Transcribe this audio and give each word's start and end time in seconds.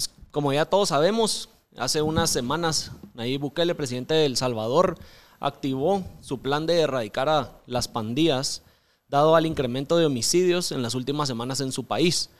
Pues, 0.00 0.10
como 0.30 0.50
ya 0.50 0.64
todos 0.64 0.88
sabemos, 0.88 1.50
hace 1.76 2.00
unas 2.00 2.30
semanas 2.30 2.92
Nayib 3.12 3.42
Bukele, 3.42 3.74
presidente 3.74 4.14
de 4.14 4.24
El 4.24 4.38
Salvador, 4.38 4.96
activó 5.40 6.02
su 6.22 6.38
plan 6.38 6.64
de 6.64 6.80
erradicar 6.80 7.28
a 7.28 7.60
las 7.66 7.86
pandillas, 7.86 8.62
dado 9.08 9.36
al 9.36 9.44
incremento 9.44 9.98
de 9.98 10.06
homicidios 10.06 10.72
en 10.72 10.80
las 10.80 10.94
últimas 10.94 11.28
semanas 11.28 11.60
en 11.60 11.70
su 11.70 11.84
país. 11.84 12.30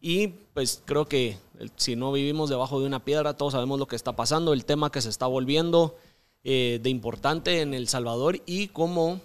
Y 0.00 0.28
pues 0.28 0.82
creo 0.86 1.04
que 1.08 1.36
si 1.76 1.94
no 1.94 2.10
vivimos 2.10 2.48
debajo 2.48 2.80
de 2.80 2.86
una 2.86 3.04
piedra, 3.04 3.36
todos 3.36 3.52
sabemos 3.52 3.78
lo 3.78 3.86
que 3.86 3.96
está 3.96 4.16
pasando, 4.16 4.54
el 4.54 4.64
tema 4.64 4.90
que 4.90 5.02
se 5.02 5.10
está 5.10 5.26
volviendo 5.26 5.98
eh, 6.42 6.80
de 6.82 6.88
importante 6.88 7.60
en 7.60 7.74
El 7.74 7.86
Salvador 7.86 8.40
y 8.46 8.68
cómo 8.68 9.20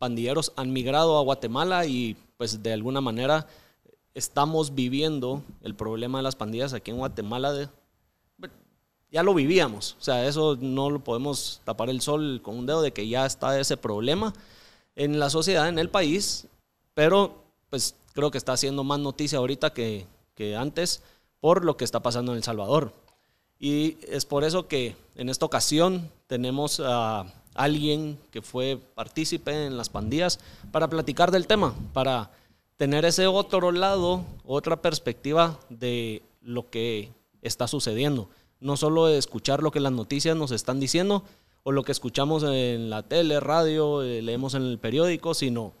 pandilleros 0.00 0.52
han 0.56 0.72
migrado 0.72 1.16
a 1.16 1.22
Guatemala 1.22 1.86
y 1.86 2.16
pues 2.36 2.60
de 2.60 2.72
alguna 2.72 3.00
manera 3.00 3.46
estamos 4.14 4.74
viviendo 4.74 5.42
el 5.62 5.74
problema 5.74 6.18
de 6.18 6.22
las 6.22 6.36
pandillas 6.36 6.72
aquí 6.72 6.90
en 6.90 6.98
Guatemala. 6.98 7.70
ya 9.10 9.22
lo 9.22 9.34
vivíamos, 9.34 9.96
o 9.98 10.02
sea, 10.02 10.26
eso 10.26 10.56
no 10.60 10.90
lo 10.90 11.00
podemos 11.00 11.60
tapar 11.64 11.90
el 11.90 12.00
sol 12.00 12.40
con 12.42 12.56
un 12.56 12.66
dedo 12.66 12.82
de 12.82 12.92
que 12.92 13.08
ya 13.08 13.26
está 13.26 13.58
ese 13.58 13.76
problema 13.76 14.32
en 14.94 15.18
la 15.18 15.30
sociedad, 15.30 15.68
en 15.68 15.78
el 15.78 15.88
país, 15.88 16.46
pero 16.94 17.42
pues 17.70 17.94
creo 18.12 18.30
que 18.30 18.38
está 18.38 18.52
haciendo 18.52 18.84
más 18.84 18.98
noticia 18.98 19.38
ahorita 19.38 19.72
que, 19.72 20.06
que 20.34 20.56
antes 20.56 21.02
por 21.40 21.64
lo 21.64 21.76
que 21.76 21.84
está 21.84 22.00
pasando 22.00 22.32
en 22.32 22.38
El 22.38 22.44
Salvador. 22.44 22.92
Y 23.58 23.98
es 24.08 24.24
por 24.24 24.44
eso 24.44 24.68
que 24.68 24.96
en 25.16 25.28
esta 25.28 25.46
ocasión 25.46 26.10
tenemos 26.26 26.80
a 26.80 27.26
alguien 27.54 28.18
que 28.30 28.42
fue 28.42 28.78
partícipe 28.94 29.66
en 29.66 29.76
las 29.76 29.88
pandillas 29.88 30.40
para 30.72 30.88
platicar 30.88 31.30
del 31.30 31.46
tema, 31.46 31.74
para 31.92 32.30
tener 32.80 33.04
ese 33.04 33.26
otro 33.26 33.72
lado, 33.72 34.24
otra 34.46 34.80
perspectiva 34.80 35.60
de 35.68 36.22
lo 36.40 36.70
que 36.70 37.12
está 37.42 37.68
sucediendo. 37.68 38.30
No 38.58 38.78
solo 38.78 39.06
escuchar 39.08 39.62
lo 39.62 39.70
que 39.70 39.80
las 39.80 39.92
noticias 39.92 40.34
nos 40.34 40.50
están 40.50 40.80
diciendo 40.80 41.22
o 41.62 41.72
lo 41.72 41.82
que 41.82 41.92
escuchamos 41.92 42.42
en 42.42 42.88
la 42.88 43.02
tele, 43.02 43.38
radio, 43.38 44.02
eh, 44.02 44.22
leemos 44.22 44.54
en 44.54 44.62
el 44.62 44.78
periódico, 44.78 45.34
sino 45.34 45.74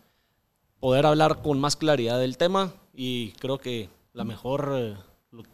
poder 0.78 1.06
hablar 1.06 1.40
con 1.40 1.58
más 1.58 1.74
claridad 1.74 2.18
del 2.18 2.36
tema 2.36 2.74
y 2.92 3.30
creo 3.40 3.56
que 3.56 3.88
la 4.12 4.24
mejor, 4.24 4.70
eh, 4.74 4.94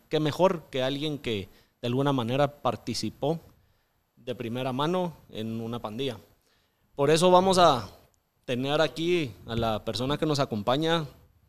qué 0.08 0.18
mejor 0.18 0.64
que 0.68 0.82
alguien 0.82 1.16
que 1.16 1.48
de 1.80 1.86
alguna 1.86 2.12
manera 2.12 2.60
participó 2.60 3.38
de 4.16 4.34
primera 4.34 4.72
mano 4.72 5.12
en 5.30 5.60
una 5.60 5.78
pandilla. 5.78 6.18
Por 6.96 7.08
eso 7.12 7.30
vamos 7.30 7.58
a 7.58 7.88
tener 8.44 8.80
aquí 8.80 9.30
a 9.46 9.54
la 9.54 9.84
persona 9.84 10.18
que 10.18 10.26
nos 10.26 10.40
acompaña 10.40 11.06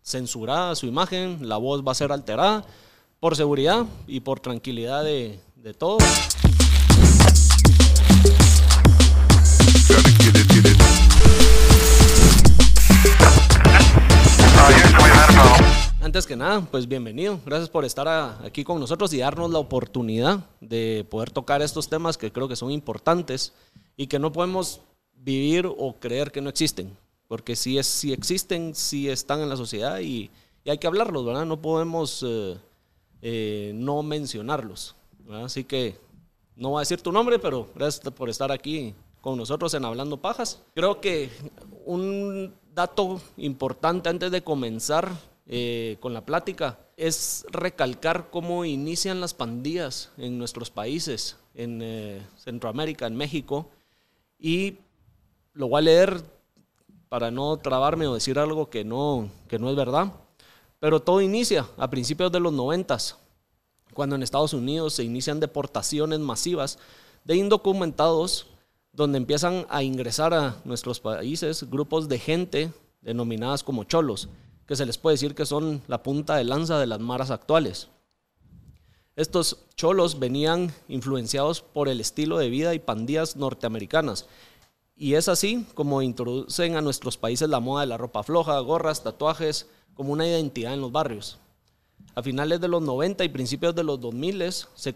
censurada 0.08 0.74
su 0.76 0.86
imagen, 0.86 1.50
la 1.50 1.58
voz 1.58 1.86
va 1.86 1.92
a 1.92 1.96
ser 1.96 2.14
alterada 2.14 2.64
por 3.20 3.36
seguridad 3.36 3.86
y 4.08 4.22
por 4.22 4.40
tranquilidad 4.40 5.04
de, 5.04 5.38
de 5.58 5.74
todos. 5.74 6.02
Antes 16.02 16.26
que 16.26 16.38
nada, 16.38 16.62
pues 16.72 16.88
bienvenido. 16.88 17.42
Gracias 17.46 17.68
por 17.68 17.84
estar 17.84 18.08
aquí 18.46 18.64
con 18.64 18.80
nosotros 18.80 19.12
y 19.14 19.18
darnos 19.18 19.52
la 19.52 19.60
oportunidad 19.60 20.40
de 20.62 21.06
poder 21.10 21.32
tocar 21.32 21.62
estos 21.62 21.90
temas 21.90 22.18
que 22.18 22.32
creo 22.32 22.48
que 22.48 22.56
son 22.56 22.72
importantes 22.72 23.52
y 23.98 24.08
que 24.08 24.20
no 24.20 24.32
podemos 24.32 24.80
vivir 25.18 25.66
o 25.66 25.96
creer 26.00 26.32
que 26.32 26.40
no 26.40 26.50
existen. 26.50 26.96
Porque 27.28 27.56
si, 27.56 27.78
es, 27.78 27.88
si 27.88 28.14
existen, 28.14 28.74
si 28.74 29.10
están 29.10 29.42
en 29.42 29.50
la 29.50 29.58
sociedad 29.58 30.00
y, 30.00 30.30
hay 30.66 30.80
que 30.80 30.88
hablarlos, 30.88 31.26
¿verdad? 31.26 31.46
No 31.46 31.62
podemos 31.62 32.26
eh, 32.28 32.58
eh, 33.22 33.72
no 33.74 34.04
mencionarlos. 34.04 34.98
Así 35.32 35.64
que 35.64 35.96
no 36.58 36.72
voy 36.72 36.80
a 36.80 36.82
decir 36.82 37.02
tu 37.02 37.14
nombre, 37.14 37.40
pero 37.40 37.70
gracias 37.74 38.14
por 38.14 38.30
estar 38.30 38.52
aquí 38.52 38.94
con 39.22 39.38
nosotros 39.38 39.74
en 39.74 39.86
Hablando 39.86 40.18
Pajas. 40.18 40.62
Creo 40.74 41.00
que 41.00 41.30
un 41.86 42.54
dato 42.74 43.22
importante 43.38 44.10
antes 44.10 44.32
de 44.32 44.44
comenzar 44.44 45.12
eh, 45.48 45.98
con 46.00 46.14
la 46.14 46.26
plática 46.26 46.80
es 46.98 47.46
recalcar 47.50 48.30
cómo 48.30 48.66
inician 48.66 49.22
las 49.22 49.34
pandillas 49.34 50.12
en 50.18 50.38
nuestros 50.38 50.70
países, 50.70 51.38
en 51.54 51.82
eh, 51.82 52.22
Centroamérica, 52.38 53.08
en 53.08 53.16
México, 53.16 53.70
y 54.40 54.78
lo 55.54 55.70
voy 55.70 55.80
a 55.80 55.82
leer 55.82 56.24
para 57.10 57.32
no 57.32 57.58
trabarme 57.58 58.08
o 58.08 58.14
decir 58.14 58.40
algo 58.40 58.70
que 58.70 58.84
no, 58.84 59.30
que 59.48 59.60
no 59.60 59.70
es 59.70 59.76
verdad, 59.76 60.12
pero 60.80 61.02
todo 61.02 61.22
inicia 61.22 61.68
a 61.78 61.90
principios 61.90 62.32
de 62.32 62.40
los 62.40 62.54
noventas, 62.54 63.18
cuando 63.94 64.16
en 64.16 64.24
Estados 64.24 64.54
Unidos 64.54 64.94
se 64.94 65.04
inician 65.04 65.40
deportaciones 65.40 66.20
masivas 66.20 66.78
de 67.24 67.36
indocumentados 67.36 68.48
donde 68.94 69.18
empiezan 69.18 69.66
a 69.70 69.84
ingresar 69.84 70.34
a 70.34 70.56
nuestros 70.66 71.00
países 71.00 71.70
grupos 71.70 72.08
de 72.10 72.20
gente 72.20 72.72
denominadas 73.02 73.64
como 73.64 73.84
cholos, 73.84 74.30
que 74.66 74.76
se 74.76 74.86
les 74.86 74.98
puede 74.98 75.14
decir 75.14 75.36
que 75.36 75.46
son 75.46 75.82
la 75.88 76.04
punta 76.04 76.36
de 76.36 76.44
lanza 76.44 76.80
de 76.80 76.88
las 76.88 77.00
maras 77.00 77.32
actuales. 77.32 77.90
Estos 79.16 79.66
cholos 79.76 80.20
venían 80.20 80.72
influenciados 80.88 81.62
por 81.62 81.90
el 81.90 82.00
estilo 82.00 82.38
de 82.38 82.50
vida 82.50 82.76
y 82.76 82.80
pandillas 82.80 83.36
norteamericanas. 83.36 84.28
Y 84.98 85.14
es 85.14 85.30
así 85.30 85.66
como 85.76 86.02
introducen 86.02 86.76
a 86.76 86.82
nuestros 86.82 87.18
países 87.18 87.48
la 87.48 87.60
moda 87.60 87.82
de 87.82 87.88
la 87.88 87.98
ropa 87.98 88.24
floja, 88.24 88.58
gorras, 88.60 89.04
tatuajes, 89.04 89.68
como 89.94 90.12
una 90.12 90.28
identidad 90.28 90.74
en 90.74 90.82
los 90.82 90.92
barrios. 90.92 91.38
A 92.16 92.24
finales 92.24 92.60
de 92.60 92.68
los 92.68 92.82
90 92.82 93.24
y 93.24 93.30
principios 93.30 93.76
de 93.76 93.84
los 93.84 94.02
2000 94.02 94.44
se, 94.74 94.96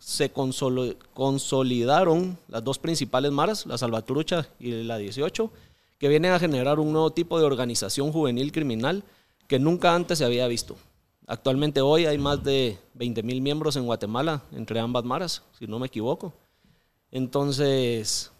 se 0.00 0.32
consolidaron 0.32 2.36
las 2.48 2.64
dos 2.64 2.80
principales 2.80 3.30
maras, 3.30 3.64
la 3.64 3.78
Salvatrucha 3.78 4.48
y 4.58 4.72
la 4.82 4.98
18, 4.98 5.52
que 5.98 6.08
vienen 6.08 6.32
a 6.32 6.40
generar 6.40 6.80
un 6.80 6.92
nuevo 6.92 7.12
tipo 7.12 7.38
de 7.38 7.44
organización 7.44 8.10
juvenil 8.10 8.50
criminal 8.50 9.04
que 9.46 9.60
nunca 9.60 9.94
antes 9.94 10.18
se 10.18 10.24
había 10.24 10.48
visto. 10.48 10.74
Actualmente 11.28 11.80
hoy 11.80 12.06
hay 12.06 12.18
más 12.18 12.42
de 12.42 12.76
20 12.94 13.22
mil 13.22 13.40
miembros 13.40 13.76
en 13.76 13.86
Guatemala, 13.86 14.42
entre 14.50 14.80
ambas 14.80 15.04
maras, 15.04 15.44
si 15.58 15.68
no 15.68 15.78
me 15.78 15.86
equivoco. 15.86 16.32
Entonces, 17.12 18.32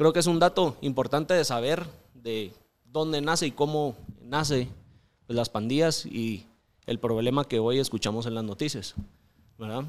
creo 0.00 0.14
que 0.14 0.20
es 0.20 0.26
un 0.26 0.38
dato 0.38 0.78
importante 0.80 1.34
de 1.34 1.44
saber 1.44 1.84
de 2.14 2.54
dónde 2.86 3.20
nace 3.20 3.48
y 3.48 3.50
cómo 3.50 3.94
nace 4.22 4.66
pues, 5.26 5.36
las 5.36 5.50
pandillas 5.50 6.06
y 6.06 6.46
el 6.86 6.98
problema 6.98 7.44
que 7.44 7.58
hoy 7.58 7.78
escuchamos 7.80 8.24
en 8.24 8.34
las 8.34 8.44
noticias. 8.44 8.94
¿verdad? 9.58 9.84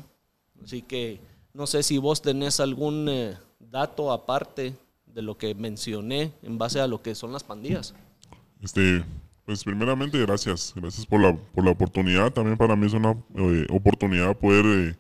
Así 0.62 0.82
que 0.82 1.22
no 1.54 1.66
sé 1.66 1.82
si 1.82 1.98
vos 1.98 2.22
tenés 2.22 2.60
algún 2.60 3.08
eh, 3.08 3.38
dato 3.58 4.12
aparte 4.12 4.76
de 5.06 5.22
lo 5.22 5.38
que 5.38 5.56
mencioné 5.56 6.34
en 6.44 6.58
base 6.58 6.82
a 6.82 6.88
lo 6.88 7.02
que 7.02 7.16
son 7.16 7.32
las 7.32 7.46
pandillas. 7.46 7.96
Este, 8.62 9.06
pues 9.46 9.64
primeramente 9.64 10.20
gracias, 10.20 10.74
gracias 10.76 11.06
por 11.06 11.22
la, 11.22 11.38
por 11.38 11.64
la 11.64 11.72
oportunidad. 11.72 12.34
También 12.34 12.58
para 12.58 12.76
mí 12.76 12.86
es 12.86 12.94
una 12.94 13.12
eh, 13.38 13.66
oportunidad 13.70 14.36
poder 14.36 14.66
eh, 14.66 14.96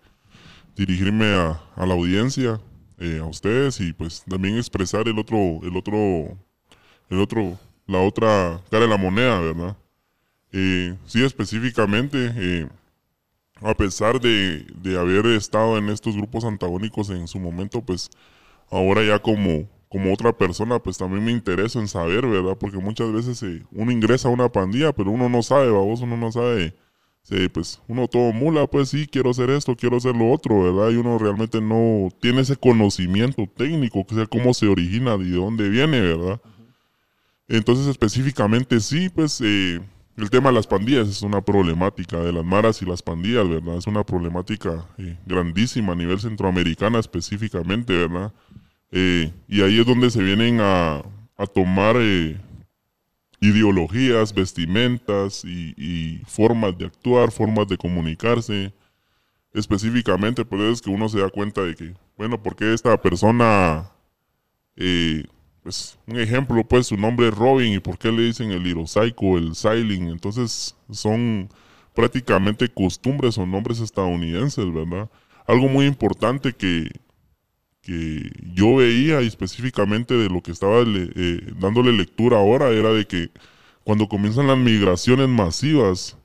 dirigirme 0.77 1.25
a, 1.25 1.61
a, 1.75 1.85
la 1.85 1.95
audiencia, 1.95 2.61
eh, 3.01 3.19
a 3.19 3.25
ustedes 3.25 3.81
y 3.81 3.91
pues 3.93 4.23
también 4.29 4.57
expresar 4.57 5.07
el 5.07 5.19
otro, 5.19 5.37
el 5.63 5.75
otro, 5.75 6.37
el 7.09 7.19
otro, 7.19 7.59
la 7.87 7.99
otra 7.99 8.61
cara 8.69 8.83
de 8.85 8.89
la 8.89 8.97
moneda, 8.97 9.39
¿verdad? 9.41 9.77
sí, 11.05 11.23
específicamente, 11.23 12.67
a 13.61 13.73
pesar 13.73 14.19
de, 14.19 14.65
de 14.81 14.99
haber 14.99 15.25
estado 15.27 15.77
en 15.77 15.89
estos 15.89 16.15
grupos 16.15 16.43
antagónicos 16.43 17.09
en 17.09 17.27
su 17.27 17.39
momento, 17.39 17.81
pues 17.81 18.09
ahora 18.69 19.03
ya 19.03 19.19
como 19.19 19.67
como 19.91 20.13
otra 20.13 20.31
persona, 20.31 20.79
pues 20.79 20.97
también 20.97 21.25
me 21.25 21.33
interesa 21.33 21.77
en 21.77 21.89
saber, 21.89 22.25
¿verdad? 22.25 22.57
Porque 22.57 22.77
muchas 22.77 23.11
veces 23.11 23.43
eh, 23.43 23.61
uno 23.73 23.91
ingresa 23.91 24.29
a 24.29 24.31
una 24.31 24.49
pandilla, 24.49 24.93
pero 24.93 25.11
uno 25.11 25.27
no 25.27 25.43
sabe, 25.43 25.69
vos 25.69 25.99
uno 25.99 26.15
no 26.15 26.31
sabe, 26.31 26.73
pues 27.53 27.81
uno 27.87 28.07
todo 28.07 28.33
mula, 28.33 28.67
pues 28.67 28.89
sí, 28.89 29.07
quiero 29.07 29.29
hacer 29.29 29.49
esto, 29.49 29.75
quiero 29.75 29.97
hacer 29.97 30.15
lo 30.15 30.31
otro, 30.31 30.63
¿verdad? 30.63 30.91
Y 30.91 30.97
uno 30.97 31.17
realmente 31.17 31.61
no 31.61 32.09
tiene 32.19 32.41
ese 32.41 32.57
conocimiento 32.57 33.47
técnico, 33.55 34.05
que 34.05 34.15
sea 34.15 34.25
cómo 34.25 34.53
se 34.53 34.67
origina 34.67 35.15
y 35.15 35.29
de 35.29 35.37
dónde 35.37 35.69
viene, 35.69 36.01
¿verdad? 36.01 36.41
Entonces 37.47 37.87
específicamente 37.87 38.79
sí, 38.79 39.09
pues 39.09 39.39
eh, 39.41 39.79
el 40.17 40.29
tema 40.29 40.49
de 40.49 40.55
las 40.55 40.67
pandillas 40.67 41.07
es 41.07 41.21
una 41.21 41.41
problemática 41.41 42.19
de 42.19 42.33
las 42.33 42.43
maras 42.43 42.81
y 42.81 42.85
las 42.85 43.01
pandillas, 43.01 43.47
¿verdad? 43.47 43.77
Es 43.77 43.87
una 43.87 44.03
problemática 44.03 44.85
eh, 44.97 45.17
grandísima 45.25 45.93
a 45.93 45.95
nivel 45.95 46.19
centroamericana 46.19 46.99
específicamente, 46.99 47.93
¿verdad? 47.93 48.33
Eh, 48.91 49.31
y 49.47 49.61
ahí 49.61 49.79
es 49.79 49.85
donde 49.85 50.09
se 50.09 50.21
vienen 50.21 50.59
a, 50.61 51.01
tomar 51.55 51.95
eh, 51.99 52.39
ideologías, 53.41 54.33
vestimentas 54.33 55.43
y, 55.43 56.21
formas 56.27 56.77
de 56.77 56.85
actuar, 56.85 57.31
formas 57.31 57.67
de 57.67 57.77
comunicarse. 57.77 58.73
Específicamente, 59.53 60.45
por 60.45 60.59
eso 60.59 60.71
es 60.71 60.81
que 60.81 60.89
uno 60.89 61.09
se 61.09 61.19
da 61.19 61.29
cuenta 61.29 61.61
de 61.61 61.75
que, 61.75 61.93
bueno, 62.17 62.41
porque 62.41 62.73
esta 62.73 62.95
persona, 63.01 63.91
eh, 64.77 65.25
pues 65.63 65.97
un 66.07 66.19
ejemplo, 66.19 66.63
pues 66.63 66.87
su 66.87 66.95
nombre 66.95 67.27
es 67.27 67.35
Robin 67.35 67.73
y 67.73 67.79
por 67.79 67.97
qué 67.97 68.11
le 68.11 68.23
dicen 68.23 68.51
el 68.51 68.87
Psycho, 68.87 69.37
el 69.37 69.55
Sailing. 69.55 70.07
Entonces 70.09 70.75
son 70.89 71.49
prácticamente 71.93 72.69
costumbres 72.69 73.37
o 73.37 73.45
nombres 73.45 73.79
estadounidenses, 73.79 74.71
¿verdad? 74.71 75.09
Algo 75.47 75.67
muy 75.67 75.85
importante 75.85 76.53
que, 76.53 76.89
que 77.81 78.29
yo 78.53 78.75
veía 78.75 79.21
y 79.21 79.27
específicamente 79.27 80.13
de 80.13 80.29
lo 80.29 80.41
que 80.41 80.51
estaba 80.51 80.83
eh, 80.85 81.53
dándole 81.59 81.91
lectura 81.91 82.37
ahora 82.37 82.69
era 82.69 82.91
de 82.93 83.05
que 83.05 83.29
cuando 83.83 84.07
comienzan 84.07 84.47
las 84.47 84.57
migraciones 84.57 85.27
masivas 85.27 86.17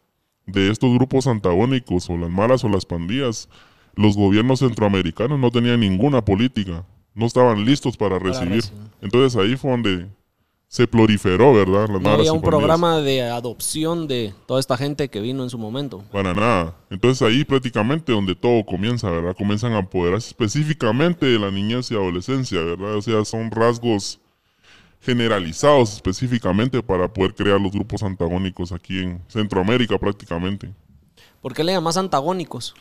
de 0.46 0.70
estos 0.70 0.94
grupos 0.94 1.26
antagónicos 1.26 2.08
o 2.10 2.16
las 2.16 2.30
malas 2.30 2.62
o 2.64 2.68
las 2.68 2.84
pandillas, 2.84 3.48
los 3.94 4.16
gobiernos 4.16 4.60
centroamericanos 4.60 5.38
no 5.38 5.50
tenían 5.50 5.80
ninguna 5.80 6.24
política, 6.24 6.84
no 7.14 7.26
estaban 7.26 7.64
listos 7.64 7.96
para 7.96 8.18
recibir. 8.18 8.62
Entonces 9.00 9.36
ahí 9.40 9.56
fue 9.56 9.70
donde 9.70 10.08
se 10.68 10.86
proliferó, 10.86 11.54
¿verdad? 11.54 11.88
no 11.88 12.10
había 12.10 12.32
un 12.32 12.42
programa 12.42 13.00
de 13.00 13.22
adopción 13.22 14.08
de 14.08 14.34
toda 14.46 14.58
esta 14.60 14.76
gente 14.76 15.08
que 15.08 15.20
vino 15.20 15.42
en 15.42 15.50
su 15.50 15.58
momento. 15.58 16.02
Para 16.10 16.34
nada. 16.34 16.74
Entonces 16.90 17.22
ahí 17.26 17.44
prácticamente 17.44 18.12
donde 18.12 18.34
todo 18.34 18.64
comienza, 18.66 19.10
¿verdad? 19.10 19.36
Comienzan 19.36 19.72
a 19.72 19.78
apoderarse 19.78 20.28
específicamente 20.28 21.26
de 21.26 21.38
la 21.38 21.50
niñez 21.50 21.90
y 21.90 21.94
adolescencia, 21.94 22.60
¿verdad? 22.60 22.96
O 22.96 23.02
sea, 23.02 23.24
son 23.24 23.50
rasgos 23.50 24.20
generalizados 25.00 25.94
específicamente 25.94 26.82
para 26.82 27.12
poder 27.12 27.34
crear 27.34 27.60
los 27.60 27.70
grupos 27.70 28.02
antagónicos 28.02 28.72
aquí 28.72 28.98
en 28.98 29.22
Centroamérica 29.28 29.98
prácticamente. 29.98 30.74
¿Por 31.40 31.54
qué 31.54 31.62
le 31.62 31.72
llamas 31.72 31.96
antagónicos? 31.96 32.74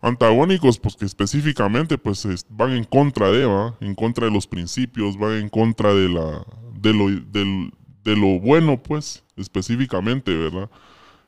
Antagónicos, 0.00 0.78
pues 0.78 0.94
que 0.96 1.04
específicamente 1.04 1.98
pues 1.98 2.26
van 2.48 2.72
en 2.72 2.84
contra 2.84 3.30
de, 3.32 3.46
¿va? 3.46 3.76
en 3.80 3.94
contra 3.94 4.26
de 4.26 4.32
los 4.32 4.46
principios, 4.46 5.18
van 5.18 5.34
en 5.34 5.48
contra 5.48 5.92
de 5.92 6.08
la 6.08 6.44
de 6.82 6.92
lo, 6.92 7.08
de 7.08 8.16
lo 8.16 8.40
bueno, 8.40 8.82
pues, 8.82 9.22
específicamente, 9.36 10.34
¿verdad? 10.34 10.68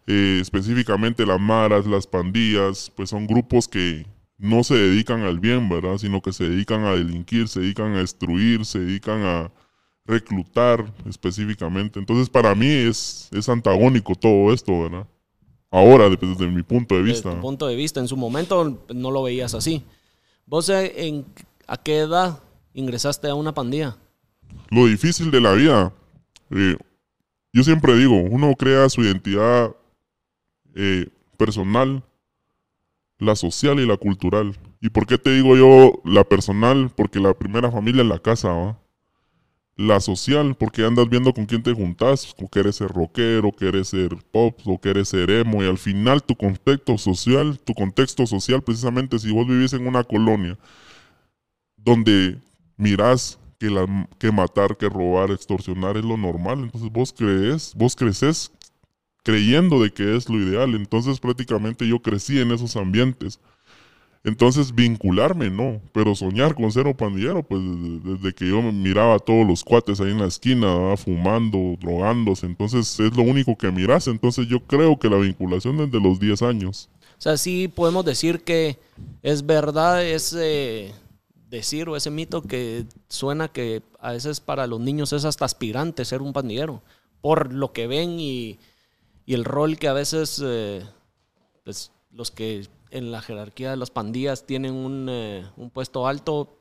Eh, 0.06 0.38
específicamente 0.42 1.24
las 1.24 1.40
maras, 1.40 1.86
las 1.86 2.06
pandillas, 2.06 2.92
pues 2.94 3.10
son 3.10 3.26
grupos 3.26 3.68
que 3.68 4.06
no 4.36 4.64
se 4.64 4.74
dedican 4.74 5.22
al 5.22 5.40
bien, 5.40 5.68
¿verdad? 5.68 5.96
Sino 5.98 6.20
que 6.20 6.32
se 6.32 6.48
dedican 6.48 6.84
a 6.84 6.92
delinquir, 6.92 7.48
se 7.48 7.60
dedican 7.60 7.94
a 7.94 7.98
destruir, 7.98 8.64
se 8.66 8.80
dedican 8.80 9.22
a, 9.22 9.50
reclutar 10.06 10.92
específicamente. 11.08 11.98
Entonces, 11.98 12.28
para 12.28 12.54
mí 12.54 12.66
es, 12.66 13.28
es 13.32 13.48
antagónico 13.48 14.14
todo 14.14 14.52
esto, 14.52 14.82
¿verdad? 14.82 15.06
Ahora, 15.70 16.08
desde, 16.08 16.46
mi 16.46 16.62
punto 16.62 16.94
de 16.94 17.02
vista. 17.02 17.30
Desde 17.30 17.40
tu 17.40 17.42
punto 17.42 17.66
de 17.66 17.74
vista, 17.74 18.00
en 18.00 18.08
su 18.08 18.16
momento 18.16 18.84
no 18.94 19.10
lo 19.10 19.22
veías 19.22 19.54
así. 19.54 19.82
¿Vos 20.46 20.68
eh, 20.68 20.92
en, 21.06 21.24
a 21.66 21.76
qué 21.76 21.98
edad 21.98 22.40
ingresaste 22.74 23.28
a 23.28 23.34
una 23.34 23.54
pandilla? 23.54 23.96
Lo 24.70 24.86
difícil 24.86 25.30
de 25.30 25.40
la 25.40 25.52
vida. 25.52 25.92
Eh, 26.50 26.76
yo 27.52 27.62
siempre 27.62 27.96
digo, 27.96 28.20
uno 28.20 28.54
crea 28.56 28.88
su 28.88 29.02
identidad 29.02 29.74
eh, 30.74 31.08
personal, 31.36 32.02
la 33.18 33.36
social 33.36 33.78
y 33.80 33.86
la 33.86 33.96
cultural. 33.96 34.58
¿Y 34.80 34.90
por 34.90 35.06
qué 35.06 35.18
te 35.18 35.30
digo 35.30 35.56
yo 35.56 36.00
la 36.04 36.24
personal? 36.24 36.90
Porque 36.94 37.20
la 37.20 37.34
primera 37.34 37.70
familia 37.70 38.02
es 38.02 38.08
la 38.08 38.18
casa, 38.18 38.76
la 39.76 40.00
social, 40.00 40.56
porque 40.56 40.84
andas 40.84 41.08
viendo 41.08 41.32
con 41.32 41.46
quién 41.46 41.62
te 41.62 41.72
juntas, 41.72 42.34
o 42.38 42.48
quieres 42.48 42.76
ser 42.76 42.88
rockero, 42.88 43.50
quieres 43.52 43.88
ser 43.88 44.16
pop, 44.30 44.58
o 44.64 44.78
quieres 44.78 45.08
ser 45.08 45.30
emo, 45.30 45.62
y 45.62 45.66
al 45.66 45.78
final 45.78 46.22
tu 46.22 46.36
contexto 46.36 46.98
social, 46.98 47.58
tu 47.60 47.74
contexto 47.74 48.26
social, 48.26 48.62
precisamente 48.62 49.18
si 49.18 49.32
vos 49.32 49.46
vivís 49.46 49.72
en 49.72 49.86
una 49.86 50.04
colonia 50.04 50.58
donde 51.76 52.38
mirás 52.76 53.38
que, 54.18 54.32
matar, 54.32 54.76
que 54.76 54.88
robar, 54.88 55.30
extorsionar 55.30 55.96
es 55.96 56.04
lo 56.04 56.16
normal, 56.16 56.60
entonces 56.60 56.90
vos 56.90 57.12
crees, 57.12 57.74
vos 57.74 57.94
creces 57.96 58.50
creyendo 59.22 59.82
de 59.82 59.90
que 59.90 60.16
es 60.16 60.28
lo 60.28 60.38
ideal, 60.38 60.74
entonces 60.74 61.18
prácticamente 61.18 61.86
yo 61.88 62.00
crecí 62.00 62.40
en 62.40 62.52
esos 62.52 62.76
ambientes. 62.76 63.40
Entonces, 64.26 64.74
vincularme 64.74 65.50
no, 65.50 65.82
pero 65.92 66.14
soñar 66.14 66.54
con 66.54 66.72
ser 66.72 66.86
un 66.86 66.94
pandillero, 66.94 67.42
pues 67.42 67.60
desde, 68.02 68.34
que 68.34 68.48
yo 68.48 68.62
miraba 68.62 69.18
todos 69.18 69.46
los 69.46 69.62
cuates 69.62 70.00
ahí 70.00 70.12
en 70.12 70.18
la 70.18 70.26
esquina, 70.26 70.96
fumando, 70.96 71.76
drogándose, 71.78 72.46
entonces 72.46 72.98
es 73.00 73.14
lo 73.14 73.22
único 73.22 73.56
que 73.56 73.70
miras. 73.70 74.08
Entonces, 74.08 74.46
yo 74.46 74.60
creo 74.60 74.98
que 74.98 75.10
la 75.10 75.18
vinculación 75.18 75.76
desde 75.76 76.00
los 76.00 76.18
10 76.18 76.40
años. 76.40 76.88
O 77.18 77.20
sea, 77.20 77.36
sí 77.36 77.68
podemos 77.68 78.02
decir 78.06 78.40
que 78.40 78.78
es 79.22 79.44
verdad 79.44 80.02
ese 80.02 80.94
decir 81.54 81.88
o 81.88 81.96
ese 81.96 82.10
mito 82.10 82.42
que 82.42 82.84
suena 83.08 83.48
que 83.48 83.82
a 84.00 84.12
veces 84.12 84.40
para 84.40 84.66
los 84.66 84.80
niños 84.80 85.12
es 85.12 85.24
hasta 85.24 85.44
aspirante 85.44 86.04
ser 86.04 86.22
un 86.22 86.32
pandillero, 86.32 86.82
por 87.20 87.52
lo 87.52 87.72
que 87.72 87.86
ven 87.86 88.18
y, 88.20 88.58
el 89.26 89.44
rol 89.44 89.78
que 89.78 89.88
a 89.88 89.94
veces 89.94 90.42
eh, 90.44 90.84
pues, 91.64 91.92
los 92.10 92.30
que 92.30 92.68
en 92.90 93.10
la 93.10 93.22
jerarquía 93.22 93.70
de 93.70 93.76
las 93.76 93.90
pandillas 93.90 94.44
tienen 94.46 94.74
un, 94.74 95.06
eh, 95.08 95.46
un 95.56 95.70
puesto 95.70 96.06
alto, 96.06 96.58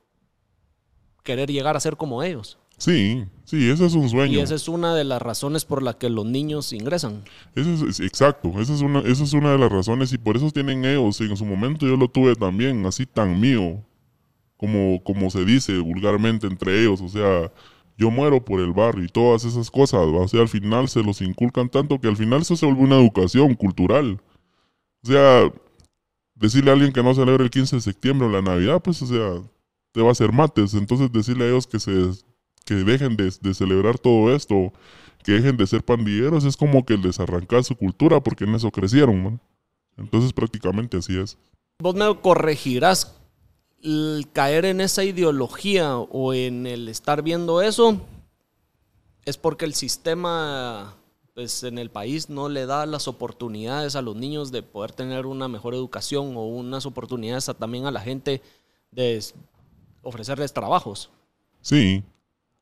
querer 1.24 1.52
llegar 1.52 1.76
a 1.76 1.80
ser 1.80 1.98
como 1.98 2.24
ellos. 2.24 2.58
Sí, 2.78 3.24
sí, 3.46 3.70
ese 3.70 3.86
es 3.86 3.94
un 3.94 4.10
sueño. 4.10 4.34
Y 4.34 4.42
esa 4.42 4.56
es 4.56 4.68
una 4.68 4.96
de 4.96 5.04
las 5.04 5.22
razones 5.22 5.64
por 5.64 5.84
la 5.84 5.98
que 5.98 6.10
los 6.10 6.26
niños 6.26 6.74
ingresan. 6.74 7.24
Eso 7.56 7.88
es, 7.88 8.00
exacto, 8.00 8.52
esa 8.60 8.74
es, 8.74 8.82
una, 8.82 9.00
esa 9.00 9.24
es 9.24 9.34
una 9.34 9.52
de 9.52 9.58
las 9.58 9.72
razones 9.72 10.12
y 10.12 10.18
por 10.18 10.36
eso 10.36 10.52
tienen 10.52 10.84
ellos. 10.84 11.22
En 11.22 11.38
su 11.38 11.46
momento 11.46 11.86
yo 11.86 11.96
lo 11.96 12.10
tuve 12.10 12.36
también, 12.36 12.86
así 12.86 13.06
tan 13.06 13.40
mío, 13.40 13.84
como, 14.64 15.04
como 15.04 15.30
se 15.30 15.44
dice 15.44 15.78
vulgarmente 15.80 16.48
entre 16.48 16.80
ellos. 16.80 17.02
O 17.02 17.10
sea, 17.10 17.52
yo 17.98 18.10
muero 18.10 18.46
por 18.46 18.62
el 18.62 18.72
barrio 18.72 19.04
y 19.04 19.10
todas 19.10 19.44
esas 19.44 19.70
cosas. 19.70 20.00
O 20.06 20.28
sea, 20.30 20.40
al 20.40 20.48
final 20.48 20.88
se 20.88 21.04
los 21.04 21.22
inculcan 21.22 21.68
tanto 21.68 22.00
que 22.00 22.08
al 22.08 22.16
final 22.16 22.44
eso 22.44 22.56
se 22.56 22.66
vuelve 22.66 22.84
una 22.84 22.96
educación 22.96 23.56
cultural. 23.56 24.22
O 25.04 25.08
sea, 25.08 25.52
decirle 26.36 26.70
a 26.70 26.76
alguien 26.76 26.94
que 26.94 27.04
no 27.04 27.14
celebre 27.14 27.44
el 27.44 27.50
15 27.50 27.76
de 27.76 27.82
septiembre 27.82 28.26
o 28.26 28.32
la 28.32 28.42
Navidad, 28.42 28.82
pues, 28.82 29.02
o 29.02 29.06
sea, 29.06 29.34
te 29.92 30.02
va 30.02 30.08
a 30.08 30.12
hacer 30.14 30.32
mates. 30.32 30.76
Entonces, 30.76 31.12
decirle 31.12 31.44
a 31.44 31.48
ellos 31.50 31.68
que, 31.68 31.82
se, 31.82 31.92
que 32.64 32.76
dejen 32.76 33.18
de, 33.18 33.54
celebrar 33.54 34.00
todo 34.00 34.34
esto, 34.34 34.72
que 35.26 35.34
dejen 35.34 35.58
de 35.58 35.68
ser 35.68 35.84
pandilleros, 35.84 36.46
es 36.46 36.56
como 36.56 36.86
que 36.86 36.96
les 36.96 37.20
arrancar 37.20 37.66
su 37.66 37.76
cultura, 37.76 38.24
porque 38.24 38.46
en 38.46 38.56
eso 38.56 38.72
crecieron, 38.72 39.42
Entonces, 39.98 40.32
prácticamente 40.32 40.96
así 40.96 41.20
es. 41.20 41.38
Vos 41.80 41.96
me 41.96 42.18
corregirás. 42.22 43.20
El 43.84 44.28
caer 44.34 44.66
en 44.66 44.82
esa 44.82 45.04
ideología 45.04 45.98
o 45.98 46.34
en 46.34 46.66
el 46.66 46.88
estar 46.88 47.22
viendo 47.22 47.62
eso 47.62 48.02
es 49.26 49.38
porque 49.38 49.66
el 49.66 49.76
sistema 49.76 50.96
pues 51.34 51.64
en 51.64 51.78
el 51.78 51.90
país 51.90 52.30
no 52.30 52.48
le 52.48 52.66
da 52.66 52.86
las 52.86 53.08
oportunidades 53.08 53.96
a 53.96 54.02
los 54.02 54.16
niños 54.16 54.52
de 54.52 54.62
poder 54.64 54.92
tener 54.92 55.26
una 55.26 55.48
mejor 55.48 55.74
educación 55.74 56.38
o 56.38 56.46
unas 56.46 56.86
oportunidades 56.86 57.50
también 57.60 57.86
a 57.86 57.92
la 57.92 58.02
gente 58.02 58.42
de 58.92 59.24
ofrecerles 60.02 60.54
trabajos. 60.54 61.10
Sí, 61.62 62.04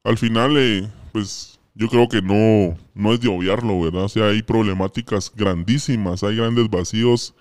al 0.03 0.17
final, 0.17 0.55
eh, 0.57 0.89
pues 1.11 1.59
yo 1.75 1.87
creo 1.89 2.07
que 2.07 2.21
no, 2.21 2.77
no 2.93 3.13
es 3.13 3.19
de 3.19 3.27
obviarlo, 3.27 3.81
¿verdad? 3.81 4.05
O 4.05 4.09
sea, 4.09 4.27
hay 4.27 4.41
problemáticas 4.41 5.31
grandísimas, 5.35 6.23
hay 6.23 6.37
grandes 6.37 6.69
vacíos 6.69 7.33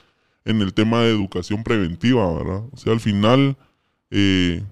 en 0.45 0.61
el 0.61 0.75
tema 0.75 1.03
de 1.03 1.11
educación 1.11 1.63
preventiva, 1.63 2.33
¿verdad? 2.35 2.65
O 2.73 2.77
sea, 2.77 2.93
al 2.93 3.01
final, 3.01 3.57
eh, 4.11 4.63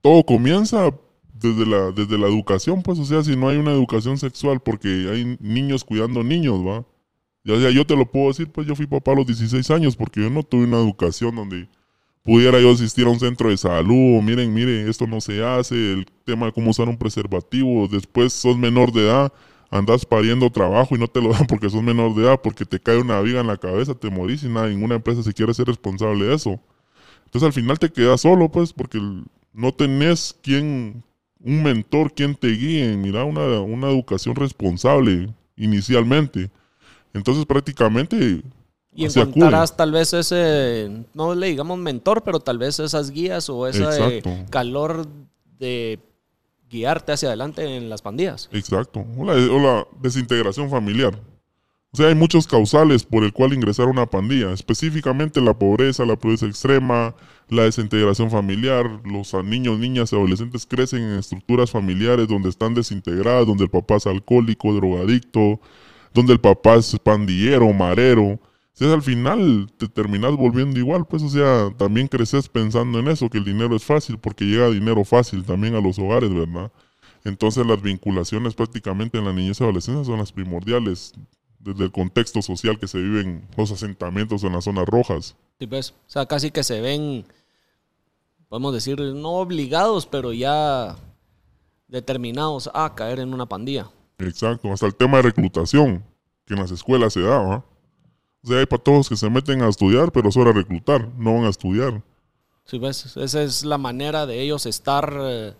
todo 0.00 0.24
comienza 0.24 0.90
desde 1.34 1.66
la, 1.66 1.92
desde 1.92 2.18
la 2.18 2.26
educación, 2.26 2.82
pues, 2.82 2.98
o 2.98 3.04
sea, 3.04 3.22
si 3.22 3.36
no 3.36 3.48
hay 3.48 3.56
una 3.58 3.72
educación 3.72 4.18
sexual, 4.18 4.60
porque 4.60 4.88
hay 4.88 5.36
niños 5.40 5.84
cuidando 5.84 6.22
niños, 6.24 6.60
¿va? 6.66 6.84
Ya 7.44 7.56
sea, 7.58 7.70
yo 7.70 7.86
te 7.86 7.96
lo 7.96 8.10
puedo 8.10 8.28
decir, 8.28 8.50
pues 8.50 8.66
yo 8.66 8.74
fui 8.74 8.86
papá 8.86 9.12
a 9.12 9.14
los 9.16 9.26
16 9.26 9.70
años, 9.70 9.96
porque 9.96 10.20
yo 10.20 10.30
no 10.30 10.42
tuve 10.42 10.64
una 10.64 10.78
educación 10.78 11.36
donde 11.36 11.68
pudiera 12.22 12.60
yo 12.60 12.72
asistir 12.72 13.06
a 13.06 13.10
un 13.10 13.20
centro 13.20 13.48
de 13.48 13.56
salud, 13.56 14.20
miren, 14.22 14.52
miren, 14.52 14.88
esto 14.88 15.06
no 15.06 15.20
se 15.20 15.42
hace, 15.42 15.92
el 15.92 16.06
tema 16.24 16.46
de 16.46 16.52
cómo 16.52 16.70
usar 16.70 16.88
un 16.88 16.98
preservativo, 16.98 17.88
después 17.88 18.32
sos 18.32 18.58
menor 18.58 18.92
de 18.92 19.06
edad, 19.06 19.32
andas 19.70 20.04
pariendo 20.04 20.50
trabajo 20.50 20.94
y 20.94 20.98
no 20.98 21.08
te 21.08 21.22
lo 21.22 21.30
dan 21.32 21.46
porque 21.46 21.70
sos 21.70 21.82
menor 21.82 22.14
de 22.14 22.24
edad, 22.24 22.40
porque 22.42 22.66
te 22.66 22.80
cae 22.80 22.98
una 22.98 23.20
viga 23.20 23.40
en 23.40 23.46
la 23.46 23.56
cabeza, 23.56 23.94
te 23.94 24.10
morís 24.10 24.42
y 24.42 24.48
nada, 24.48 24.68
ninguna 24.68 24.96
empresa 24.96 25.22
se 25.22 25.32
quiere 25.32 25.54
ser 25.54 25.66
responsable 25.66 26.26
de 26.26 26.34
eso. 26.34 26.60
Entonces 27.28 27.46
al 27.46 27.52
final 27.52 27.78
te 27.78 27.90
quedas 27.90 28.22
solo, 28.22 28.48
pues, 28.48 28.72
porque 28.72 28.98
no 29.52 29.74
tenés 29.74 30.34
quien, 30.42 31.04
un 31.44 31.62
mentor 31.62 32.14
quien 32.14 32.34
te 32.34 32.48
guíe, 32.48 32.96
mira, 32.96 33.24
una, 33.24 33.60
una 33.60 33.90
educación 33.90 34.34
responsable 34.34 35.28
inicialmente. 35.56 36.50
Entonces 37.12 37.44
prácticamente... 37.44 38.42
Y 38.94 39.04
encontrarás 39.04 39.76
tal 39.76 39.92
vez 39.92 40.14
ese, 40.14 41.04
no 41.12 41.34
le 41.34 41.48
digamos 41.48 41.78
mentor, 41.78 42.24
pero 42.24 42.40
tal 42.40 42.56
vez 42.56 42.80
esas 42.80 43.10
guías 43.10 43.48
o 43.50 43.66
ese 43.66 44.22
calor 44.50 45.06
de 45.58 46.00
guiarte 46.70 47.12
hacia 47.12 47.28
adelante 47.28 47.76
en 47.76 47.90
las 47.90 48.00
pandillas. 48.00 48.48
Exacto. 48.52 49.04
O 49.18 49.24
la, 49.24 49.86
desintegración 50.00 50.70
familiar. 50.70 51.20
O 51.90 51.96
sea, 51.96 52.08
hay 52.08 52.14
muchos 52.14 52.46
causales 52.46 53.04
por 53.04 53.24
el 53.24 53.32
cual 53.32 53.54
ingresar 53.54 53.86
a 53.86 53.90
una 53.90 54.04
pandilla, 54.04 54.52
específicamente 54.52 55.40
la 55.40 55.58
pobreza, 55.58 56.04
la 56.04 56.16
pobreza 56.16 56.46
extrema, 56.46 57.14
la 57.48 57.62
desintegración 57.62 58.30
familiar, 58.30 59.00
los 59.04 59.32
niños, 59.42 59.78
niñas 59.78 60.12
y 60.12 60.16
adolescentes 60.16 60.66
crecen 60.66 61.02
en 61.02 61.18
estructuras 61.18 61.70
familiares 61.70 62.28
donde 62.28 62.50
están 62.50 62.74
desintegradas, 62.74 63.46
donde 63.46 63.64
el 63.64 63.70
papá 63.70 63.96
es 63.96 64.06
alcohólico, 64.06 64.74
drogadicto, 64.74 65.60
donde 66.12 66.34
el 66.34 66.40
papá 66.40 66.74
es 66.76 66.94
pandillero, 67.02 67.72
marero. 67.72 68.38
si 68.74 68.84
al 68.84 69.02
final 69.02 69.72
te 69.78 69.88
terminas 69.88 70.36
volviendo 70.36 70.78
igual, 70.78 71.06
pues, 71.06 71.22
o 71.22 71.30
sea, 71.30 71.70
también 71.78 72.06
creces 72.08 72.50
pensando 72.50 72.98
en 72.98 73.08
eso, 73.08 73.30
que 73.30 73.38
el 73.38 73.44
dinero 73.44 73.74
es 73.74 73.84
fácil, 73.84 74.18
porque 74.18 74.44
llega 74.44 74.68
dinero 74.68 75.04
fácil 75.04 75.42
también 75.42 75.74
a 75.74 75.80
los 75.80 75.98
hogares, 75.98 76.32
¿verdad? 76.34 76.70
Entonces 77.24 77.66
las 77.66 77.80
vinculaciones 77.82 78.54
prácticamente 78.54 79.18
en 79.18 79.24
la 79.24 79.32
niñez 79.32 79.60
y 79.60 79.64
adolescencia 79.64 80.04
son 80.04 80.18
las 80.18 80.32
primordiales 80.32 81.14
desde 81.58 81.84
el 81.84 81.92
contexto 81.92 82.42
social 82.42 82.78
que 82.78 82.88
se 82.88 82.98
viven 82.98 83.46
los 83.56 83.70
asentamientos 83.70 84.44
en 84.44 84.52
las 84.52 84.64
zonas 84.64 84.86
rojas. 84.86 85.36
Sí, 85.58 85.66
pues, 85.66 85.90
o 85.90 86.10
sea, 86.10 86.26
casi 86.26 86.50
que 86.50 86.62
se 86.62 86.80
ven, 86.80 87.26
podemos 88.48 88.72
decir, 88.72 89.00
no 89.00 89.32
obligados, 89.32 90.06
pero 90.06 90.32
ya 90.32 90.96
determinados 91.88 92.70
a 92.74 92.94
caer 92.94 93.18
en 93.20 93.34
una 93.34 93.46
pandilla. 93.46 93.90
Exacto, 94.18 94.72
hasta 94.72 94.86
el 94.86 94.94
tema 94.94 95.18
de 95.18 95.24
reclutación, 95.24 96.04
que 96.44 96.54
en 96.54 96.60
las 96.60 96.70
escuelas 96.70 97.12
se 97.12 97.20
da, 97.20 97.38
¿va? 97.38 97.64
O 98.42 98.46
sea, 98.46 98.58
hay 98.58 98.66
patojos 98.66 99.08
que 99.08 99.16
se 99.16 99.28
meten 99.28 99.62
a 99.62 99.68
estudiar, 99.68 100.12
pero 100.12 100.30
solo 100.30 100.50
a 100.50 100.52
reclutar, 100.52 101.08
no 101.16 101.34
van 101.34 101.44
a 101.44 101.50
estudiar. 101.50 102.02
Sí, 102.64 102.78
pues, 102.78 103.16
esa 103.16 103.42
es 103.42 103.64
la 103.64 103.78
manera 103.78 104.26
de 104.26 104.40
ellos 104.40 104.66
estar 104.66 105.16
eh, 105.20 105.54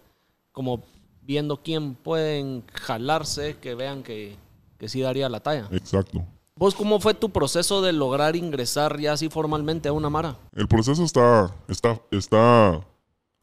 como 0.52 0.84
viendo 1.22 1.62
quién 1.62 1.94
pueden 1.94 2.64
jalarse, 2.72 3.56
que 3.56 3.74
vean 3.74 4.02
que, 4.02 4.36
que 4.78 4.88
sí 4.88 5.00
daría 5.00 5.28
la 5.28 5.40
talla. 5.40 5.68
Exacto. 5.72 6.24
¿Vos 6.56 6.74
cómo 6.74 6.98
fue 6.98 7.14
tu 7.14 7.30
proceso 7.30 7.82
de 7.82 7.92
lograr 7.92 8.34
ingresar 8.34 8.98
ya 8.98 9.12
así 9.12 9.28
formalmente 9.28 9.88
a 9.88 9.92
una 9.92 10.10
Mara? 10.10 10.36
El 10.54 10.66
proceso 10.66 11.04
está, 11.04 11.54
está, 11.68 12.00
está 12.10 12.80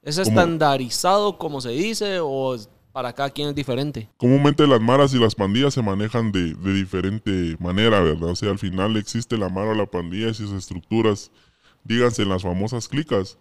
¿Es 0.06 0.18
estandarizado 0.20 1.38
como 1.38 1.62
se 1.62 1.70
dice 1.70 2.20
o 2.22 2.56
para 2.92 3.14
cada 3.14 3.32
quien 3.32 3.50
es 3.50 3.56
diferente? 3.56 4.08
Comúnmente 4.18 4.68
las 4.68 4.80
maras 4.80 5.14
y 5.14 5.20
las 5.20 5.34
pandillas 5.34 5.74
se 5.74 5.82
manejan 5.82 6.32
de, 6.32 6.54
de, 6.54 6.74
diferente 6.74 7.58
manera, 7.60 8.02
¿verdad? 8.02 8.30
O 8.30 8.36
sea, 8.36 8.52
al 8.52 8.60
final 8.60 8.98
existe 8.98 9.38
la 9.38 9.50
mara 9.50 9.72
o 9.72 9.76
la 9.76 9.86
pandilla 9.86 10.30
y 10.30 10.34
sus 10.34 10.52
estructuras, 10.52 11.32
díganse 11.84 12.22
en 12.22 12.30
las 12.30 12.44
famosas 12.44 12.88
clicas. 12.88 13.38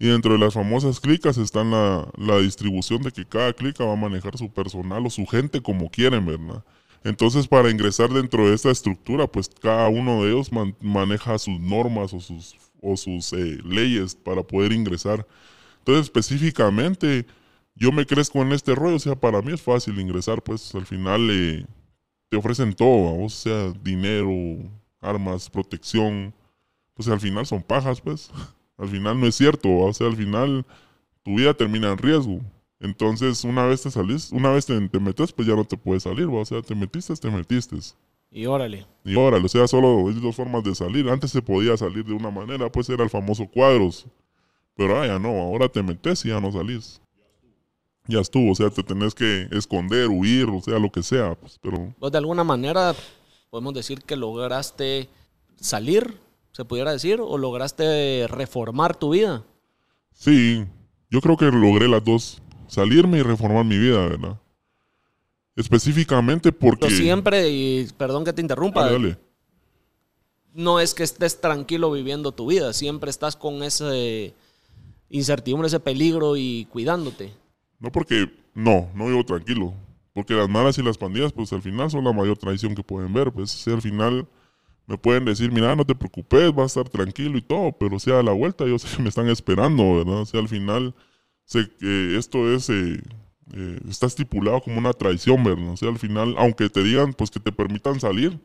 Y 0.00 0.08
dentro 0.08 0.32
de 0.32 0.38
las 0.38 0.54
famosas 0.54 1.00
clicas 1.00 1.38
está 1.38 1.62
la, 1.64 2.08
la 2.16 2.38
distribución 2.38 3.02
de 3.02 3.12
que 3.12 3.24
cada 3.24 3.52
clica 3.52 3.84
va 3.84 3.92
a 3.92 3.96
manejar 3.96 4.36
su 4.38 4.50
personal 4.50 5.06
o 5.06 5.10
su 5.10 5.26
gente 5.26 5.60
como 5.62 5.90
quieren, 5.90 6.26
¿verdad? 6.26 6.64
Entonces, 7.04 7.46
para 7.46 7.70
ingresar 7.70 8.10
dentro 8.10 8.48
de 8.48 8.54
esta 8.54 8.70
estructura, 8.70 9.26
pues 9.26 9.48
cada 9.48 9.88
uno 9.88 10.22
de 10.22 10.30
ellos 10.30 10.52
man, 10.52 10.76
maneja 10.80 11.38
sus 11.38 11.58
normas 11.60 12.12
o 12.12 12.20
sus, 12.20 12.56
o 12.80 12.96
sus 12.96 13.32
eh, 13.32 13.58
leyes 13.64 14.14
para 14.14 14.42
poder 14.42 14.72
ingresar. 14.72 15.26
Entonces, 15.78 16.04
específicamente, 16.04 17.26
yo 17.74 17.92
me 17.92 18.06
crezco 18.06 18.42
en 18.42 18.52
este 18.52 18.74
rollo, 18.74 18.96
o 18.96 19.00
sea, 19.00 19.14
para 19.14 19.40
mí 19.40 19.52
es 19.52 19.62
fácil 19.62 19.98
ingresar, 20.00 20.42
pues 20.42 20.74
al 20.74 20.86
final 20.86 21.28
eh, 21.30 21.64
te 22.28 22.36
ofrecen 22.36 22.74
todo, 22.74 23.24
o 23.24 23.28
sea, 23.28 23.72
dinero, 23.82 24.30
armas, 25.00 25.48
protección, 25.48 26.34
pues 26.94 27.08
al 27.08 27.20
final 27.20 27.46
son 27.46 27.62
pajas, 27.62 28.00
pues. 28.00 28.30
Al 28.78 28.88
final 28.88 29.18
no 29.20 29.26
es 29.26 29.34
cierto, 29.34 29.68
o 29.68 29.92
sea, 29.92 30.06
al 30.06 30.14
final 30.14 30.64
tu 31.24 31.34
vida 31.34 31.52
termina 31.52 31.90
en 31.90 31.98
riesgo. 31.98 32.40
Entonces, 32.80 33.42
una 33.44 33.66
vez 33.66 33.82
te 33.82 33.90
salís, 33.90 34.30
una 34.30 34.50
vez 34.50 34.66
te, 34.66 34.88
te 34.88 35.00
metes, 35.00 35.32
pues 35.32 35.48
ya 35.48 35.56
no 35.56 35.64
te 35.64 35.76
puedes 35.76 36.04
salir, 36.04 36.26
o 36.26 36.44
sea, 36.44 36.62
te 36.62 36.74
metiste, 36.74 37.14
te 37.16 37.30
metiste. 37.30 37.76
Y 38.30 38.46
órale. 38.46 38.86
Y 39.04 39.16
órale, 39.16 39.46
o 39.46 39.48
sea, 39.48 39.66
solo 39.66 40.08
hay 40.08 40.14
dos 40.20 40.36
formas 40.36 40.62
de 40.62 40.74
salir. 40.74 41.08
Antes 41.08 41.30
se 41.30 41.42
podía 41.42 41.76
salir 41.76 42.04
de 42.04 42.12
una 42.12 42.30
manera, 42.30 42.70
pues 42.70 42.88
era 42.88 43.02
el 43.02 43.10
famoso 43.10 43.46
cuadros. 43.46 44.06
Pero 44.76 45.00
ah, 45.00 45.06
ya 45.06 45.18
no, 45.18 45.28
ahora 45.28 45.68
te 45.68 45.82
metes 45.82 46.24
y 46.24 46.28
ya 46.28 46.40
no 46.40 46.52
salís. 46.52 47.00
Ya 48.06 48.20
estuvo, 48.20 48.52
o 48.52 48.54
sea, 48.54 48.70
te 48.70 48.82
tenés 48.82 49.14
que 49.14 49.48
esconder, 49.50 50.08
huir, 50.08 50.48
o 50.48 50.60
sea, 50.60 50.78
lo 50.78 50.90
que 50.90 51.02
sea. 51.02 51.34
Pues, 51.34 51.58
pero... 51.60 51.94
Pues 51.98 52.12
de 52.12 52.18
alguna 52.18 52.44
manera 52.44 52.94
podemos 53.50 53.74
decir 53.74 54.02
que 54.02 54.14
lograste 54.14 55.08
salir, 55.56 56.18
se 56.52 56.64
pudiera 56.64 56.92
decir, 56.92 57.20
o 57.20 57.38
lograste 57.38 58.26
reformar 58.28 58.96
tu 58.96 59.10
vida. 59.10 59.44
Sí, 60.12 60.64
yo 61.10 61.20
creo 61.20 61.36
que 61.36 61.46
logré 61.46 61.88
las 61.88 62.04
dos 62.04 62.42
salirme 62.68 63.18
y 63.18 63.22
reformar 63.22 63.64
mi 63.64 63.76
vida, 63.78 64.06
¿verdad? 64.06 64.40
Específicamente 65.56 66.52
porque... 66.52 66.86
Pero 66.86 66.96
siempre, 66.96 67.50
y 67.50 67.88
perdón 67.96 68.24
que 68.24 68.32
te 68.32 68.40
interrumpa, 68.40 68.84
Dale, 68.84 68.92
dale. 68.92 69.18
no 70.54 70.78
es 70.78 70.94
que 70.94 71.02
estés 71.02 71.40
tranquilo 71.40 71.90
viviendo 71.90 72.30
tu 72.32 72.46
vida, 72.46 72.72
siempre 72.72 73.10
estás 73.10 73.34
con 73.34 73.62
ese 73.64 74.34
incertidumbre, 75.10 75.66
ese 75.66 75.80
peligro 75.80 76.36
y 76.36 76.66
cuidándote. 76.70 77.32
No 77.80 77.90
porque, 77.90 78.30
no, 78.54 78.88
no 78.94 79.06
vivo 79.06 79.24
tranquilo. 79.24 79.74
Porque 80.12 80.34
las 80.34 80.48
malas 80.48 80.76
y 80.78 80.82
las 80.82 80.98
pandillas, 80.98 81.32
pues 81.32 81.52
al 81.52 81.62
final 81.62 81.90
son 81.90 82.04
la 82.04 82.12
mayor 82.12 82.36
traición 82.36 82.74
que 82.74 82.82
pueden 82.82 83.12
ver. 83.12 83.30
Pues 83.32 83.50
si 83.50 83.70
al 83.70 83.80
final 83.80 84.26
me 84.86 84.98
pueden 84.98 85.24
decir, 85.24 85.52
mira, 85.52 85.76
no 85.76 85.84
te 85.84 85.94
preocupes, 85.94 86.52
vas 86.52 86.76
a 86.76 86.80
estar 86.80 86.88
tranquilo 86.88 87.38
y 87.38 87.42
todo, 87.42 87.72
pero 87.72 87.98
si 88.00 88.10
a 88.10 88.22
la 88.22 88.32
vuelta 88.32 88.66
yo 88.66 88.78
sé 88.78 88.96
que 88.96 89.02
me 89.02 89.10
están 89.10 89.28
esperando, 89.28 89.96
¿verdad? 89.96 90.22
O 90.22 90.26
sea, 90.26 90.40
al 90.40 90.48
final 90.48 90.94
sé 91.48 91.70
que 91.78 92.18
esto 92.18 92.54
es, 92.54 92.68
eh, 92.68 93.00
eh, 93.54 93.80
está 93.88 94.06
estipulado 94.06 94.60
como 94.60 94.78
una 94.78 94.92
traición, 94.92 95.42
¿verdad? 95.42 95.70
O 95.70 95.76
sea, 95.78 95.88
al 95.88 95.98
final, 95.98 96.34
aunque 96.36 96.68
te 96.68 96.82
digan, 96.82 97.14
pues 97.14 97.30
que 97.30 97.40
te 97.40 97.50
permitan 97.50 97.98
salir, 97.98 98.38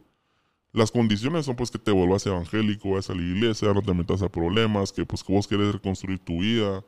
las 0.71 0.89
condiciones 0.89 1.45
son 1.45 1.57
pues 1.57 1.69
que 1.69 1.77
te 1.77 1.91
vuelvas 1.91 2.25
evangélico, 2.25 2.91
vas 2.91 3.09
a 3.09 3.13
la 3.13 3.21
iglesia, 3.21 3.73
no 3.73 3.81
te 3.81 3.93
metas 3.93 4.21
a 4.21 4.29
problemas, 4.29 4.93
que 4.93 5.05
pues 5.05 5.21
que 5.21 5.33
vos 5.33 5.47
querés 5.47 5.73
reconstruir 5.73 6.19
tu 6.19 6.39
vida, 6.39 6.81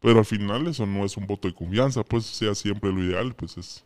pero 0.00 0.20
al 0.20 0.24
final 0.24 0.66
eso 0.66 0.86
no 0.86 1.04
es 1.04 1.16
un 1.18 1.26
voto 1.26 1.46
de 1.46 1.54
confianza, 1.54 2.02
pues 2.02 2.24
sea 2.24 2.54
siempre 2.54 2.90
lo 2.90 3.04
ideal, 3.04 3.34
pues 3.34 3.58
es, 3.58 3.84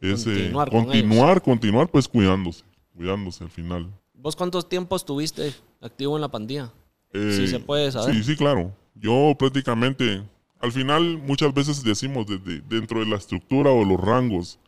es 0.00 0.24
eh, 0.28 0.30
Continuar 0.30 0.70
con 0.70 0.84
continuar, 0.84 1.42
continuar, 1.42 1.88
pues 1.88 2.06
cuidándose, 2.06 2.64
cuidándose 2.94 3.42
al 3.42 3.50
final. 3.50 3.90
¿Vos 4.14 4.36
cuántos 4.36 4.68
tiempos 4.68 5.02
estuviste 5.02 5.52
activo 5.80 6.14
en 6.16 6.20
la 6.20 6.28
pandilla? 6.30 6.72
Eh, 7.12 7.32
Sí 7.36 7.48
se 7.48 7.58
puede 7.58 7.90
saber. 7.90 8.14
Sí, 8.14 8.22
sí, 8.22 8.36
claro. 8.36 8.72
Yo 8.94 9.34
prácticamente, 9.38 10.22
al 10.60 10.72
final 10.72 11.18
muchas 11.18 11.52
veces 11.54 11.82
decimos 11.82 12.26
desde 12.26 12.60
dentro 12.62 13.00
de 13.00 13.06
la 13.06 13.16
estructura 13.16 13.70
o 13.70 13.84
los 13.84 14.00
rangos, 14.00 14.58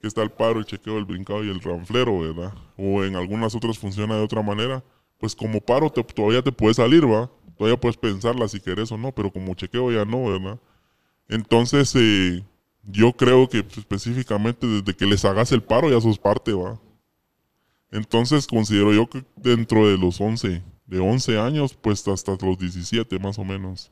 que 0.00 0.06
está 0.08 0.22
el 0.22 0.30
paro, 0.30 0.58
el 0.60 0.66
chequeo, 0.66 0.98
el 0.98 1.04
brincado 1.06 1.44
y 1.44 1.48
el 1.50 1.60
ranflero, 1.60 2.20
¿verdad? 2.20 2.52
O 2.76 3.04
en 3.04 3.16
algunas 3.16 3.54
otras 3.54 3.78
funciona 3.78 4.16
de 4.16 4.22
otra 4.22 4.42
manera. 4.42 4.84
Pues 5.18 5.34
como 5.34 5.60
paro 5.60 5.90
te- 5.90 6.04
todavía 6.04 6.42
te 6.42 6.52
puedes 6.52 6.76
salir, 6.76 7.10
¿va? 7.10 7.30
Todavía 7.56 7.80
puedes 7.80 7.96
pensarla 7.96 8.48
si 8.48 8.60
querés 8.60 8.92
o 8.92 8.98
no, 8.98 9.12
pero 9.12 9.32
como 9.32 9.54
chequeo 9.54 9.90
ya 9.92 10.04
no, 10.04 10.24
¿verdad? 10.26 10.58
Entonces, 11.28 11.94
eh, 11.96 12.44
yo 12.84 13.12
creo 13.12 13.48
que 13.48 13.58
específicamente 13.60 14.66
desde 14.66 14.94
que 14.94 15.06
les 15.06 15.24
hagas 15.24 15.52
el 15.52 15.62
paro 15.62 15.90
ya 15.90 16.00
sos 16.00 16.18
parte, 16.18 16.52
¿va? 16.52 16.78
Entonces 17.90 18.46
considero 18.46 18.92
yo 18.92 19.08
que 19.08 19.24
dentro 19.36 19.86
de 19.88 19.96
los 19.96 20.20
11, 20.20 20.62
de 20.86 20.98
11 20.98 21.38
años, 21.38 21.74
pues 21.74 22.06
hasta 22.08 22.36
los 22.42 22.58
17 22.58 23.18
más 23.18 23.38
o 23.38 23.44
menos. 23.44 23.90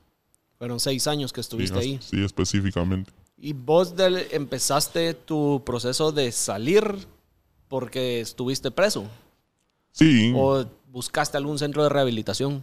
Fueron 0.63 0.79
seis 0.79 1.09
años 1.09 1.33
que 1.33 1.41
estuviste 1.41 1.83
sí, 1.83 1.89
ahí. 1.89 1.99
Sí, 2.01 2.23
específicamente. 2.25 3.11
¿Y 3.37 3.53
vos 3.53 3.97
del- 3.97 4.29
empezaste 4.31 5.13
tu 5.13 5.61
proceso 5.67 6.13
de 6.13 6.31
salir 6.31 6.85
porque 7.67 8.21
estuviste 8.21 8.71
preso? 8.71 9.07
Sí. 9.91 10.33
¿O 10.37 10.65
buscaste 10.87 11.37
algún 11.37 11.59
centro 11.59 11.83
de 11.83 11.89
rehabilitación? 11.89 12.63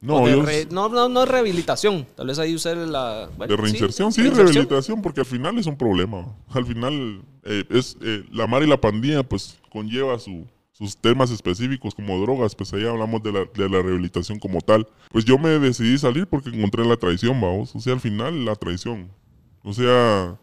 no, 0.00 0.26
de 0.26 0.42
re- 0.42 0.66
no, 0.72 0.88
no, 0.88 1.08
no 1.08 1.24
rehabilitación. 1.24 2.04
Tal 2.16 2.26
vez 2.26 2.40
ahí 2.40 2.52
usé 2.52 2.74
la... 2.74 3.30
bueno, 3.36 3.54
de 3.56 3.62
reinserción, 3.62 4.10
sí, 4.12 4.22
reinserción. 4.22 4.48
rehabilitación, 4.54 5.00
porque 5.00 5.20
al 5.20 5.26
final 5.26 5.56
es 5.56 5.66
un 5.66 5.76
problema. 5.78 6.26
Al 6.48 6.66
final, 6.66 7.22
eh, 7.44 7.62
es 7.70 7.96
eh, 8.00 8.24
la 8.32 8.48
mar 8.48 8.64
y 8.64 8.66
la 8.66 8.80
pandilla, 8.80 9.22
pues 9.22 9.56
conlleva 9.70 10.18
su- 10.18 10.46
sus 10.76 10.94
temas 10.94 11.30
específicos 11.30 11.94
como 11.94 12.20
drogas, 12.20 12.54
pues 12.54 12.70
ahí 12.74 12.84
hablamos 12.84 13.22
de 13.22 13.32
la, 13.32 13.46
de 13.46 13.68
la 13.68 13.80
rehabilitación 13.80 14.38
como 14.38 14.60
tal. 14.60 14.86
Pues 15.10 15.24
yo 15.24 15.38
me 15.38 15.48
decidí 15.58 15.96
salir 15.96 16.26
porque 16.26 16.50
encontré 16.50 16.84
la 16.84 16.98
traición, 16.98 17.40
vamos. 17.40 17.74
O 17.74 17.80
sea, 17.80 17.94
al 17.94 18.00
final, 18.00 18.44
la 18.44 18.54
traición. 18.56 19.10
O 19.62 19.72
sea, 19.72 20.38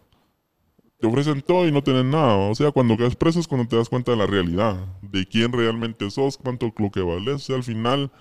te 1.00 1.06
ofrecen 1.06 1.44
todo 1.44 1.68
y 1.68 1.72
no 1.72 1.84
tenés 1.84 2.06
nada. 2.06 2.36
¿va? 2.36 2.50
O 2.50 2.56
sea, 2.56 2.72
cuando 2.72 2.98
quedas 2.98 3.16
preso 3.16 3.40
es 3.40 3.48
cuando 3.48 3.68
te 3.68 3.76
das 3.76 3.90
cuenta 3.90 4.12
de 4.12 4.18
la 4.18 4.26
realidad, 4.26 4.76
de 5.04 5.24
quién 5.28 5.52
realmente 5.52 6.10
sos, 6.10 6.38
cuánto 6.38 6.74
lo 6.80 6.90
que 6.90 7.02
vales. 7.02 7.36
O 7.36 7.40
sea, 7.40 7.56
al 7.56 7.64
final, 7.64 8.12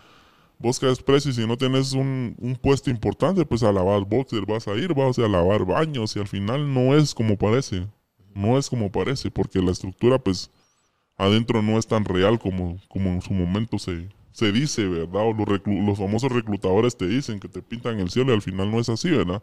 vos 0.59 0.79
quedas 0.79 1.03
preso 1.03 1.31
y 1.31 1.33
si 1.33 1.47
no 1.47 1.57
tienes 1.57 1.95
un, 1.95 2.37
un 2.39 2.57
puesto 2.57 2.91
importante, 2.91 3.47
pues 3.47 3.63
a 3.63 3.73
lavar 3.73 4.05
boxer 4.05 4.45
vas 4.45 4.69
a 4.69 4.75
ir, 4.75 4.93
vas 4.93 5.19
a 5.19 5.29
lavar 5.29 5.65
baños 5.65 6.15
y 6.15 6.19
al 6.19 6.29
final 6.29 6.75
no 6.75 6.95
es 6.95 7.15
como 7.15 7.39
parece. 7.39 7.87
No 8.35 8.59
es 8.59 8.69
como 8.69 8.93
parece, 8.93 9.31
porque 9.31 9.61
la 9.61 9.71
estructura, 9.71 10.19
pues, 10.19 10.51
adentro 11.17 11.63
no 11.63 11.79
es 11.79 11.87
tan 11.87 12.05
real 12.05 12.39
como, 12.39 12.79
como 12.89 13.11
en 13.11 13.23
su 13.23 13.33
momento 13.35 13.79
se, 13.79 14.09
se 14.33 14.53
dice, 14.53 14.87
¿verdad? 14.89 15.23
O 15.29 15.33
los, 15.35 15.49
los 15.67 15.99
famosos 15.99 16.33
reclutadores 16.33 16.97
te 16.97 17.07
dicen 17.07 17.41
que 17.41 17.49
te 17.49 17.63
pintan 17.63 18.01
el 18.01 18.11
cielo 18.11 18.33
y 18.33 18.35
al 18.35 18.43
final 18.43 18.71
no 18.71 18.81
es 18.81 18.89
así, 18.89 19.11
¿verdad? 19.11 19.43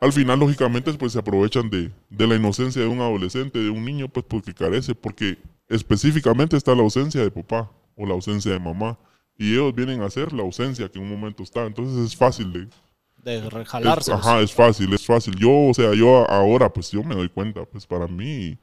Al 0.00 0.12
final, 0.12 0.40
lógicamente, 0.40 0.92
pues 0.94 1.12
se 1.12 1.20
aprovechan 1.20 1.70
de, 1.70 1.92
de 2.10 2.26
la 2.26 2.34
inocencia 2.36 2.82
de 2.82 2.88
un 2.88 3.00
adolescente, 3.00 3.58
de 3.60 3.70
un 3.70 3.84
niño, 3.84 4.08
pues 4.08 4.26
porque 4.28 4.52
carece, 4.54 4.94
porque 4.94 5.38
específicamente 5.68 6.56
está 6.56 6.74
la 6.74 6.82
ausencia 6.82 7.22
de 7.22 7.30
papá 7.30 7.70
o 7.96 8.06
la 8.06 8.14
ausencia 8.14 8.52
de 8.52 8.58
mamá. 8.60 8.98
Y 9.38 9.52
ellos 9.52 9.74
vienen 9.74 10.02
a 10.02 10.10
ser 10.10 10.32
la 10.32 10.42
ausencia 10.42 10.88
que 10.90 10.98
en 10.98 11.04
un 11.04 11.10
momento 11.10 11.42
está. 11.42 11.66
Entonces 11.66 11.98
es 12.04 12.16
fácil 12.16 12.52
de, 12.52 12.68
De 13.16 13.48
rejalarse. 13.48 14.12
ajá, 14.12 14.40
es 14.40 14.52
fácil, 14.52 14.92
es 14.92 15.04
fácil. 15.06 15.34
Yo, 15.36 15.50
o 15.68 15.74
sea, 15.74 15.94
yo 15.94 16.28
ahora, 16.30 16.72
pues 16.72 16.90
yo 16.90 17.02
me 17.02 17.14
doy 17.14 17.28
cuenta, 17.28 17.64
pues 17.64 17.86
para 17.86 18.06
mí, 18.06 18.58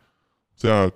o 0.55 0.59
sea, 0.59 0.93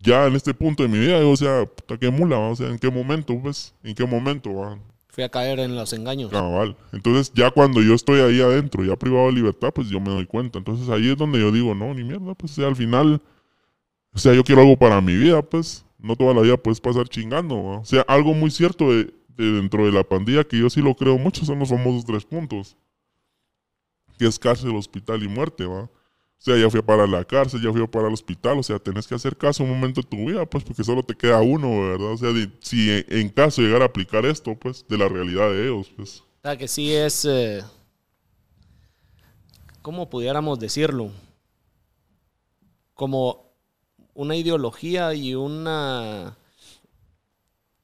ya 0.00 0.26
en 0.26 0.34
este 0.34 0.54
punto 0.54 0.82
de 0.82 0.88
mi 0.88 0.98
vida, 0.98 1.24
o 1.26 1.36
sea, 1.36 1.66
puta, 1.66 1.98
qué 1.98 2.10
mula, 2.10 2.38
¿va? 2.38 2.48
o 2.48 2.56
sea, 2.56 2.68
¿en 2.68 2.78
qué 2.78 2.90
momento, 2.90 3.38
pues? 3.40 3.74
¿En 3.82 3.94
qué 3.94 4.04
momento, 4.06 4.54
va? 4.54 4.78
Fui 5.08 5.24
a 5.24 5.28
caer 5.28 5.58
en 5.58 5.74
los 5.74 5.92
engaños. 5.92 6.30
Cabal. 6.30 6.76
Entonces, 6.92 7.32
ya 7.34 7.50
cuando 7.50 7.82
yo 7.82 7.94
estoy 7.94 8.20
ahí 8.20 8.40
adentro, 8.40 8.84
ya 8.84 8.96
privado 8.96 9.26
de 9.26 9.32
libertad, 9.32 9.72
pues 9.74 9.88
yo 9.88 10.00
me 10.00 10.10
doy 10.10 10.24
cuenta. 10.24 10.58
Entonces, 10.58 10.88
ahí 10.88 11.10
es 11.10 11.16
donde 11.16 11.40
yo 11.40 11.50
digo, 11.50 11.74
no, 11.74 11.92
ni 11.92 12.04
mierda, 12.04 12.34
pues, 12.34 12.52
o 12.52 12.54
sea, 12.54 12.68
al 12.68 12.76
final, 12.76 13.20
o 14.12 14.18
sea, 14.18 14.32
yo 14.32 14.44
quiero 14.44 14.62
algo 14.62 14.78
para 14.78 15.00
mi 15.00 15.16
vida, 15.16 15.42
pues, 15.42 15.84
no 15.98 16.16
toda 16.16 16.32
la 16.32 16.40
vida 16.40 16.56
puedes 16.56 16.80
pasar 16.80 17.08
chingando, 17.08 17.62
¿va? 17.62 17.78
O 17.78 17.84
sea, 17.84 18.02
algo 18.02 18.32
muy 18.32 18.50
cierto 18.50 18.92
de, 18.92 19.12
de 19.36 19.52
dentro 19.52 19.84
de 19.84 19.92
la 19.92 20.04
pandilla, 20.04 20.44
que 20.44 20.58
yo 20.58 20.70
sí 20.70 20.80
lo 20.80 20.94
creo 20.94 21.18
mucho, 21.18 21.44
son 21.44 21.58
los 21.58 21.68
famosos 21.68 22.04
tres 22.04 22.24
puntos. 22.24 22.76
Que 24.16 24.26
es 24.26 24.38
cárcel, 24.38 24.76
hospital 24.76 25.22
y 25.22 25.28
muerte, 25.28 25.64
¿va? 25.66 25.90
O 26.40 26.42
sea, 26.42 26.56
ya 26.56 26.70
fui 26.70 26.80
a 26.80 26.86
parar 26.86 27.08
la 27.08 27.24
cárcel, 27.24 27.60
ya 27.62 27.70
fui 27.70 27.82
a 27.82 27.86
parar 27.86 28.08
el 28.08 28.14
hospital, 28.14 28.58
o 28.58 28.62
sea, 28.62 28.78
tenés 28.78 29.06
que 29.06 29.14
hacer 29.14 29.36
caso 29.36 29.62
un 29.62 29.70
momento 29.70 30.00
de 30.00 30.08
tu 30.08 30.16
vida, 30.16 30.46
pues, 30.46 30.64
porque 30.64 30.82
solo 30.84 31.02
te 31.02 31.14
queda 31.14 31.40
uno, 31.42 31.82
¿verdad? 31.82 32.12
O 32.12 32.16
sea, 32.16 32.32
de- 32.32 32.50
si 32.60 32.90
en, 32.90 33.04
en 33.10 33.28
caso 33.28 33.60
llegar 33.62 33.82
a 33.82 33.86
aplicar 33.86 34.24
esto, 34.24 34.54
pues, 34.58 34.86
de 34.88 34.98
la 34.98 35.08
realidad 35.08 35.50
de 35.50 35.64
ellos, 35.68 35.92
pues. 35.96 36.24
O 36.38 36.42
sea, 36.42 36.56
que 36.56 36.68
sí 36.68 36.92
es, 36.94 37.24
eh, 37.26 37.62
¿cómo 39.82 40.08
pudiéramos 40.08 40.58
decirlo? 40.58 41.10
Como 42.94 43.52
una 44.14 44.36
ideología 44.36 45.14
y 45.14 45.34
una 45.34 46.36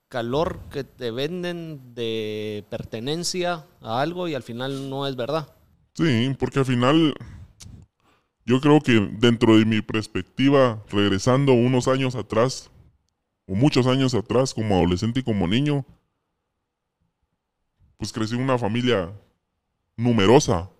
calor 0.08 0.60
que 0.70 0.84
te 0.84 1.10
venden 1.10 1.94
de 1.94 2.64
pertenencia 2.70 3.66
a 3.82 4.00
algo 4.00 4.28
y 4.28 4.34
al 4.34 4.42
final 4.42 4.88
no 4.88 5.06
es 5.06 5.16
verdad. 5.16 5.48
Sí, 5.94 6.34
porque 6.38 6.60
al 6.60 6.64
final 6.66 7.14
yo 8.46 8.60
creo 8.60 8.80
que 8.80 9.00
dentro 9.18 9.58
de 9.58 9.64
mi 9.64 9.82
perspectiva, 9.82 10.82
regresando 10.90 11.52
unos 11.52 11.88
años 11.88 12.14
atrás, 12.14 12.70
o 13.46 13.54
muchos 13.54 13.86
años 13.86 14.14
atrás, 14.14 14.54
como 14.54 14.76
adolescente 14.76 15.20
y 15.20 15.22
como 15.22 15.46
niño, 15.46 15.84
pues 17.98 18.12
crecí 18.12 18.34
en 18.34 18.42
una 18.42 18.56
familia 18.56 19.12
numerosa. 19.96 20.70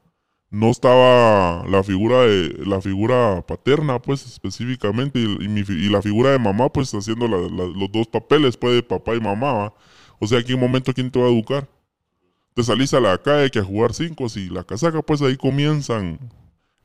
No 0.48 0.70
estaba 0.70 1.66
la 1.66 1.82
figura 1.82 2.20
de 2.20 2.64
la 2.64 2.80
figura 2.80 3.44
paterna, 3.46 4.00
pues 4.00 4.24
específicamente, 4.24 5.18
y, 5.18 5.26
y 5.26 5.88
la 5.90 6.00
figura 6.00 6.30
de 6.30 6.38
mamá, 6.38 6.72
pues 6.72 6.94
haciendo 6.94 7.26
los 7.26 7.92
dos 7.92 8.06
papeles, 8.06 8.56
pues 8.56 8.74
de 8.74 8.82
papá 8.82 9.14
y 9.16 9.20
mamá. 9.20 9.52
¿va? 9.52 9.74
O 10.20 10.26
sea, 10.26 10.38
¿en 10.38 10.46
qué 10.46 10.56
momento 10.56 10.94
quién 10.94 11.10
te 11.10 11.18
va 11.18 11.26
a 11.26 11.30
educar? 11.30 11.68
te 12.56 12.62
salís 12.62 12.94
a 12.94 13.00
la 13.00 13.18
calle 13.18 13.50
que 13.50 13.58
a 13.58 13.64
jugar 13.64 13.92
cinco 13.92 14.28
y 14.34 14.48
la 14.48 14.64
casaca, 14.64 15.02
pues 15.02 15.20
ahí 15.20 15.36
comienzan 15.36 16.18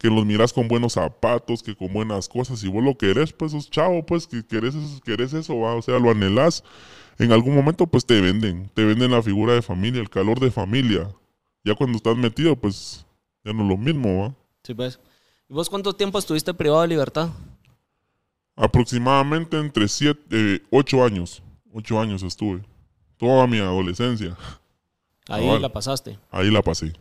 que 0.01 0.09
los 0.09 0.25
miras 0.25 0.51
con 0.51 0.67
buenos 0.67 0.93
zapatos, 0.93 1.61
que 1.61 1.75
con 1.75 1.93
buenas 1.93 2.27
cosas, 2.27 2.63
y 2.63 2.67
vos 2.67 2.83
lo 2.83 2.97
querés, 2.97 3.31
pues 3.33 3.51
sos 3.51 3.69
chavo, 3.69 4.03
pues 4.03 4.25
que 4.25 4.43
querés, 4.43 4.73
eso- 4.73 4.99
querés 5.01 5.31
eso, 5.33 5.59
¿va? 5.59 5.75
o 5.75 5.81
sea, 5.83 5.99
lo 5.99 6.09
anhelás, 6.09 6.63
en 7.19 7.31
algún 7.31 7.53
momento 7.53 7.85
pues 7.85 8.03
te 8.05 8.19
venden, 8.19 8.67
te 8.73 8.83
venden 8.83 9.11
la 9.11 9.21
figura 9.21 9.53
de 9.53 9.61
familia, 9.61 10.01
el 10.01 10.09
calor 10.09 10.39
de 10.39 10.49
familia, 10.49 11.07
ya 11.63 11.75
cuando 11.75 11.97
estás 11.97 12.17
metido, 12.17 12.55
pues 12.55 13.05
ya 13.45 13.53
no 13.53 13.61
es 13.61 13.69
lo 13.69 13.77
mismo, 13.77 14.23
¿va? 14.23 14.35
Sí, 14.63 14.73
pues. 14.73 14.99
¿Y 15.47 15.53
vos 15.53 15.69
cuánto 15.69 15.93
tiempo 15.93 16.17
estuviste 16.17 16.51
privado 16.53 16.81
de 16.81 16.87
libertad? 16.87 17.29
Aproximadamente 18.55 19.57
entre 19.59 19.87
siete, 19.87 20.21
eh, 20.31 20.61
ocho 20.71 21.03
años, 21.03 21.41
ocho 21.73 21.99
años 21.99 22.23
estuve, 22.23 22.61
toda 23.17 23.45
mi 23.47 23.59
adolescencia, 23.59 24.35
Ahí 25.29 25.59
la 25.59 25.71
pasaste. 25.71 26.17
ahí 26.31 26.49
la 26.49 26.61
pasé. 26.61 26.91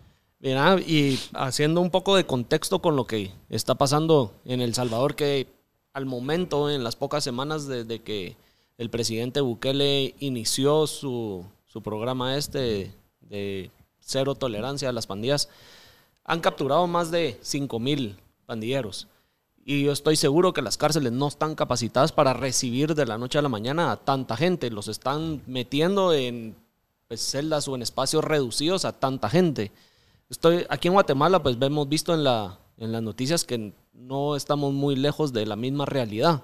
Mira, 0.40 0.80
y 0.80 1.18
haciendo 1.34 1.82
un 1.82 1.90
poco 1.90 2.16
de 2.16 2.24
contexto 2.24 2.80
con 2.80 2.96
lo 2.96 3.06
que 3.06 3.30
está 3.50 3.74
pasando 3.74 4.32
en 4.46 4.62
El 4.62 4.74
Salvador, 4.74 5.14
que 5.14 5.46
al 5.92 6.06
momento, 6.06 6.70
en 6.70 6.82
las 6.82 6.96
pocas 6.96 7.22
semanas 7.22 7.66
desde 7.66 8.00
que 8.00 8.36
el 8.78 8.88
presidente 8.88 9.42
Bukele 9.42 10.14
inició 10.18 10.86
su, 10.86 11.44
su 11.66 11.82
programa 11.82 12.36
este 12.36 12.94
de 13.20 13.70
cero 13.98 14.34
tolerancia 14.34 14.88
a 14.88 14.92
las 14.92 15.06
pandillas, 15.06 15.50
han 16.24 16.40
capturado 16.40 16.86
más 16.86 17.10
de 17.10 17.38
5 17.42 17.78
mil 17.78 18.16
pandilleros. 18.46 19.08
Y 19.64 19.84
yo 19.84 19.92
estoy 19.92 20.16
seguro 20.16 20.54
que 20.54 20.62
las 20.62 20.78
cárceles 20.78 21.12
no 21.12 21.28
están 21.28 21.54
capacitadas 21.54 22.12
para 22.12 22.32
recibir 22.32 22.94
de 22.94 23.04
la 23.04 23.18
noche 23.18 23.38
a 23.38 23.42
la 23.42 23.48
mañana 23.50 23.92
a 23.92 23.96
tanta 23.98 24.36
gente. 24.36 24.70
Los 24.70 24.88
están 24.88 25.42
metiendo 25.46 26.14
en 26.14 26.56
pues, 27.08 27.20
celdas 27.20 27.68
o 27.68 27.74
en 27.74 27.82
espacios 27.82 28.24
reducidos 28.24 28.84
a 28.84 28.98
tanta 28.98 29.28
gente. 29.28 29.70
Estoy 30.30 30.64
aquí 30.68 30.88
en 30.88 30.94
Guatemala, 30.94 31.42
pues 31.42 31.56
hemos 31.60 31.88
visto 31.88 32.14
en, 32.14 32.22
la, 32.24 32.58
en 32.78 32.92
las 32.92 33.02
noticias 33.02 33.44
que 33.44 33.72
no 33.92 34.36
estamos 34.36 34.72
muy 34.72 34.94
lejos 34.96 35.32
de 35.32 35.44
la 35.44 35.56
misma 35.56 35.84
realidad. 35.86 36.42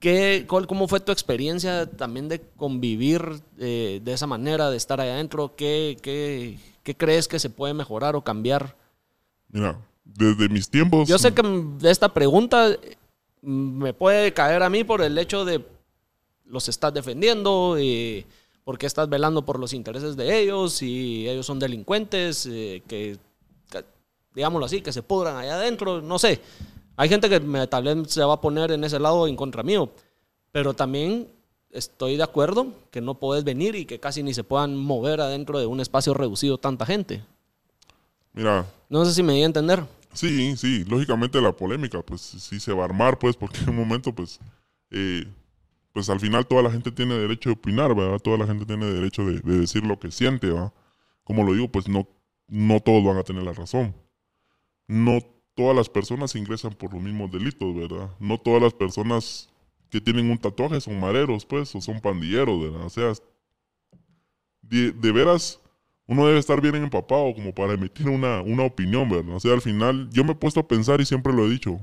¿Qué, 0.00 0.44
cuál- 0.48 0.66
¿Cómo 0.66 0.88
fue 0.88 0.98
tu 0.98 1.12
experiencia 1.12 1.86
también 1.88 2.28
de 2.28 2.40
convivir 2.56 3.40
eh, 3.58 4.00
de 4.02 4.12
esa 4.12 4.26
manera, 4.26 4.68
de 4.70 4.76
estar 4.76 5.00
ahí 5.00 5.10
adentro? 5.10 5.54
¿Qué, 5.54 5.96
qué, 6.02 6.58
qué 6.82 6.96
crees 6.96 7.28
que 7.28 7.38
se 7.38 7.48
puede 7.50 7.72
mejorar 7.74 8.16
o 8.16 8.22
cambiar? 8.24 8.74
Mira, 9.48 9.78
desde 10.04 10.48
mis 10.48 10.68
tiempos... 10.68 11.08
Yo 11.08 11.18
sé 11.18 11.32
que 11.32 11.42
esta 11.84 12.12
pregunta 12.12 12.76
mm, 13.42 13.82
me 13.82 13.94
puede 13.94 14.32
caer 14.34 14.64
a 14.64 14.68
mí 14.70 14.82
por 14.82 15.00
el 15.02 15.16
hecho 15.18 15.44
de 15.44 15.64
los 16.46 16.68
estás 16.68 16.92
defendiendo 16.92 17.78
y 17.78 18.26
porque 18.64 18.86
estás 18.86 19.08
velando 19.08 19.44
por 19.44 19.58
los 19.58 19.72
intereses 19.72 20.16
de 20.16 20.40
ellos 20.40 20.82
y 20.82 21.28
ellos 21.28 21.46
son 21.46 21.58
delincuentes, 21.58 22.46
eh, 22.46 22.82
que, 22.86 23.18
que, 23.70 23.84
digámoslo 24.34 24.66
así, 24.66 24.80
que 24.80 24.92
se 24.92 25.02
pudran 25.02 25.36
allá 25.36 25.56
adentro, 25.56 26.00
no 26.00 26.18
sé. 26.18 26.40
Hay 26.96 27.08
gente 27.08 27.28
que 27.28 27.40
me, 27.40 27.66
tal 27.66 27.84
vez 27.84 28.12
se 28.12 28.22
va 28.22 28.34
a 28.34 28.40
poner 28.40 28.70
en 28.70 28.84
ese 28.84 28.98
lado 28.98 29.26
en 29.26 29.36
contra 29.36 29.62
mío, 29.62 29.90
pero 30.52 30.74
también 30.74 31.28
estoy 31.70 32.16
de 32.16 32.22
acuerdo 32.22 32.66
que 32.90 33.00
no 33.00 33.14
puedes 33.14 33.44
venir 33.44 33.74
y 33.74 33.86
que 33.86 33.98
casi 33.98 34.22
ni 34.22 34.34
se 34.34 34.44
puedan 34.44 34.76
mover 34.76 35.20
adentro 35.20 35.58
de 35.58 35.66
un 35.66 35.80
espacio 35.80 36.14
reducido 36.14 36.58
tanta 36.58 36.86
gente. 36.86 37.24
Mira, 38.34 38.66
No 38.88 39.04
sé 39.04 39.12
si 39.12 39.22
me 39.22 39.34
di 39.34 39.42
a 39.42 39.46
entender. 39.46 39.84
Sí, 40.12 40.56
sí, 40.56 40.84
lógicamente 40.84 41.40
la 41.40 41.52
polémica, 41.52 42.02
pues 42.02 42.20
sí 42.20 42.60
se 42.60 42.72
va 42.72 42.82
a 42.82 42.84
armar, 42.84 43.18
pues, 43.18 43.34
porque 43.36 43.58
en 43.60 43.70
un 43.70 43.76
momento, 43.76 44.14
pues, 44.14 44.38
eh, 44.90 45.26
pues 45.92 46.10
al 46.10 46.20
final 46.20 46.46
toda 46.46 46.62
la 46.62 46.70
gente 46.70 46.90
tiene 46.92 47.14
derecho 47.14 47.50
de 47.50 47.54
opinar, 47.54 47.94
¿verdad? 47.94 48.18
Toda 48.18 48.38
la 48.38 48.46
gente 48.46 48.66
tiene 48.66 48.86
derecho 48.86 49.24
de, 49.24 49.40
de 49.40 49.58
decir 49.60 49.84
lo 49.84 49.98
que 49.98 50.10
siente, 50.10 50.50
¿va? 50.50 50.72
Como 51.24 51.44
lo 51.44 51.54
digo, 51.54 51.68
pues 51.68 51.88
no, 51.88 52.08
no 52.48 52.80
todos 52.80 53.04
van 53.04 53.18
a 53.18 53.22
tener 53.22 53.42
la 53.42 53.52
razón. 53.52 53.94
No 54.88 55.20
todas 55.54 55.76
las 55.76 55.88
personas 55.88 56.34
ingresan 56.34 56.74
por 56.74 56.92
los 56.92 57.02
mismos 57.02 57.30
delitos, 57.30 57.74
¿verdad? 57.74 58.10
No 58.18 58.38
todas 58.38 58.62
las 58.62 58.74
personas 58.74 59.50
que 59.90 60.00
tienen 60.00 60.30
un 60.30 60.38
tatuaje 60.38 60.80
son 60.80 60.98
mareros, 60.98 61.44
pues, 61.44 61.74
o 61.74 61.80
son 61.80 62.00
pandilleros, 62.00 62.60
¿verdad? 62.62 62.86
O 62.86 62.90
sea, 62.90 63.12
de, 64.62 64.92
de 64.92 65.12
veras, 65.12 65.60
uno 66.06 66.26
debe 66.26 66.38
estar 66.38 66.60
bien 66.60 66.76
empapado 66.76 67.34
como 67.34 67.54
para 67.54 67.74
emitir 67.74 68.08
una, 68.08 68.40
una 68.40 68.64
opinión, 68.64 69.08
¿verdad? 69.08 69.36
O 69.36 69.40
sea, 69.40 69.52
al 69.52 69.60
final, 69.60 70.08
yo 70.10 70.24
me 70.24 70.32
he 70.32 70.34
puesto 70.34 70.60
a 70.60 70.68
pensar 70.68 71.00
y 71.00 71.04
siempre 71.04 71.32
lo 71.32 71.46
he 71.46 71.50
dicho. 71.50 71.78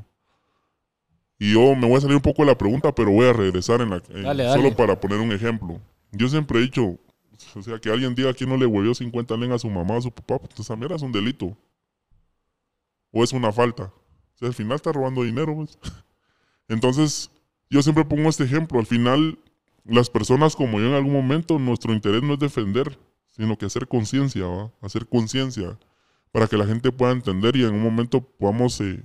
Y 1.39 1.54
yo 1.54 1.73
me 1.75 1.88
voy 1.88 1.97
a 1.97 2.02
salir 2.02 2.17
un 2.17 2.21
poco 2.21 2.41
de 2.43 2.47
la 2.52 2.58
pregunta, 2.58 2.93
pero 2.93 3.12
voy 3.12 3.25
a 3.28 3.34
regresar 3.34 3.80
en 3.82 3.91
la, 3.91 4.02
en- 4.10 4.23
Dale, 4.23 4.43
dale. 4.43 4.62
solo 4.62 4.75
para 4.75 4.99
poner 4.99 5.19
un 5.19 5.32
ejemplo. 5.32 5.80
Yo 6.12 6.28
siempre 6.28 6.60
he 6.60 6.63
dicho, 6.63 6.97
o 7.56 7.62
sea, 7.62 7.80
que 7.80 7.89
alguien 7.89 8.13
diga 8.13 8.34
que 8.34 8.45
no 8.45 8.58
le 8.58 8.65
huevió 8.65 8.93
50 8.93 9.38
len 9.38 9.52
a 9.54 9.58
su 9.60 9.69
mamá 9.69 9.95
o 9.95 9.97
a 9.97 10.02
su 10.02 10.12
papá, 10.12 10.38
pues 10.39 10.60
esa 10.60 10.75
mierda 10.75 10.95
es 10.97 11.02
un 11.02 11.12
delito. 11.13 11.56
O 13.12 13.23
es 13.23 13.32
una 13.34 13.52
falta. 13.52 13.84
O 13.84 14.38
sea, 14.38 14.47
al 14.49 14.54
final 14.54 14.75
está 14.75 14.91
robando 14.91 15.23
dinero, 15.23 15.56
pues. 15.56 15.78
Entonces, 16.67 17.32
yo 17.69 17.82
siempre 17.82 18.06
pongo 18.06 18.30
este 18.30 18.43
ejemplo. 18.43 18.80
Al 18.80 18.86
final, 18.86 19.39
las 19.86 20.10
personas 20.10 20.56
como 20.56 20.80
yo 20.80 20.88
en 20.88 20.93
algún 20.93 21.13
momento, 21.13 21.58
nuestro 21.58 21.93
interés 21.93 22.21
no 22.21 22.34
es 22.34 22.39
defender, 22.39 22.99
sino 23.28 23.58
que 23.58 23.65
hacer 23.65 23.88
conciencia, 23.88 24.45
¿va? 24.45 24.71
Hacer 24.82 25.08
conciencia 25.08 25.78
para 26.32 26.47
que 26.47 26.58
la 26.58 26.65
gente 26.65 26.91
pueda 26.91 27.12
entender 27.12 27.56
y 27.56 27.63
en 27.63 27.73
un 27.73 27.82
momento 27.82 28.21
podamos 28.21 28.80
eh, 28.82 29.02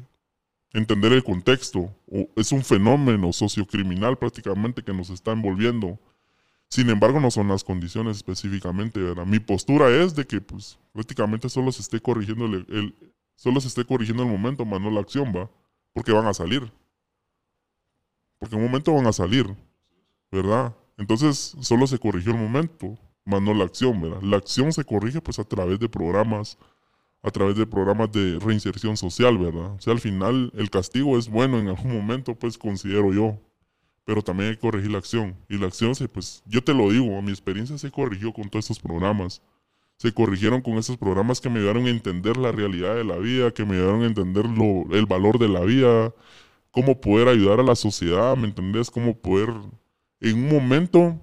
entender 0.75 1.13
el 1.13 1.25
contexto. 1.25 1.91
Es 2.37 2.53
un 2.53 2.63
fenómeno 2.65 3.33
sociocriminal 3.33 4.19
prácticamente 4.19 4.83
que 4.85 4.93
nos 4.93 5.11
está 5.11 5.33
envolviendo. 5.33 5.99
Sin 6.69 6.91
embargo, 6.91 7.21
no 7.21 7.31
son 7.31 7.49
las 7.49 7.65
condiciones 7.65 8.19
específicamente, 8.19 9.01
¿verdad? 9.01 9.27
Mi 9.27 9.39
postura 9.41 9.91
es 9.91 10.15
de 10.17 10.27
que, 10.27 10.41
pues, 10.43 10.79
prácticamente 10.93 11.49
solo 11.49 11.73
se 11.73 11.83
esté 11.83 12.01
corrigiendo 12.01 12.47
el, 12.47 12.67
el- 12.69 12.95
solo 13.37 13.61
se 13.61 13.69
esté 13.69 13.85
corrigiendo 13.85 14.25
el 14.25 14.31
momento, 14.31 14.65
más 14.65 14.81
no 14.81 14.91
la 14.91 15.01
acción, 15.01 15.33
¿va? 15.35 15.51
Porque 15.95 16.13
van 16.13 16.27
a 16.27 16.35
salir. 16.35 16.73
Porque 18.39 18.57
en 18.57 18.63
un 18.63 18.69
momento 18.69 18.93
van 18.95 19.07
a 19.07 19.13
salir, 19.13 19.47
¿verdad? 20.31 20.75
Entonces, 20.99 21.57
solo 21.61 21.87
se 21.87 21.99
corrigió 21.99 22.33
el 22.33 22.39
momento, 22.39 22.99
más 23.25 23.43
no 23.43 23.55
la 23.55 23.65
acción, 23.65 24.01
¿verdad? 24.01 24.23
La 24.23 24.37
acción 24.39 24.73
se 24.73 24.85
corrige, 24.85 25.21
pues, 25.21 25.39
a 25.39 25.45
través 25.45 25.79
de 25.81 25.89
programas, 25.89 26.59
a 27.25 27.31
través 27.31 27.57
de 27.57 27.67
programas 27.67 28.13
de 28.13 28.39
reinserción 28.39 28.97
social, 28.97 29.39
¿verdad? 29.39 29.73
O 29.75 29.81
sea, 29.81 29.93
al 29.95 30.01
final, 30.01 30.53
el 30.57 30.71
castigo 30.71 31.19
es 31.19 31.29
bueno 31.29 31.59
en 31.59 31.69
algún 31.69 31.93
momento, 31.93 32.35
pues, 32.37 32.59
considero 32.59 33.13
yo 33.13 33.41
pero 34.05 34.23
también 34.23 34.51
hay 34.51 34.57
que 34.57 34.61
corregir 34.61 34.91
la 34.91 34.99
acción. 34.99 35.35
Y 35.49 35.59
la 35.59 35.67
acción, 35.67 35.95
se, 35.95 36.09
pues, 36.09 36.43
yo 36.47 36.63
te 36.63 36.75
lo 36.75 36.91
digo, 36.91 37.21
mi 37.23 37.31
experiencia 37.31 37.79
se 37.79 37.91
corrigió 37.91 38.33
con 38.33 38.49
todos 38.51 38.67
estos 38.67 38.79
programas. 38.79 39.43
Se 39.97 40.13
corrigieron 40.13 40.61
con 40.61 40.75
estos 40.75 40.97
programas 40.99 41.41
que 41.41 41.49
me 41.49 41.59
ayudaron 41.61 41.87
a 41.87 41.91
entender 41.91 42.37
la 42.37 42.53
realidad 42.53 42.95
de 42.97 43.05
la 43.05 43.17
vida, 43.17 43.53
que 43.53 43.65
me 43.65 43.77
ayudaron 43.77 44.03
a 44.03 44.07
entender 44.07 44.45
lo- 44.47 44.95
el 44.95 45.07
valor 45.07 45.39
de 45.39 45.49
la 45.49 45.61
vida, 45.61 46.13
cómo 46.71 47.01
poder 47.01 47.29
ayudar 47.29 47.61
a 47.61 47.63
la 47.63 47.77
sociedad, 47.77 48.37
¿me 48.37 48.49
entendés? 48.49 48.91
Cómo 48.91 49.17
poder, 49.17 49.51
en 50.21 50.37
un 50.37 50.49
momento, 50.49 51.21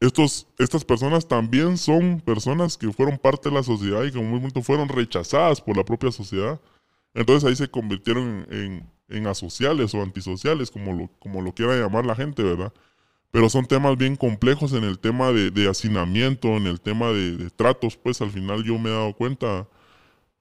estos, 0.00 0.48
estas 0.58 0.84
personas 0.84 1.28
también 1.28 1.76
son 1.76 2.20
personas 2.20 2.78
que 2.78 2.90
fueron 2.90 3.18
parte 3.18 3.50
de 3.50 3.54
la 3.54 3.62
sociedad 3.62 4.02
y 4.04 4.10
que 4.10 4.18
en 4.18 4.24
un 4.24 4.32
momento 4.32 4.62
fueron 4.62 4.88
rechazadas 4.88 5.60
por 5.60 5.76
la 5.76 5.84
propia 5.84 6.10
sociedad. 6.10 6.58
Entonces 7.12 7.48
ahí 7.48 7.54
se 7.54 7.70
convirtieron 7.70 8.46
en, 8.50 8.90
en 9.08 9.26
asociales 9.26 9.94
o 9.94 10.02
antisociales, 10.02 10.70
como 10.70 10.94
lo, 10.94 11.08
como 11.18 11.42
lo 11.42 11.54
quiera 11.54 11.76
llamar 11.76 12.06
la 12.06 12.16
gente, 12.16 12.42
¿verdad? 12.42 12.72
Pero 13.30 13.50
son 13.50 13.66
temas 13.66 13.96
bien 13.98 14.16
complejos 14.16 14.72
en 14.72 14.84
el 14.84 14.98
tema 14.98 15.32
de, 15.32 15.50
de 15.50 15.68
hacinamiento, 15.68 16.48
en 16.56 16.66
el 16.66 16.80
tema 16.80 17.08
de, 17.08 17.36
de, 17.36 17.50
tratos, 17.50 17.96
pues 17.96 18.22
al 18.22 18.30
final 18.30 18.64
yo 18.64 18.78
me 18.78 18.88
he 18.88 18.92
dado 18.92 19.14
cuenta 19.14 19.68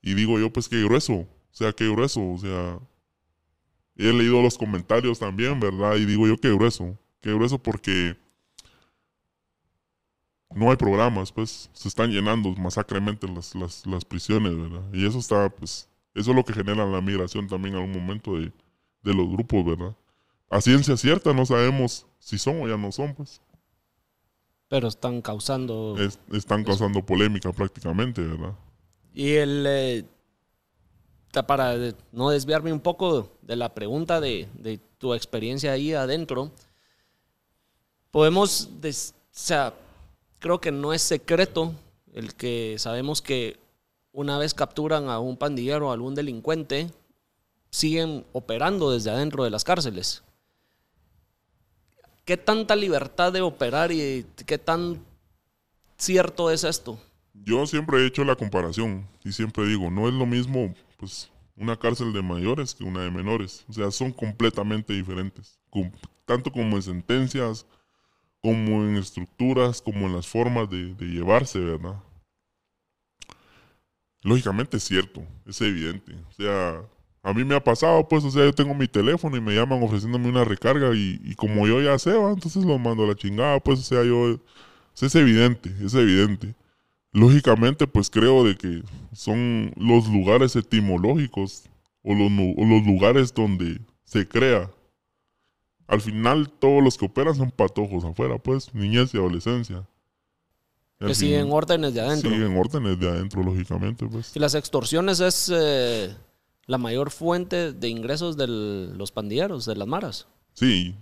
y 0.01 0.13
digo 0.13 0.39
yo, 0.39 0.53
pues 0.53 0.69
qué 0.69 0.81
grueso, 0.83 1.13
o 1.13 1.27
sea, 1.51 1.73
qué 1.73 1.89
grueso, 1.89 2.21
o 2.21 2.37
sea, 2.37 2.79
he 3.97 4.13
leído 4.13 4.41
los 4.41 4.57
comentarios 4.57 5.19
también, 5.19 5.59
¿verdad? 5.59 5.97
Y 5.97 6.05
digo 6.05 6.27
yo, 6.27 6.37
qué 6.37 6.49
grueso, 6.53 6.97
qué 7.21 7.33
grueso 7.33 7.61
porque 7.61 8.15
no 10.53 10.71
hay 10.71 10.77
programas, 10.77 11.31
pues 11.31 11.69
se 11.73 11.87
están 11.87 12.11
llenando 12.11 12.49
masacremente 12.53 13.27
las, 13.27 13.53
las, 13.55 13.85
las 13.85 14.03
prisiones, 14.03 14.57
¿verdad? 14.57 14.81
Y 14.93 15.05
eso 15.05 15.19
está, 15.19 15.49
pues, 15.49 15.87
eso 16.15 16.31
es 16.31 16.35
lo 16.35 16.43
que 16.43 16.53
genera 16.53 16.85
la 16.85 17.01
migración 17.01 17.47
también 17.47 17.75
en 17.75 17.81
algún 17.81 18.01
momento 18.01 18.35
de, 18.35 18.51
de 19.03 19.13
los 19.13 19.29
grupos, 19.29 19.65
¿verdad? 19.65 19.95
A 20.49 20.61
ciencia 20.61 20.97
cierta 20.97 21.33
no 21.33 21.45
sabemos 21.45 22.07
si 22.17 22.37
son 22.37 22.61
o 22.61 22.67
ya 22.67 22.77
no 22.77 22.91
son, 22.91 23.13
pues. 23.13 23.41
Pero 24.67 24.87
están 24.87 25.21
causando... 25.21 25.95
Es, 25.99 26.19
están 26.31 26.63
causando 26.63 27.05
polémica 27.05 27.51
prácticamente, 27.51 28.21
¿verdad? 28.21 28.53
Y 29.13 29.33
el... 29.33 29.65
Eh, 29.67 30.05
para 31.45 31.75
no 32.11 32.31
desviarme 32.31 32.73
un 32.73 32.79
poco 32.79 33.37
de 33.43 33.55
la 33.55 33.73
pregunta 33.75 34.19
de, 34.19 34.47
de 34.55 34.79
tu 34.97 35.13
experiencia 35.13 35.71
ahí 35.71 35.93
adentro, 35.93 36.51
podemos... 38.09 38.81
Des, 38.81 39.13
o 39.15 39.27
sea, 39.31 39.73
creo 40.39 40.59
que 40.59 40.71
no 40.71 40.93
es 40.93 41.01
secreto 41.01 41.73
el 42.13 42.33
que 42.33 42.75
sabemos 42.79 43.21
que 43.21 43.57
una 44.11 44.37
vez 44.37 44.53
capturan 44.53 45.09
a 45.09 45.19
un 45.19 45.37
pandillero 45.37 45.89
o 45.89 45.91
algún 45.91 46.15
delincuente, 46.15 46.89
siguen 47.69 48.25
operando 48.33 48.91
desde 48.91 49.11
adentro 49.11 49.43
de 49.43 49.51
las 49.51 49.63
cárceles. 49.63 50.23
¿Qué 52.25 52.37
tanta 52.37 52.75
libertad 52.75 53.31
de 53.31 53.41
operar 53.41 53.91
y 53.91 54.25
qué 54.45 54.57
tan 54.57 55.03
cierto 55.97 56.51
es 56.51 56.63
esto? 56.63 56.99
Yo 57.33 57.65
siempre 57.65 57.99
he 57.99 58.07
hecho 58.07 58.23
la 58.23 58.35
comparación 58.35 59.07
y 59.23 59.31
siempre 59.31 59.65
digo, 59.65 59.89
no 59.89 60.07
es 60.07 60.13
lo 60.13 60.25
mismo 60.25 60.73
pues 60.97 61.31
una 61.55 61.77
cárcel 61.77 62.13
de 62.13 62.21
mayores 62.21 62.73
que 62.73 62.83
una 62.83 63.03
de 63.03 63.11
menores. 63.11 63.65
O 63.69 63.73
sea, 63.73 63.91
son 63.91 64.11
completamente 64.11 64.93
diferentes. 64.93 65.59
tanto 66.25 66.51
como 66.51 66.75
en 66.75 66.81
sentencias, 66.81 67.65
como 68.41 68.83
en 68.83 68.95
estructuras, 68.95 69.81
como 69.81 70.07
en 70.07 70.15
las 70.15 70.27
formas 70.27 70.69
de, 70.69 70.93
de 70.95 71.05
llevarse, 71.05 71.59
¿verdad? 71.59 71.95
Lógicamente 74.21 74.77
es 74.77 74.83
cierto, 74.83 75.23
es 75.45 75.61
evidente. 75.61 76.13
O 76.29 76.33
sea, 76.33 76.81
a 77.23 77.33
mí 77.33 77.43
me 77.43 77.55
ha 77.55 77.63
pasado, 77.63 78.07
pues, 78.07 78.23
o 78.23 78.31
sea, 78.31 78.43
yo 78.43 78.53
tengo 78.53 78.73
mi 78.73 78.87
teléfono 78.87 79.35
y 79.37 79.41
me 79.41 79.55
llaman 79.55 79.81
ofreciéndome 79.83 80.29
una 80.29 80.43
recarga 80.43 80.93
y, 80.95 81.19
y 81.23 81.35
como 81.35 81.67
yo 81.67 81.81
ya 81.81 81.97
sé, 81.99 82.13
¿va? 82.13 82.31
entonces 82.31 82.63
lo 82.65 82.77
mando 82.77 83.03
a 83.03 83.07
la 83.07 83.15
chingada, 83.15 83.59
pues, 83.59 83.79
o 83.79 83.83
sea, 83.83 84.03
yo... 84.03 84.39
Es 85.01 85.15
evidente, 85.15 85.73
es 85.81 85.93
evidente. 85.93 86.55
Lógicamente, 87.13 87.87
pues 87.87 88.09
creo 88.09 88.43
de 88.43 88.55
que 88.57 88.83
son 89.13 89.71
los 89.77 90.07
lugares 90.09 90.55
etimológicos 90.55 91.69
o 92.03 92.13
los, 92.13 92.29
o 92.57 92.65
los 92.65 92.85
lugares 92.85 93.33
donde 93.33 93.79
se 94.03 94.27
crea. 94.27 94.69
Al 95.89 96.01
final, 96.01 96.49
todos 96.49 96.81
los 96.83 96.97
que 96.97 97.05
operan 97.05 97.35
son 97.35 97.51
patojos 97.51 98.05
afuera, 98.05 98.37
pues, 98.37 98.73
niñez 98.73 99.13
y 99.13 99.17
adolescencia. 99.17 99.85
Que 100.99 101.15
siguen 101.15 101.51
órdenes 101.51 101.93
de 101.93 102.01
adentro. 102.01 102.29
Siguen 102.29 102.57
órdenes 102.57 102.99
de 102.99 103.09
adentro, 103.09 103.43
lógicamente, 103.43 104.05
pues. 104.05 104.35
Y 104.35 104.39
las 104.39 104.55
extorsiones 104.55 105.19
es... 105.19 105.51
Eh 105.53 106.15
la 106.69 106.77
mayor 106.77 107.09
fuente 107.09 107.73
de 107.73 107.89
ingresos 107.89 108.37
de 108.37 108.45
los 108.47 109.11
pandilleros, 109.11 109.65
de 109.65 109.75
las 109.75 109.87
maras. 109.87 110.27
Sí, 110.53 110.95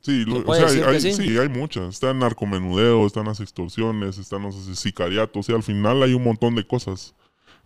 sí, 0.00 0.22
lo, 0.26 0.44
o 0.46 0.54
sea, 0.54 0.66
hay, 0.66 0.80
hay, 0.80 1.00
sí? 1.00 1.14
sí? 1.14 1.38
hay 1.38 1.48
muchas. 1.48 1.94
Está 1.94 2.10
el 2.10 2.18
narcomenudeo, 2.18 3.06
están 3.06 3.24
las 3.24 3.40
extorsiones, 3.40 4.18
están 4.18 4.42
los 4.42 4.54
sicariatos, 4.78 5.40
o 5.40 5.42
sea, 5.42 5.56
al 5.56 5.62
final 5.62 6.02
hay 6.02 6.12
un 6.12 6.24
montón 6.24 6.54
de 6.54 6.66
cosas 6.66 7.14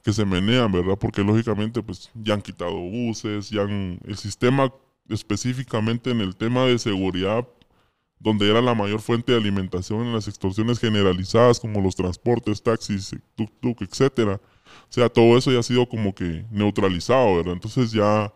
que 0.05 0.13
se 0.13 0.25
menean, 0.25 0.71
¿verdad? 0.71 0.97
Porque 1.01 1.25
lógicamente 1.25 1.83
pues 1.83 2.11
ya 2.15 2.35
han 2.35 2.43
quitado 2.43 2.77
buses, 2.77 3.51
ya 3.51 3.63
han, 3.63 3.99
el 4.07 4.17
sistema 4.17 4.73
específicamente 5.09 6.11
en 6.11 6.21
el 6.21 6.37
tema 6.37 6.65
de 6.65 6.79
seguridad, 6.79 7.47
donde 8.19 8.51
era 8.51 8.61
la 8.61 8.75
mayor 8.75 9.01
fuente 9.01 9.33
de 9.33 9.39
alimentación 9.39 10.01
en 10.03 10.13
las 10.13 10.29
extorsiones 10.29 10.79
generalizadas 10.79 11.61
como 11.61 11.81
los 11.81 11.95
transportes, 11.97 12.63
taxis, 12.63 13.15
tuk-tuk, 13.37 13.83
etcétera 13.83 14.41
o 14.89 14.93
sea, 14.93 15.09
todo 15.09 15.37
eso 15.37 15.53
ya 15.53 15.61
ha 15.61 15.63
sido 15.63 15.89
como 15.89 16.15
que 16.15 16.45
neutralizado, 16.51 17.37
¿verdad? 17.37 17.55
Entonces 17.55 17.93
ya 17.93 18.33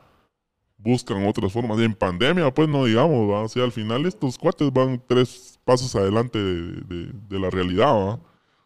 buscan 0.79 1.27
otras 1.27 1.53
formas. 1.53 1.79
Y 1.79 1.85
en 1.85 1.95
pandemia, 1.95 2.53
pues 2.53 2.69
no 2.69 2.85
digamos, 2.85 3.31
¿va? 3.31 3.43
O 3.43 3.49
sea, 3.49 3.65
al 3.65 3.73
final 3.73 4.07
estos 4.07 4.39
cuates 4.39 4.73
van 4.73 5.03
tres 5.07 5.59
pasos 5.65 5.95
adelante 5.95 6.39
de, 6.39 6.73
de, 6.83 7.13
de 7.29 7.39
la 7.39 7.51
realidad, 7.51 7.93
¿va? 7.95 8.21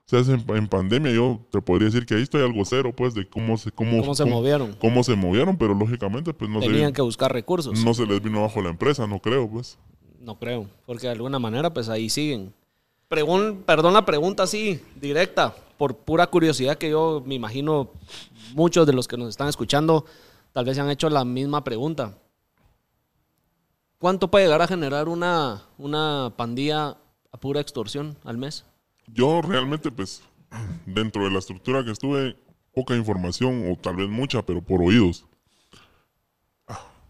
Sea, 0.06 0.20
en, 0.20 0.44
en, 0.48 0.68
pandemia 0.68 1.12
yo 1.12 1.40
te 1.50 1.60
podría 1.60 1.86
decir 1.86 2.06
que 2.06 2.14
ahí 2.14 2.22
estoy 2.22 2.40
algo 2.40 2.64
cero, 2.64 2.92
pues, 2.96 3.12
de 3.12 3.28
cómo 3.28 3.58
se, 3.58 3.72
cómo, 3.72 4.00
¿Cómo 4.00 4.14
se 4.14 4.22
cómo, 4.22 4.36
movieron. 4.36 4.72
Cómo 4.74 5.02
se 5.02 5.16
movieron, 5.16 5.56
pero 5.56 5.74
lógicamente, 5.74 6.32
pues 6.32 6.48
no 6.48 6.60
Tenían 6.60 6.90
se, 6.90 6.92
que 6.92 7.02
buscar 7.02 7.32
recursos. 7.32 7.84
No 7.84 7.92
se 7.92 8.06
les 8.06 8.22
vino 8.22 8.42
bajo 8.42 8.62
la 8.62 8.70
empresa, 8.70 9.06
no 9.08 9.18
creo, 9.18 9.50
pues. 9.50 9.78
No 10.20 10.38
creo, 10.38 10.68
porque 10.86 11.08
de 11.08 11.12
alguna 11.12 11.40
manera, 11.40 11.74
pues 11.74 11.88
ahí 11.88 12.08
siguen. 12.08 12.54
Pregun 13.08 13.62
perdón 13.66 13.94
la 13.94 14.06
pregunta 14.06 14.44
así, 14.44 14.80
directa 15.00 15.54
por 15.76 15.96
pura 15.96 16.28
curiosidad 16.28 16.78
que 16.78 16.90
yo 16.90 17.22
me 17.26 17.34
imagino 17.34 17.90
muchos 18.54 18.86
de 18.86 18.92
los 18.92 19.06
que 19.08 19.16
nos 19.16 19.28
están 19.28 19.48
escuchando 19.48 20.04
tal 20.52 20.64
vez 20.64 20.76
se 20.76 20.80
han 20.80 20.90
hecho 20.90 21.10
la 21.10 21.24
misma 21.24 21.64
pregunta. 21.64 22.16
¿Cuánto 23.98 24.30
puede 24.30 24.46
llegar 24.46 24.62
a 24.62 24.68
generar 24.68 25.08
una, 25.08 25.62
una 25.78 26.32
pandilla 26.36 26.96
a 27.32 27.40
pura 27.40 27.60
extorsión 27.60 28.16
al 28.24 28.38
mes? 28.38 28.64
Yo 29.08 29.42
realmente, 29.42 29.90
pues, 29.90 30.22
dentro 30.84 31.24
de 31.24 31.30
la 31.30 31.38
estructura 31.38 31.84
que 31.84 31.92
estuve, 31.92 32.36
poca 32.74 32.94
información, 32.96 33.70
o 33.70 33.76
tal 33.76 33.96
vez 33.96 34.08
mucha, 34.08 34.44
pero 34.44 34.62
por 34.62 34.82
oídos. 34.82 35.26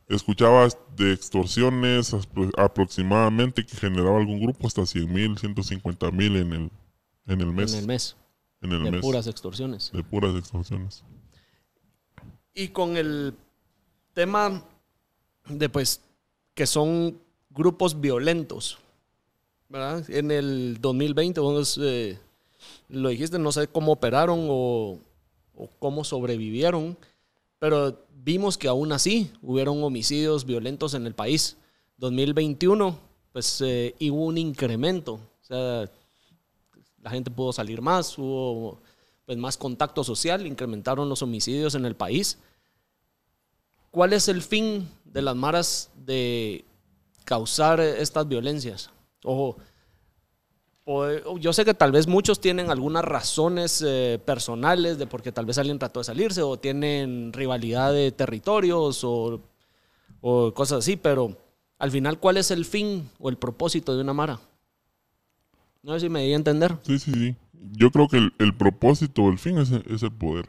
Escuchaba 0.08 0.68
de 0.96 1.12
extorsiones 1.12 2.14
aproximadamente 2.56 3.66
que 3.66 3.76
generaba 3.76 4.18
algún 4.18 4.40
grupo 4.40 4.68
hasta 4.68 4.86
100 4.86 5.12
mil, 5.12 5.36
150 5.36 6.10
mil 6.12 6.36
en 6.36 6.52
el, 6.52 6.70
en 7.26 7.40
el 7.40 7.52
mes. 7.52 7.72
En 7.72 7.80
el 7.80 7.86
mes. 7.86 8.16
En 8.62 8.72
el 8.72 8.84
de 8.84 8.90
mes. 8.92 9.00
puras 9.00 9.26
extorsiones. 9.26 9.90
De 9.92 10.04
puras 10.04 10.36
extorsiones. 10.36 11.04
Y 12.54 12.68
con 12.68 12.96
el 12.96 13.34
tema 14.14 14.62
de 15.48 15.68
pues 15.68 16.00
que 16.54 16.66
son 16.66 17.20
grupos 17.50 18.00
violentos, 18.00 18.78
En 20.08 20.30
el 20.30 20.78
2020, 20.80 21.40
vos 21.40 21.78
eh, 21.82 22.18
lo 22.88 23.08
dijiste, 23.08 23.38
no 23.38 23.50
sé 23.50 23.66
cómo 23.66 23.92
operaron 23.92 24.46
o, 24.48 24.98
o, 25.56 25.68
cómo 25.78 26.04
sobrevivieron, 26.04 26.96
pero 27.58 27.98
vimos 28.22 28.56
que 28.56 28.68
aún 28.68 28.92
así 28.92 29.30
hubieron 29.42 29.82
homicidios 29.82 30.44
violentos 30.44 30.94
en 30.94 31.06
el 31.06 31.14
país. 31.14 31.56
2021, 31.98 32.98
pues 33.32 33.60
eh, 33.64 33.94
hubo 34.00 34.26
un 34.26 34.38
incremento. 34.38 35.14
O 35.14 35.44
sea, 35.44 35.90
la 37.02 37.10
gente 37.10 37.30
pudo 37.30 37.52
salir 37.52 37.82
más, 37.82 38.16
hubo 38.18 38.78
pues, 39.24 39.38
más 39.38 39.56
contacto 39.56 40.04
social, 40.04 40.46
incrementaron 40.46 41.08
los 41.08 41.22
homicidios 41.22 41.74
en 41.74 41.86
el 41.86 41.96
país. 41.96 42.38
¿Cuál 43.90 44.12
es 44.12 44.28
el 44.28 44.42
fin 44.42 44.88
de 45.04 45.22
las 45.22 45.34
maras 45.34 45.90
de 45.96 46.64
causar 47.24 47.80
estas 47.80 48.28
violencias? 48.28 48.90
Ojo, 49.26 49.56
yo 51.40 51.52
sé 51.52 51.64
que 51.64 51.74
tal 51.74 51.90
vez 51.90 52.06
muchos 52.06 52.40
tienen 52.40 52.70
algunas 52.70 53.04
razones 53.04 53.82
eh, 53.84 54.20
personales 54.24 54.98
de 54.98 55.08
porque 55.08 55.32
tal 55.32 55.46
vez 55.46 55.58
alguien 55.58 55.80
trató 55.80 55.98
de 55.98 56.04
salirse 56.04 56.42
o 56.42 56.56
tienen 56.58 57.32
rivalidad 57.32 57.92
de 57.92 58.12
territorios 58.12 59.02
o, 59.02 59.40
o 60.20 60.54
cosas 60.54 60.78
así, 60.78 60.96
pero 60.96 61.36
al 61.80 61.90
final, 61.90 62.20
¿cuál 62.20 62.36
es 62.36 62.52
el 62.52 62.64
fin 62.64 63.10
o 63.18 63.28
el 63.28 63.36
propósito 63.36 63.96
de 63.96 64.02
una 64.02 64.12
mara? 64.12 64.38
No 65.82 65.94
sé 65.94 66.00
si 66.00 66.08
me 66.08 66.22
di 66.22 66.32
a 66.32 66.36
entender. 66.36 66.76
Sí, 66.82 67.00
sí, 67.00 67.12
sí. 67.12 67.36
Yo 67.72 67.90
creo 67.90 68.06
que 68.06 68.18
el, 68.18 68.32
el 68.38 68.54
propósito, 68.54 69.28
el 69.28 69.38
fin 69.38 69.58
es, 69.58 69.72
es, 69.72 70.04
el 70.04 70.12
poder. 70.12 70.48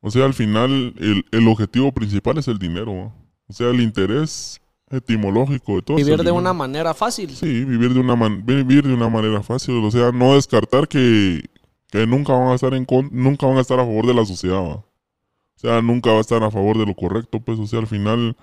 O 0.00 0.10
sea, 0.10 0.24
al 0.24 0.34
final, 0.34 0.94
el, 0.98 1.24
el 1.30 1.48
objetivo 1.48 1.92
principal 1.92 2.38
es 2.38 2.48
el 2.48 2.58
dinero. 2.58 3.12
O 3.46 3.52
sea, 3.52 3.70
el 3.70 3.80
interés 3.80 4.60
etimológico 4.90 5.76
de 5.76 5.82
todo. 5.82 5.96
Vivir 5.96 6.22
de 6.22 6.30
una 6.30 6.52
manera 6.52 6.94
fácil. 6.94 7.30
Sí, 7.30 7.64
vivir 7.64 7.92
de 7.92 8.00
una, 8.00 8.16
man 8.16 8.44
vivir 8.44 8.86
de 8.86 8.94
una 8.94 9.08
manera 9.08 9.42
fácil. 9.42 9.76
O 9.84 9.90
sea, 9.90 10.12
no 10.12 10.34
descartar 10.34 10.88
que, 10.88 11.44
que 11.90 12.06
nunca, 12.06 12.32
van 12.32 12.48
a 12.48 12.54
estar 12.54 12.74
en 12.74 12.86
nunca 13.10 13.46
van 13.46 13.58
a 13.58 13.60
estar 13.60 13.78
a 13.78 13.84
favor 13.84 14.06
de 14.06 14.14
la 14.14 14.24
sociedad. 14.24 14.62
¿va? 14.62 14.74
O 14.76 15.58
sea, 15.58 15.82
nunca 15.82 16.10
va 16.10 16.18
a 16.18 16.20
estar 16.20 16.42
a 16.42 16.50
favor 16.50 16.78
de 16.78 16.86
lo 16.86 16.94
correcto. 16.94 17.40
Pues, 17.40 17.58
o 17.58 17.66
sea, 17.66 17.80
al 17.80 17.86
final 17.86 18.36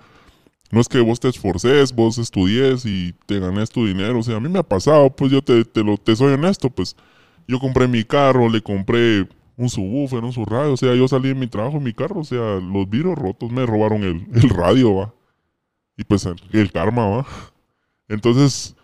no 0.70 0.80
es 0.80 0.88
que 0.88 1.00
vos 1.00 1.20
te 1.20 1.28
esforces, 1.28 1.94
vos 1.94 2.18
estudies 2.18 2.84
y 2.84 3.14
te 3.26 3.38
ganes 3.38 3.70
tu 3.70 3.86
dinero. 3.86 4.18
O 4.18 4.22
sea, 4.22 4.36
a 4.36 4.40
mí 4.40 4.48
me 4.48 4.58
ha 4.58 4.64
pasado, 4.64 5.10
pues 5.10 5.30
yo 5.30 5.42
te, 5.42 5.64
te, 5.64 5.82
lo, 5.82 5.96
te 5.96 6.16
soy 6.16 6.34
honesto, 6.34 6.70
pues 6.70 6.96
yo 7.46 7.58
compré 7.58 7.88
mi 7.88 8.04
carro, 8.04 8.48
le 8.48 8.62
compré 8.62 9.28
un 9.56 9.68
subwoofer, 9.68 10.24
un 10.24 10.32
subradio. 10.32 10.72
O 10.72 10.76
sea, 10.76 10.94
yo 10.94 11.08
salí 11.08 11.28
de 11.28 11.34
mi 11.34 11.46
trabajo 11.46 11.78
en 11.78 11.84
mi 11.84 11.94
carro, 11.94 12.20
o 12.20 12.24
sea, 12.24 12.60
los 12.60 12.88
vidrios 12.90 13.16
rotos 13.16 13.50
me 13.50 13.64
robaron 13.64 14.02
el, 14.02 14.26
el 14.34 14.50
radio, 14.50 14.94
va. 14.94 15.14
Y 15.96 16.04
pues 16.04 16.26
el, 16.26 16.72
karma, 16.72 17.06
va. 17.08 17.26
Entonces, 18.08 18.76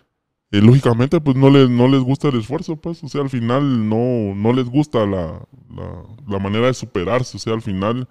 eh, 0.52 0.60
lógicamente, 0.60 1.20
pues 1.20 1.36
no 1.36 1.50
les, 1.50 1.68
no 1.68 1.88
les 1.88 2.00
gusta 2.00 2.28
el 2.28 2.38
esfuerzo, 2.38 2.76
pues. 2.76 3.02
O 3.02 3.08
sea, 3.08 3.22
al 3.22 3.30
final 3.30 3.88
no, 3.88 4.34
no 4.34 4.52
les 4.52 4.66
gusta 4.66 5.06
la, 5.06 5.46
la, 5.74 6.04
la 6.28 6.38
manera 6.38 6.66
de 6.66 6.74
superarse. 6.74 7.36
O 7.36 7.40
sea, 7.40 7.54
al 7.54 7.62
final, 7.62 8.08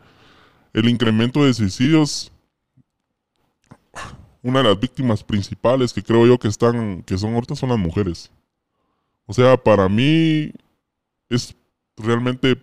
el 0.74 0.90
incremento 0.90 1.46
de 1.46 1.54
suicidios 1.54 2.32
una 4.42 4.60
de 4.60 4.70
las 4.70 4.80
víctimas 4.80 5.24
principales 5.24 5.94
que 5.94 6.04
creo 6.04 6.26
yo 6.26 6.38
que 6.38 6.48
están, 6.48 7.04
que 7.04 7.18
son 7.18 7.34
ahorita 7.34 7.56
son 7.56 7.70
las 7.70 7.80
mujeres. 7.80 8.32
O 9.26 9.34
sea, 9.34 9.58
para 9.58 9.90
mí 9.90 10.52
es 11.30 11.56
realmente 11.98 12.58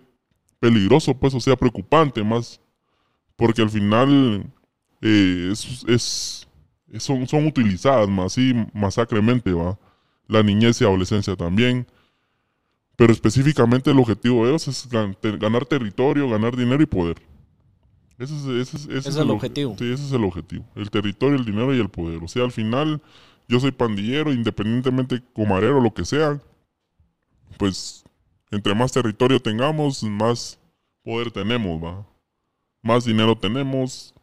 peligroso, 0.59 1.13
pues, 1.15 1.33
o 1.33 1.39
sea, 1.39 1.55
preocupante 1.55 2.23
más, 2.23 2.59
porque 3.35 3.61
al 3.61 3.69
final 3.69 4.51
eh, 5.01 5.49
es, 5.51 5.83
es, 5.87 6.47
son, 6.99 7.27
son 7.27 7.45
utilizadas 7.45 8.07
más 8.09 8.27
así 8.27 8.53
masacremente, 8.73 9.51
va. 9.53 9.77
La 10.27 10.43
niñez 10.43 10.81
y 10.81 10.83
adolescencia 10.83 11.35
también. 11.35 11.87
Pero 12.95 13.13
específicamente 13.13 13.91
el 13.91 13.99
objetivo 13.99 14.43
de 14.43 14.51
ellos 14.51 14.67
es 14.67 14.89
ganar 14.89 15.65
territorio, 15.65 16.29
ganar 16.29 16.55
dinero 16.55 16.81
y 16.81 16.87
poder. 16.87 17.17
Ese 18.17 18.35
es, 18.35 18.73
ese, 18.73 18.97
ese 18.97 19.09
es 19.09 19.15
el 19.15 19.29
objetivo. 19.29 19.75
Sí, 19.77 19.91
ese 19.91 20.03
es 20.03 20.11
el 20.11 20.23
objetivo. 20.23 20.65
El 20.75 20.89
territorio, 20.89 21.37
el 21.37 21.45
dinero 21.45 21.75
y 21.75 21.79
el 21.79 21.89
poder. 21.89 22.23
O 22.23 22.27
sea, 22.27 22.43
al 22.43 22.51
final, 22.51 22.99
yo 23.47 23.59
soy 23.59 23.71
pandillero, 23.71 24.33
independientemente 24.33 25.21
comarero, 25.33 25.79
lo 25.79 25.93
que 25.93 26.03
sea. 26.03 26.41
Pues, 27.59 28.03
entre 28.49 28.73
más 28.73 28.91
territorio 28.91 29.39
tengamos, 29.39 30.01
más 30.03 30.59
poder 31.03 31.29
tenemos, 31.29 31.83
¿va? 31.83 32.07
Más 32.81 33.05
dinero 33.05 33.37
tenemos. 33.37 34.15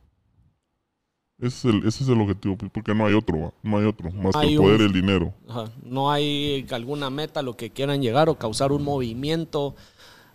Ese 1.45 1.69
es 1.69 1.75
el, 1.75 1.87
ese 1.87 2.05
es 2.05 2.09
el 2.09 2.21
objetivo, 2.21 2.57
porque 2.57 2.95
no 2.95 3.05
hay 3.05 3.13
otro, 3.13 3.39
¿va? 3.39 3.53
No 3.63 3.77
hay 3.77 3.85
otro, 3.85 4.11
más 4.11 4.35
que 4.35 4.47
el 4.47 4.57
poder 4.57 4.81
y 4.81 4.85
el 4.85 4.93
dinero. 4.93 5.35
Ajá. 5.47 5.71
No 5.83 6.11
hay 6.11 6.67
alguna 6.71 7.11
meta 7.11 7.41
a 7.41 7.43
lo 7.43 7.55
que 7.55 7.69
quieran 7.69 8.01
llegar 8.01 8.31
o 8.31 8.39
causar 8.39 8.73
un 8.73 8.83
movimiento 8.83 9.75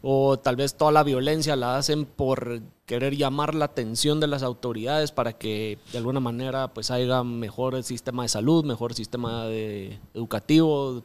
o 0.01 0.37
tal 0.37 0.55
vez 0.55 0.75
toda 0.75 0.91
la 0.91 1.03
violencia 1.03 1.55
la 1.55 1.77
hacen 1.77 2.05
por 2.05 2.61
querer 2.85 3.17
llamar 3.17 3.55
la 3.55 3.65
atención 3.65 4.19
de 4.19 4.27
las 4.27 4.43
autoridades 4.43 5.11
para 5.11 5.33
que 5.33 5.79
de 5.91 5.97
alguna 5.97 6.19
manera 6.19 6.73
pues 6.73 6.91
haya 6.91 7.23
mejor 7.23 7.81
sistema 7.83 8.23
de 8.23 8.29
salud, 8.29 8.63
mejor 8.63 8.93
sistema 8.93 9.45
de 9.45 9.99
educativo, 10.13 11.03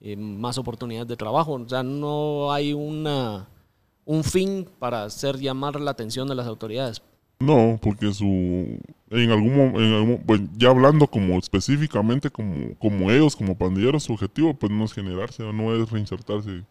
eh, 0.00 0.16
más 0.16 0.56
oportunidades 0.56 1.08
de 1.08 1.16
trabajo. 1.16 1.52
O 1.52 1.68
sea, 1.68 1.82
no 1.82 2.52
hay 2.52 2.72
una, 2.72 3.48
un 4.06 4.24
fin 4.24 4.66
para 4.78 5.04
hacer 5.04 5.38
llamar 5.38 5.78
la 5.78 5.92
atención 5.92 6.26
de 6.26 6.34
las 6.34 6.46
autoridades. 6.46 7.02
No, 7.42 7.78
porque 7.82 8.12
su 8.12 8.78
en 9.10 9.30
algún 9.30 9.56
momento, 9.56 10.22
pues 10.26 10.40
ya 10.56 10.70
hablando 10.70 11.06
como 11.06 11.38
específicamente 11.38 12.30
como, 12.30 12.74
como 12.78 13.10
ellos, 13.10 13.36
como 13.36 13.56
pandilleros, 13.56 14.04
su 14.04 14.12
objetivo 14.14 14.54
pues 14.54 14.72
no 14.72 14.84
es 14.84 14.92
generarse, 14.92 15.42
no 15.52 15.74
es 15.74 15.90
reinsertarse 15.90 16.62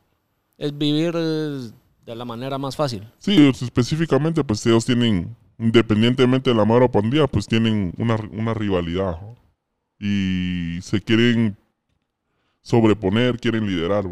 es 0.62 0.78
vivir 0.78 1.14
eh, 1.16 1.72
de 2.06 2.16
la 2.16 2.24
manera 2.24 2.60
más 2.60 2.76
fácil. 2.76 3.08
Sí, 3.18 3.50
específicamente, 3.50 4.44
pues 4.44 4.64
ellos 4.68 4.86
tienen, 4.86 5.36
independientemente 5.58 6.52
de 6.52 6.56
la 6.56 6.66
madre 6.66 6.88
pandilla, 6.88 7.26
pues 7.26 7.48
tienen 7.48 7.92
una, 7.98 8.16
una 8.32 8.54
rivalidad. 8.54 9.18
Y 10.00 10.78
se 10.82 11.02
quieren 11.02 11.58
sobreponer, 12.62 13.40
quieren 13.40 13.66
liderar. 13.66 14.06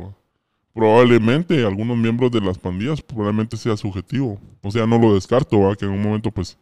Probablemente 0.74 1.66
algunos 1.66 1.98
miembros 1.98 2.32
de 2.32 2.42
las 2.42 2.58
pandillas 2.58 3.02
probablemente 3.02 3.58
sea 3.58 3.76
su 3.76 3.88
objetivo. 3.88 4.40
O 4.62 4.72
sea, 4.72 4.86
no 4.86 4.98
lo 4.98 5.16
descarto, 5.16 5.58
que 5.78 5.86
en 5.86 5.92
un 5.92 6.02
momento, 6.02 6.32
pues, 6.32 6.58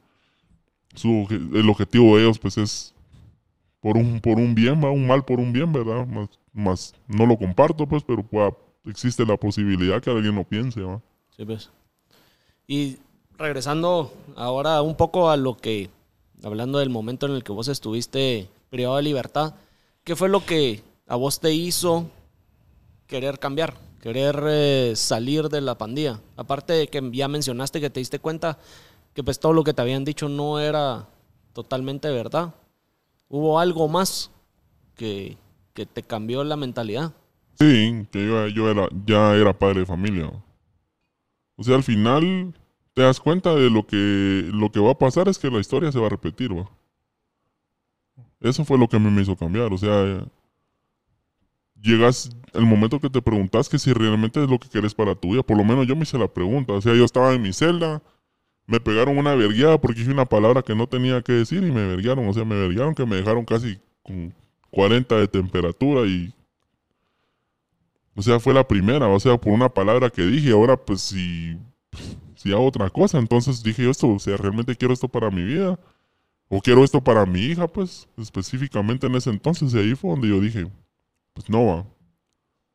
su, 0.96 1.28
el 1.30 1.70
objetivo 1.70 2.16
de 2.16 2.24
ellos, 2.24 2.40
pues, 2.40 2.58
es 2.58 2.94
por 3.80 3.98
un, 3.98 4.20
por 4.20 4.38
un 4.38 4.56
bien, 4.56 4.84
¿va? 4.84 4.90
un 4.90 5.06
mal 5.06 5.24
por 5.24 5.40
un 5.40 5.54
bien, 5.54 5.72
¿verdad? 5.72 6.06
Más, 6.08 6.30
más 6.54 6.96
no 7.08 7.26
lo 7.26 7.38
comparto, 7.38 7.88
pues, 7.88 8.04
pero 8.04 8.24
pueda 8.24 8.52
existe 8.90 9.26
la 9.26 9.38
posibilidad 9.38 10.02
que 10.02 10.10
alguien 10.10 10.36
lo 10.36 10.44
piense. 10.44 10.82
pues. 11.46 11.70
Y 12.68 12.98
regresando 13.38 14.14
ahora 14.36 14.82
un 14.82 14.96
poco 14.96 15.30
a 15.30 15.38
lo 15.38 15.58
que, 15.58 15.90
hablando 16.44 16.80
del 16.80 16.90
momento 16.90 17.26
en 17.26 17.34
el 17.34 17.44
que 17.44 17.52
vos 17.52 17.68
estuviste 17.68 18.50
privado 18.70 18.98
de 18.98 19.04
libertad, 19.04 19.54
¿qué 20.04 20.16
fue 20.16 20.30
lo 20.30 20.46
que 20.46 20.82
a 21.08 21.16
vos 21.16 21.40
te 21.40 21.54
hizo 21.54 22.10
querer 23.08 23.40
cambiar, 23.40 23.76
querer 24.00 24.42
eh, 24.48 24.94
salir 24.96 25.50
de 25.50 25.62
la 25.62 25.78
pandilla? 25.78 26.20
Aparte 26.36 26.74
de 26.74 26.88
que 26.88 27.10
ya 27.14 27.28
mencionaste 27.28 27.82
que 27.82 27.90
te 27.90 28.00
diste 28.00 28.20
cuenta 28.20 28.58
que 29.14 29.24
pues 29.24 29.40
todo 29.40 29.54
lo 29.54 29.64
que 29.64 29.74
te 29.74 29.82
habían 29.82 30.06
dicho 30.06 30.30
no 30.30 30.60
era 30.60 31.08
totalmente 31.54 32.10
verdad. 32.10 32.54
¿Hubo 33.30 33.60
algo 33.60 33.88
más 33.88 34.32
que, 34.96 35.38
que 35.74 35.86
te 35.86 36.04
cambió 36.04 36.44
la 36.44 36.56
mentalidad? 36.56 37.14
Sí, 37.60 38.08
que 38.12 38.54
yo, 38.54 38.88
ya 39.06 39.36
era 39.36 39.58
padre 39.58 39.80
de 39.80 39.86
familia. 39.86 40.32
O 41.56 41.64
sea, 41.64 41.76
al 41.76 41.84
final 41.84 42.54
te 42.94 43.02
das 43.02 43.20
cuenta 43.20 43.56
de 43.56 43.70
lo 43.70 43.88
que, 43.88 44.50
lo 44.54 44.72
que 44.72 44.80
va 44.80 44.92
a 44.92 44.98
pasar 44.98 45.28
es 45.28 45.40
que 45.40 45.50
la 45.50 45.60
historia 45.60 45.92
se 45.92 46.00
va 46.00 46.06
a 46.06 46.12
repetir. 46.12 46.52
Eso 48.40 48.64
fue 48.64 48.78
lo 48.78 48.88
que 48.88 49.00
me 49.00 49.22
hizo 49.22 49.36
cambiar. 49.36 49.74
O 49.74 49.78
sea, 49.78 50.24
llegas 51.82 52.30
el 52.54 52.66
momento 52.66 53.00
que 53.00 53.10
te 53.10 53.22
preguntas 53.22 53.70
que 53.70 53.80
si 53.80 53.94
realmente 53.94 54.44
es 54.44 54.50
lo 54.50 54.60
que 54.60 54.70
quieres 54.70 54.94
para 54.94 55.16
tu 55.16 55.32
vida. 55.32 55.44
Por 55.44 55.58
lo 55.58 55.64
menos 55.64 55.88
yo 55.88 55.96
me 55.96 56.04
hice 56.04 56.18
la 56.18 56.28
pregunta. 56.28 56.74
O 56.74 56.82
sea, 56.82 56.96
yo 56.96 57.06
estaba 57.06 57.34
en 57.34 57.42
mi 57.42 57.54
celda, 57.54 58.02
me 58.66 58.80
pegaron 58.80 59.18
una 59.18 59.36
vergueada 59.36 59.80
porque 59.80 60.00
dije 60.00 60.12
una 60.12 60.26
palabra 60.26 60.62
que 60.62 60.76
no 60.76 60.88
tenía 60.88 61.22
que 61.22 61.34
decir 61.34 61.64
y 61.64 61.72
me 61.72 61.88
verguiaron. 61.88 62.28
O 62.28 62.34
sea, 62.34 62.46
me 62.46 62.56
verguiaron 62.56 62.96
que 62.96 63.06
me 63.06 63.18
dejaron 63.18 63.46
casi 63.46 63.80
con 64.04 64.34
40 64.72 65.18
de 65.18 65.28
temperatura 65.28 66.06
y 66.06 66.34
o 68.18 68.22
sea, 68.24 68.40
fue 68.40 68.52
la 68.52 68.68
primera, 68.68 69.08
o 69.08 69.20
sea, 69.20 69.38
por 69.38 69.54
una 69.54 69.70
palabra 69.70 70.10
que 70.10 70.24
dije, 70.24 70.50
ahora 70.50 70.76
pues 70.76 71.02
si, 71.02 71.56
si 72.34 72.52
hago 72.52 72.66
otra 72.66 72.90
cosa, 72.90 73.20
entonces 73.20 73.62
dije 73.62 73.84
yo 73.84 73.92
esto, 73.92 74.08
o 74.08 74.18
sea, 74.18 74.36
realmente 74.38 74.76
quiero 74.76 74.92
esto 74.92 75.08
para 75.08 75.30
mi 75.30 75.44
vida, 75.44 75.80
o 76.50 76.60
quiero 76.60 76.84
esto 76.84 77.00
para 77.04 77.28
mi 77.28 77.42
hija, 77.42 77.68
pues, 77.68 78.10
específicamente 78.18 79.06
en 79.06 79.14
ese 79.14 79.30
entonces, 79.30 79.72
y 79.72 79.78
ahí 79.78 79.94
fue 79.94 80.10
donde 80.10 80.30
yo 80.30 80.42
dije, 80.42 80.66
pues 81.38 81.50
no 81.52 81.68
va, 81.68 81.86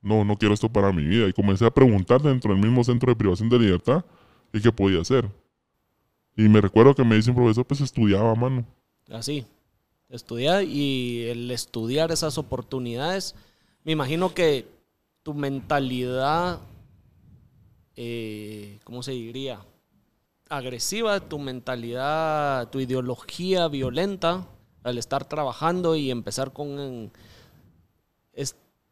no, 0.01 0.25
no 0.25 0.37
quiero 0.37 0.55
esto 0.55 0.69
para 0.69 0.93
mi 0.93 1.05
vida, 1.05 1.27
y 1.27 1.33
comencé 1.33 1.67
a 1.67 1.71
preguntar 1.71 2.23
dentro 2.23 2.53
del 2.53 2.63
mismo 2.63 2.85
centro 2.85 3.11
de 3.11 3.17
privación 3.17 3.49
de 3.49 3.59
libertad, 3.59 4.05
¿y 4.53 4.61
qué 4.61 4.71
podía 4.71 5.01
hacer? 5.01 5.29
Y 6.37 6.49
me 6.49 6.61
recuerdo 6.61 6.95
que 6.95 7.03
me 7.03 7.17
dice 7.17 7.31
un 7.31 7.37
profesor, 7.37 7.67
pues 7.67 7.81
estudiaba, 7.81 8.33
mano. 8.37 8.65
Así, 9.11 9.45
estudiar 10.09 10.63
y 10.63 11.25
el 11.25 11.51
estudiar 11.51 12.13
esas 12.13 12.39
oportunidades, 12.39 13.35
me 13.83 13.91
imagino 13.91 14.33
que 14.33 14.69
tu 15.25 15.35
mentalidad, 15.35 16.61
eh, 17.97 18.79
¿cómo 18.85 19.03
se 19.03 19.11
diría? 19.11 19.59
Agresiva, 20.49 21.19
tu 21.19 21.41
mentalidad, 21.41 22.71
tu 22.71 22.79
ideología 22.79 23.67
violenta, 23.67 24.47
al 24.85 24.99
estar 24.99 25.25
trabajando 25.25 25.97
y 25.97 26.13
empezar 26.13 26.53
con 26.53 27.11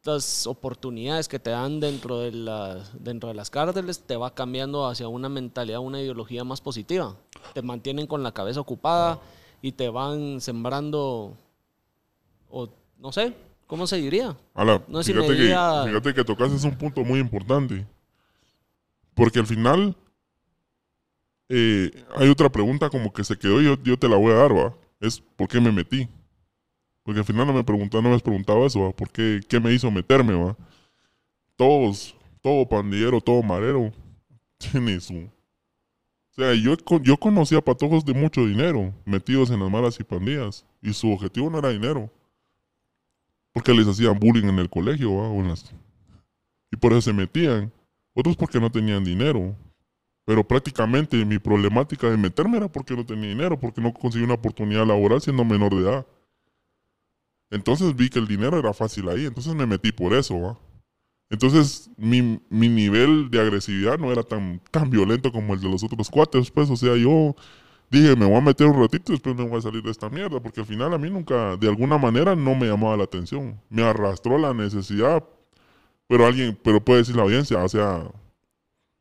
estas 0.01 0.47
oportunidades 0.47 1.27
que 1.27 1.37
te 1.37 1.51
dan 1.51 1.79
dentro 1.79 2.21
de, 2.21 2.31
la, 2.31 2.83
dentro 2.97 3.29
de 3.29 3.35
las 3.35 3.51
cárceles, 3.51 3.99
te 3.99 4.15
va 4.15 4.33
cambiando 4.33 4.87
hacia 4.87 5.07
una 5.07 5.29
mentalidad, 5.29 5.79
una 5.79 6.01
ideología 6.01 6.43
más 6.43 6.59
positiva. 6.59 7.15
Te 7.53 7.61
mantienen 7.61 8.07
con 8.07 8.23
la 8.23 8.31
cabeza 8.31 8.59
ocupada 8.59 9.19
y 9.61 9.73
te 9.73 9.89
van 9.89 10.41
sembrando, 10.41 11.37
o 12.49 12.69
no 12.97 13.11
sé, 13.11 13.35
¿Cómo 13.67 13.87
se 13.87 13.95
diría? 13.97 14.35
no 14.89 15.01
fíjate, 15.01 15.27
que, 15.27 15.55
fíjate 15.85 16.13
que 16.13 16.23
tocaste 16.25 16.57
es 16.57 16.63
un 16.65 16.75
punto 16.75 17.05
muy 17.05 17.21
importante. 17.21 17.87
Porque 19.13 19.39
al 19.39 19.47
final 19.47 19.95
eh, 21.47 21.89
hay 22.17 22.27
otra 22.27 22.49
pregunta 22.49 22.89
como 22.89 23.13
que 23.13 23.23
se 23.23 23.37
quedó 23.37 23.61
y 23.61 23.77
yo, 23.81 23.97
te 23.97 24.09
la 24.09 24.17
voy 24.17 24.33
a 24.33 24.35
dar, 24.35 24.53
¿va? 24.53 24.75
Es 24.99 25.21
¿por 25.21 25.47
qué 25.47 25.61
me 25.61 25.71
metí? 25.71 26.09
Porque 27.03 27.19
al 27.19 27.25
final 27.25 27.47
no 27.47 27.53
me 27.53 27.63
preguntaron, 27.63 28.03
no 28.03 28.09
me 28.09 28.15
has 28.15 28.21
preguntado 28.21 28.65
eso. 28.65 28.91
¿Por 28.91 29.09
qué, 29.09 29.41
qué 29.47 29.59
me 29.59 29.73
hizo 29.73 29.89
meterme, 29.89 30.33
va? 30.33 30.55
Todos, 31.55 32.15
todo 32.41 32.67
pandillero, 32.67 33.21
todo 33.21 33.41
marero, 33.41 33.91
tiene 34.57 34.99
su... 34.99 35.15
O 35.15 36.33
sea, 36.33 36.53
yo, 36.53 36.75
yo 37.01 37.17
conocía 37.17 37.59
patojos 37.59 38.05
de 38.05 38.13
mucho 38.13 38.45
dinero 38.45 38.93
metidos 39.03 39.51
en 39.51 39.59
las 39.59 39.69
malas 39.69 39.99
y 39.99 40.03
pandillas. 40.03 40.65
Y 40.81 40.93
su 40.93 41.11
objetivo 41.11 41.49
no 41.49 41.59
era 41.59 41.69
dinero 41.69 42.09
porque 43.53 43.73
les 43.73 43.87
hacían 43.87 44.17
bullying 44.17 44.47
en 44.47 44.59
el 44.59 44.69
colegio, 44.69 45.13
¿va? 45.15 45.55
y 46.71 46.75
por 46.77 46.93
eso 46.93 47.01
se 47.01 47.13
metían. 47.13 47.71
Otros 48.13 48.35
porque 48.35 48.59
no 48.59 48.71
tenían 48.71 49.03
dinero. 49.03 49.55
Pero 50.25 50.47
prácticamente 50.47 51.25
mi 51.25 51.39
problemática 51.39 52.09
de 52.09 52.17
meterme 52.17 52.57
era 52.57 52.71
porque 52.71 52.95
no 52.95 53.05
tenía 53.05 53.29
dinero, 53.29 53.59
porque 53.59 53.81
no 53.81 53.93
conseguí 53.93 54.23
una 54.23 54.35
oportunidad 54.35 54.85
laboral 54.85 55.21
siendo 55.21 55.43
menor 55.43 55.73
de 55.73 55.81
edad. 55.81 56.05
Entonces 57.51 57.95
vi 57.95 58.09
que 58.09 58.19
el 58.19 58.27
dinero 58.27 58.57
era 58.57 58.73
fácil 58.73 59.09
ahí, 59.09 59.25
entonces 59.25 59.53
me 59.53 59.67
metí 59.67 59.91
por 59.91 60.13
eso, 60.13 60.39
¿va? 60.39 60.57
Entonces 61.29 61.89
mi, 61.97 62.41
mi, 62.49 62.69
nivel 62.69 63.29
de 63.29 63.39
agresividad 63.39 63.97
no 63.99 64.11
era 64.11 64.23
tan, 64.23 64.61
tan 64.71 64.89
violento 64.89 65.31
como 65.31 65.53
el 65.53 65.61
de 65.61 65.69
los 65.69 65.83
otros 65.83 66.09
cuates, 66.09 66.49
pues, 66.51 66.69
o 66.69 66.75
sea, 66.75 66.95
yo 66.95 67.35
dije, 67.89 68.15
me 68.15 68.25
voy 68.25 68.37
a 68.37 68.41
meter 68.41 68.67
un 68.67 68.81
ratito 68.81 69.11
y 69.11 69.15
después 69.15 69.35
me 69.35 69.47
voy 69.47 69.59
a 69.59 69.61
salir 69.61 69.83
de 69.83 69.91
esta 69.91 70.09
mierda, 70.09 70.41
porque 70.41 70.61
al 70.61 70.65
final 70.65 70.93
a 70.93 70.97
mí 70.97 71.09
nunca, 71.09 71.57
de 71.57 71.67
alguna 71.67 71.97
manera, 71.97 72.35
no 72.35 72.55
me 72.55 72.67
llamaba 72.67 72.97
la 72.97 73.03
atención. 73.03 73.61
Me 73.69 73.83
arrastró 73.83 74.37
la 74.37 74.53
necesidad, 74.53 75.23
pero 76.07 76.25
alguien, 76.25 76.57
pero 76.63 76.83
puede 76.83 76.99
decir 76.99 77.15
la 77.15 77.23
audiencia, 77.23 77.63
o 77.63 77.69
sea, 77.69 78.11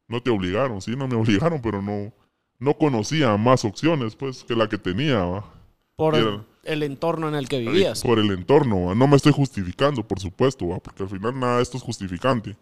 no 0.09 0.23
te 0.23 0.31
obligaron, 0.31 0.81
sí, 0.81 0.97
no 0.97 1.09
me 1.09 1.17
obligaron, 1.17 1.61
pero 1.63 1.83
no, 1.83 2.13
no 2.59 2.75
conocía 2.75 3.37
más 3.37 3.65
opciones, 3.65 4.17
pues, 4.17 4.45
que 4.45 4.55
la 4.55 4.69
que 4.69 4.79
tenía, 4.79 5.25
¿va? 5.25 5.60
Por 6.01 6.47
el, 6.65 6.83
entorno 6.83 7.29
en 7.29 7.35
el 7.35 7.47
que 7.47 7.59
vivías. 7.59 8.01
Por 8.01 8.19
el 8.19 8.31
entorno, 8.31 8.95
no 8.95 9.07
me 9.07 9.17
estoy 9.17 9.33
justificando, 9.33 10.03
por 10.03 10.19
supuesto, 10.19 10.67
¿va? 10.67 10.79
porque 10.79 11.03
al 11.03 11.11
final 11.11 11.39
nada 11.39 11.57
de 11.59 11.63
esto 11.63 11.77
es 11.77 11.83
justificante. 11.83 12.57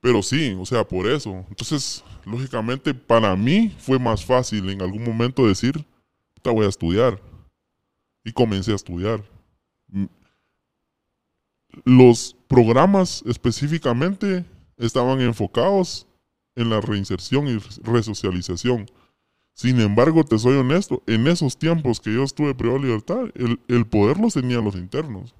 Pero 0.00 0.22
sí, 0.22 0.56
o 0.56 0.64
sea, 0.64 0.86
por 0.86 1.08
eso. 1.08 1.44
Entonces, 1.48 2.04
lógicamente, 2.24 2.94
para 2.94 3.34
mí 3.34 3.74
fue 3.76 3.98
más 3.98 4.24
fácil 4.24 4.70
en 4.70 4.82
algún 4.82 5.02
momento 5.02 5.48
decir, 5.48 5.84
te 6.42 6.50
voy 6.50 6.64
a 6.64 6.68
estudiar. 6.68 7.20
Y 8.24 8.30
comencé 8.30 8.70
a 8.70 8.76
estudiar. 8.76 9.24
Mm. 9.88 10.06
Los 11.84 12.36
programas 12.46 13.24
específicamente 13.26 14.44
estaban 14.76 15.20
enfocados 15.20 16.06
en 16.54 16.70
la 16.70 16.80
reinserción 16.80 17.48
y 17.48 17.58
resocialización. 17.82 18.86
Sin 19.60 19.80
embargo, 19.80 20.24
te 20.24 20.38
soy 20.38 20.56
honesto, 20.56 21.02
en 21.06 21.26
esos 21.26 21.58
tiempos 21.58 22.00
que 22.00 22.14
yo 22.14 22.22
estuve 22.22 22.54
privado 22.54 22.80
de 22.80 22.86
libertad, 22.86 23.24
el, 23.34 23.60
el 23.68 23.86
poder 23.86 24.18
los 24.18 24.34
tenían 24.34 24.64
los 24.64 24.74
internos. 24.74 25.34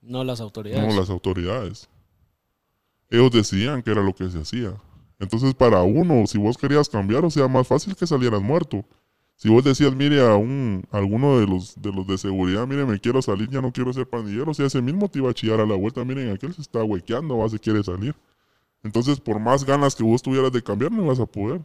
No 0.00 0.22
las 0.22 0.40
autoridades. 0.40 0.88
No 0.88 1.00
las 1.00 1.10
autoridades 1.10 1.88
ellos 3.10 3.30
decían 3.30 3.82
que 3.82 3.90
era 3.90 4.02
lo 4.02 4.14
que 4.14 4.28
se 4.30 4.40
hacía. 4.40 4.74
Entonces, 5.18 5.54
para 5.54 5.82
uno, 5.82 6.26
si 6.26 6.38
vos 6.38 6.56
querías 6.56 6.88
cambiar, 6.88 7.24
o 7.24 7.30
sea, 7.30 7.48
más 7.48 7.66
fácil 7.66 7.96
que 7.96 8.06
salieras 8.06 8.40
muerto. 8.40 8.84
Si 9.34 9.48
vos 9.48 9.64
decías, 9.64 9.94
mire, 9.94 10.20
a 10.20 10.34
un, 10.34 10.84
alguno 10.90 11.38
de 11.38 11.46
los, 11.46 11.80
de 11.80 11.92
los 11.92 12.06
de 12.06 12.18
seguridad, 12.18 12.66
mire, 12.66 12.84
me 12.84 12.98
quiero 12.98 13.22
salir, 13.22 13.48
ya 13.48 13.60
no 13.60 13.72
quiero 13.72 13.92
ser 13.92 14.08
pandillero, 14.08 14.50
o 14.50 14.54
sea, 14.54 14.66
ese 14.66 14.82
mismo 14.82 15.08
te 15.08 15.20
iba 15.20 15.30
a 15.30 15.34
chillar 15.34 15.60
a 15.60 15.66
la 15.66 15.76
vuelta, 15.76 16.04
miren, 16.04 16.30
aquel 16.30 16.52
se 16.54 16.60
está 16.60 16.82
huequeando, 16.82 17.38
va, 17.38 17.48
se 17.48 17.58
quiere 17.58 17.82
salir. 17.82 18.14
Entonces, 18.82 19.20
por 19.20 19.38
más 19.38 19.64
ganas 19.64 19.94
que 19.94 20.02
vos 20.02 20.22
tuvieras 20.22 20.52
de 20.52 20.62
cambiar, 20.62 20.92
no 20.92 21.04
ibas 21.04 21.20
a 21.20 21.26
poder. 21.26 21.60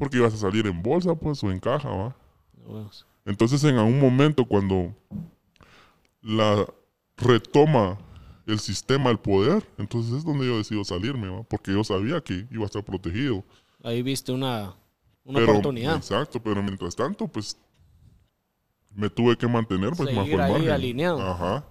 Porque 0.00 0.16
ibas 0.16 0.32
a 0.32 0.38
salir 0.38 0.66
en 0.66 0.82
bolsa, 0.82 1.14
pues, 1.14 1.44
o 1.44 1.50
en 1.50 1.60
caja, 1.60 1.90
va. 1.90 2.16
Entonces, 3.26 3.62
en 3.64 3.76
algún 3.76 4.00
momento, 4.00 4.46
cuando 4.46 4.94
la 6.22 6.66
retoma 7.18 7.98
el 8.46 8.58
sistema, 8.60 9.10
el 9.10 9.18
poder, 9.18 9.62
entonces 9.76 10.14
es 10.14 10.24
donde 10.24 10.46
yo 10.46 10.56
decido 10.56 10.84
salirme, 10.84 11.44
porque 11.50 11.72
yo 11.72 11.84
sabía 11.84 12.22
que 12.22 12.46
iba 12.50 12.62
a 12.62 12.64
estar 12.64 12.82
protegido. 12.82 13.44
Ahí 13.82 14.00
viste 14.00 14.32
una, 14.32 14.74
oportunidad. 15.22 15.96
Exacto, 15.96 16.42
pero 16.42 16.62
mientras 16.62 16.96
tanto, 16.96 17.28
pues 17.28 17.58
me 18.94 19.10
tuve 19.10 19.36
que 19.36 19.46
mantener 19.46 19.90
pues, 19.94 20.14
más 20.14 20.26
ahí 20.26 20.68
alineado. 20.68 21.20
Ajá. 21.20 21.66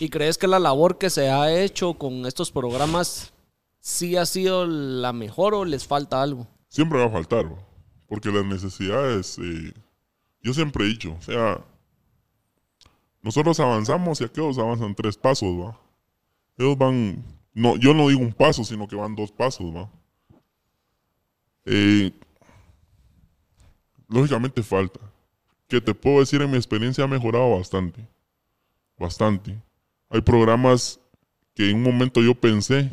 ¿Y 0.00 0.08
crees 0.08 0.38
que 0.38 0.46
la 0.46 0.58
labor 0.58 0.96
que 0.96 1.10
se 1.10 1.28
ha 1.28 1.54
hecho 1.54 1.92
con 1.98 2.24
estos 2.24 2.50
programas 2.50 3.34
sí 3.78 4.16
ha 4.16 4.24
sido 4.24 4.66
la 4.66 5.12
mejor 5.12 5.52
o 5.52 5.66
les 5.66 5.86
falta 5.86 6.22
algo? 6.22 6.48
Siempre 6.76 6.98
va 6.98 7.06
a 7.06 7.10
faltar, 7.10 7.46
porque 8.06 8.30
las 8.30 8.44
necesidades, 8.44 9.38
eh, 9.38 9.72
yo 10.42 10.52
siempre 10.52 10.84
he 10.84 10.88
dicho, 10.88 11.16
o 11.18 11.22
sea, 11.22 11.64
nosotros 13.22 13.58
avanzamos 13.60 14.20
y 14.20 14.24
aquellos 14.24 14.58
avanzan 14.58 14.94
tres 14.94 15.16
pasos, 15.16 15.48
¿va? 15.58 15.80
Ellos 16.58 16.76
van, 16.76 17.24
no, 17.54 17.76
yo 17.76 17.94
no 17.94 18.08
digo 18.08 18.20
un 18.20 18.34
paso, 18.34 18.62
sino 18.62 18.86
que 18.86 18.94
van 18.94 19.16
dos 19.16 19.32
pasos, 19.32 19.74
¿va? 19.74 19.88
Eh, 21.64 22.12
lógicamente 24.06 24.62
falta. 24.62 25.00
Que 25.68 25.80
te 25.80 25.94
puedo 25.94 26.20
decir 26.20 26.42
en 26.42 26.50
mi 26.50 26.58
experiencia 26.58 27.04
ha 27.04 27.08
mejorado 27.08 27.56
bastante. 27.56 28.06
Bastante. 28.98 29.56
Hay 30.10 30.20
programas 30.20 31.00
que 31.54 31.70
en 31.70 31.78
un 31.78 31.84
momento 31.84 32.20
yo 32.20 32.34
pensé 32.34 32.92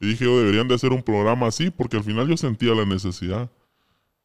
y 0.00 0.08
dije 0.08 0.24
yo 0.24 0.38
deberían 0.38 0.66
de 0.66 0.74
hacer 0.74 0.92
un 0.92 1.02
programa 1.02 1.46
así 1.46 1.70
porque 1.70 1.98
al 1.98 2.04
final 2.04 2.26
yo 2.26 2.36
sentía 2.36 2.74
la 2.74 2.86
necesidad. 2.86 3.50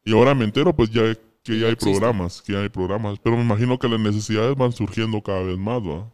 Y 0.03 0.13
ahora 0.13 0.33
me 0.33 0.45
entero 0.45 0.75
pues 0.75 0.89
ya 0.89 1.03
que 1.43 1.59
ya 1.59 1.67
hay 1.67 1.75
programas, 1.75 2.41
que 2.41 2.53
ya 2.53 2.61
hay 2.61 2.69
programas, 2.69 3.19
pero 3.19 3.37
me 3.37 3.43
imagino 3.43 3.77
que 3.77 3.87
las 3.87 3.99
necesidades 3.99 4.55
van 4.55 4.71
surgiendo 4.71 5.21
cada 5.21 5.43
vez 5.43 5.57
más, 5.59 5.79
¿va? 5.81 6.11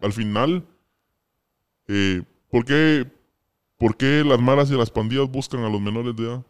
Al 0.00 0.12
final, 0.12 0.66
eh, 1.86 2.22
¿por, 2.50 2.64
qué, 2.64 3.06
¿por 3.78 3.96
qué 3.96 4.24
las 4.24 4.40
malas 4.40 4.70
y 4.70 4.76
las 4.76 4.90
pandillas 4.90 5.30
buscan 5.30 5.60
a 5.60 5.68
los 5.68 5.80
menores 5.80 6.16
de 6.16 6.24
edad? 6.24 6.44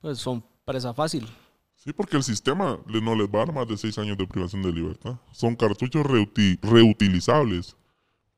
Pues 0.00 0.18
son 0.18 0.42
presa 0.64 0.94
fácil. 0.94 1.28
Sí, 1.74 1.92
porque 1.92 2.16
el 2.16 2.22
sistema 2.22 2.78
no 2.86 3.14
les 3.14 3.28
va 3.28 3.42
a 3.42 3.44
dar 3.44 3.54
más 3.54 3.68
de 3.68 3.76
seis 3.76 3.98
años 3.98 4.16
de 4.16 4.26
privación 4.26 4.62
de 4.62 4.72
libertad. 4.72 5.18
Son 5.32 5.54
cartuchos 5.54 6.06
reutilizables. 6.62 7.76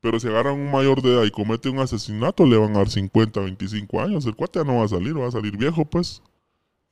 Pero 0.01 0.19
si 0.19 0.27
agarran 0.27 0.55
un 0.55 0.71
mayor 0.71 1.01
de 1.01 1.13
edad 1.13 1.23
y 1.23 1.31
comete 1.31 1.69
un 1.69 1.79
asesinato, 1.79 2.45
le 2.45 2.57
van 2.57 2.71
a 2.75 2.79
dar 2.79 2.89
50, 2.89 3.39
25 3.41 4.01
años. 4.01 4.25
El 4.25 4.35
cuate 4.35 4.59
ya 4.59 4.65
no 4.65 4.77
va 4.77 4.85
a 4.85 4.87
salir, 4.87 5.19
va 5.19 5.27
a 5.27 5.31
salir 5.31 5.57
viejo, 5.57 5.85
pues 5.85 6.21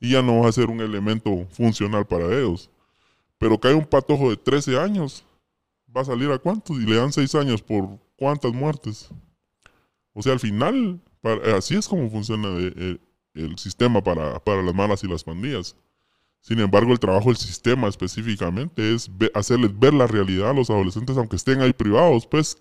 y 0.00 0.12
ya 0.12 0.22
no 0.22 0.40
va 0.40 0.48
a 0.48 0.52
ser 0.52 0.70
un 0.70 0.80
elemento 0.80 1.46
funcional 1.50 2.06
para 2.06 2.26
ellos. 2.26 2.70
Pero 3.38 3.58
hay 3.62 3.74
un 3.74 3.84
patojo 3.84 4.30
de 4.30 4.36
13 4.36 4.78
años, 4.78 5.24
¿va 5.94 6.02
a 6.02 6.04
salir 6.04 6.30
a 6.30 6.38
cuántos? 6.38 6.76
Y 6.76 6.86
le 6.86 6.96
dan 6.96 7.12
6 7.12 7.34
años 7.36 7.62
por 7.62 7.98
cuántas 8.16 8.52
muertes. 8.52 9.08
O 10.12 10.22
sea, 10.22 10.32
al 10.32 10.40
final, 10.40 11.00
así 11.56 11.76
es 11.76 11.86
como 11.88 12.10
funciona 12.10 12.48
el, 12.48 13.00
sistema 13.56 14.02
para, 14.02 14.40
las 14.62 14.74
malas 14.74 15.04
y 15.04 15.08
las 15.08 15.22
pandillas. 15.22 15.76
Sin 16.40 16.58
embargo, 16.60 16.92
el 16.92 16.98
trabajo 16.98 17.26
del 17.28 17.36
sistema 17.36 17.88
específicamente 17.88 18.94
es 18.94 19.10
hacerles 19.34 19.78
ver 19.78 19.94
la 19.94 20.06
realidad 20.06 20.50
a 20.50 20.54
los 20.54 20.70
adolescentes, 20.70 21.16
aunque 21.16 21.36
estén 21.36 21.60
ahí 21.60 21.72
privados, 21.72 22.26
pues, 22.26 22.56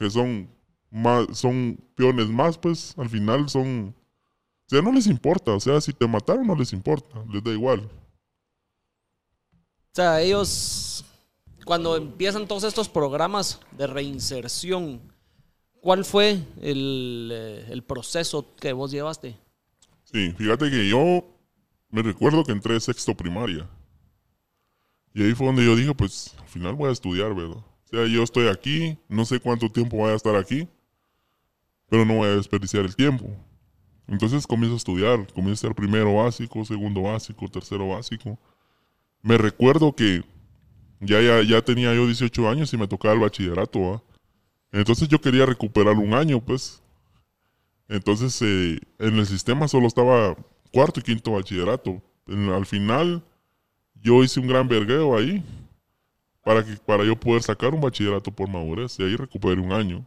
que 0.00 0.10
son, 0.10 0.50
más, 0.90 1.38
son 1.38 1.78
peones 1.94 2.26
más, 2.26 2.58
pues, 2.58 2.92
al 2.98 3.08
final 3.08 3.48
son 3.48 3.94
o 4.70 4.72
sea, 4.72 4.82
no 4.82 4.92
les 4.92 5.08
importa. 5.08 5.50
O 5.52 5.58
sea, 5.58 5.80
si 5.80 5.92
te 5.92 6.06
mataron, 6.06 6.46
no 6.46 6.54
les 6.54 6.72
importa. 6.72 7.24
Les 7.28 7.42
da 7.42 7.50
igual. 7.50 7.80
O 9.50 9.92
sea, 9.92 10.20
ellos, 10.20 11.04
cuando 11.64 11.96
empiezan 11.96 12.46
todos 12.46 12.62
estos 12.62 12.88
programas 12.88 13.58
de 13.72 13.88
reinserción, 13.88 15.00
¿cuál 15.80 16.04
fue 16.04 16.44
el, 16.62 17.30
eh, 17.32 17.66
el 17.68 17.82
proceso 17.82 18.54
que 18.54 18.72
vos 18.72 18.92
llevaste? 18.92 19.36
Sí, 20.04 20.32
fíjate 20.38 20.70
que 20.70 20.88
yo 20.88 21.24
me 21.88 22.02
recuerdo 22.02 22.44
que 22.44 22.52
entré 22.52 22.78
sexto 22.78 23.16
primaria. 23.16 23.68
Y 25.12 25.24
ahí 25.24 25.34
fue 25.34 25.48
donde 25.48 25.64
yo 25.64 25.74
dije, 25.74 25.92
pues 25.96 26.32
al 26.38 26.46
final 26.46 26.76
voy 26.76 26.90
a 26.90 26.92
estudiar, 26.92 27.34
¿verdad? 27.34 27.64
O 27.92 27.96
sea, 27.96 28.06
yo 28.06 28.22
estoy 28.22 28.46
aquí, 28.46 28.96
no 29.08 29.24
sé 29.24 29.40
cuánto 29.40 29.70
tiempo 29.70 29.96
voy 29.96 30.10
a 30.10 30.14
estar 30.14 30.36
aquí, 30.36 30.68
pero 31.88 32.04
no 32.04 32.14
voy 32.14 32.28
a 32.28 32.36
desperdiciar 32.36 32.84
el 32.84 32.94
tiempo. 32.94 33.26
Entonces 34.06 34.46
comienzo 34.46 34.74
a 34.74 34.76
estudiar, 34.76 35.26
comienzo 35.32 35.66
a 35.66 35.70
ser 35.70 35.74
primero 35.74 36.14
básico, 36.14 36.64
segundo 36.64 37.02
básico, 37.02 37.48
tercero 37.48 37.88
básico. 37.88 38.38
Me 39.22 39.36
recuerdo 39.36 39.92
que 39.94 40.22
ya, 41.00 41.20
ya, 41.20 41.42
ya 41.42 41.62
tenía 41.62 41.92
yo 41.94 42.06
18 42.06 42.48
años 42.48 42.72
y 42.72 42.76
me 42.76 42.86
tocaba 42.86 43.14
el 43.14 43.20
bachillerato. 43.20 44.04
Entonces 44.70 45.08
yo 45.08 45.20
quería 45.20 45.44
recuperar 45.44 45.96
un 45.96 46.14
año, 46.14 46.40
pues. 46.40 46.80
Entonces 47.88 48.40
eh, 48.42 48.78
en 49.00 49.18
el 49.18 49.26
sistema 49.26 49.66
solo 49.66 49.88
estaba 49.88 50.36
cuarto 50.72 51.00
y 51.00 51.02
quinto 51.02 51.32
bachillerato. 51.32 52.00
al 52.28 52.66
final 52.66 53.24
yo 53.94 54.22
hice 54.22 54.38
un 54.38 54.46
gran 54.46 54.68
vergueo 54.68 55.16
ahí 55.16 55.42
para, 56.44 56.64
que, 56.64 56.76
para 56.76 57.04
yo 57.04 57.18
poder 57.18 57.42
sacar 57.42 57.74
un 57.74 57.80
bachillerato 57.80 58.30
por 58.30 58.48
madurez 58.48 58.98
y 58.98 59.02
ahí 59.02 59.16
recuperé 59.16 59.60
un 59.60 59.72
año. 59.72 60.06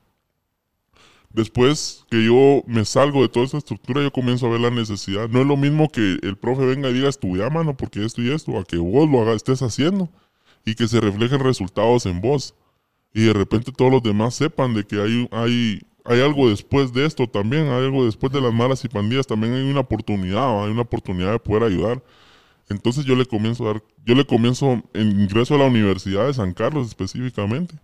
Después 1.34 2.06
que 2.12 2.24
yo 2.24 2.64
me 2.68 2.86
salgo 2.86 3.24
de 3.24 3.30
toda 3.30 3.46
esa 3.46 3.58
estructura, 3.58 4.04
yo 4.04 4.12
comienzo 4.12 4.46
a 4.46 4.50
ver 4.50 4.62
la 4.62 4.70
necesidad. 4.70 5.28
No 5.30 5.42
es 5.42 5.48
lo 5.48 5.58
mismo 5.58 5.90
que 5.90 6.20
el 6.22 6.38
profe 6.38 6.64
venga 6.64 6.90
y 6.90 6.94
diga, 6.94 7.10
estudia, 7.10 7.50
mano, 7.50 7.76
porque 7.76 8.06
esto 8.06 8.22
y 8.22 8.32
esto, 8.32 8.58
a 8.60 8.64
que 8.64 8.78
vos 8.78 9.10
lo 9.10 9.22
hagas, 9.22 9.38
estés 9.38 9.64
haciendo 9.64 10.10
y 10.64 10.76
que 10.76 10.88
se 10.88 11.02
reflejen 11.02 11.40
resultados 11.40 12.06
en 12.06 12.22
vos. 12.22 12.54
Y 13.14 13.24
de 13.24 13.34
repente 13.34 13.72
todos 13.72 13.92
los 13.92 14.04
demás 14.04 14.36
sepan 14.36 14.76
de 14.76 14.86
que 14.86 15.02
hay, 15.02 15.28
hay, 15.32 15.82
hay 16.06 16.22
algo 16.22 16.50
después 16.50 16.94
de 16.94 17.06
esto 17.06 17.28
también, 17.28 17.68
hay 17.68 17.84
algo 17.84 18.06
después 18.06 18.32
de 18.32 18.42
las 18.42 18.54
malas 18.54 18.86
y 18.86 18.90
pandillas, 18.90 19.26
también 19.26 19.54
hay 19.54 19.64
una 19.64 19.82
oportunidad, 19.82 20.64
hay 20.64 20.72
una 20.72 20.82
oportunidad 20.84 21.32
de 21.32 21.40
poder 21.40 21.64
ayudar. 21.64 22.04
Entonces 22.74 23.06
yo 23.06 23.16
le 23.16 23.26
comienzo 23.26 23.64
a 23.64 23.74
dar, 23.74 23.84
yo 24.06 24.16
le 24.16 24.26
comienzo 24.26 24.84
en 24.94 25.22
ingreso 25.22 25.56
a 25.56 25.60
la 25.60 25.66
Universidad 25.66 26.28
de 26.28 26.34
San 26.34 26.54
Carlos 26.54 26.88
específicamente 26.88 27.76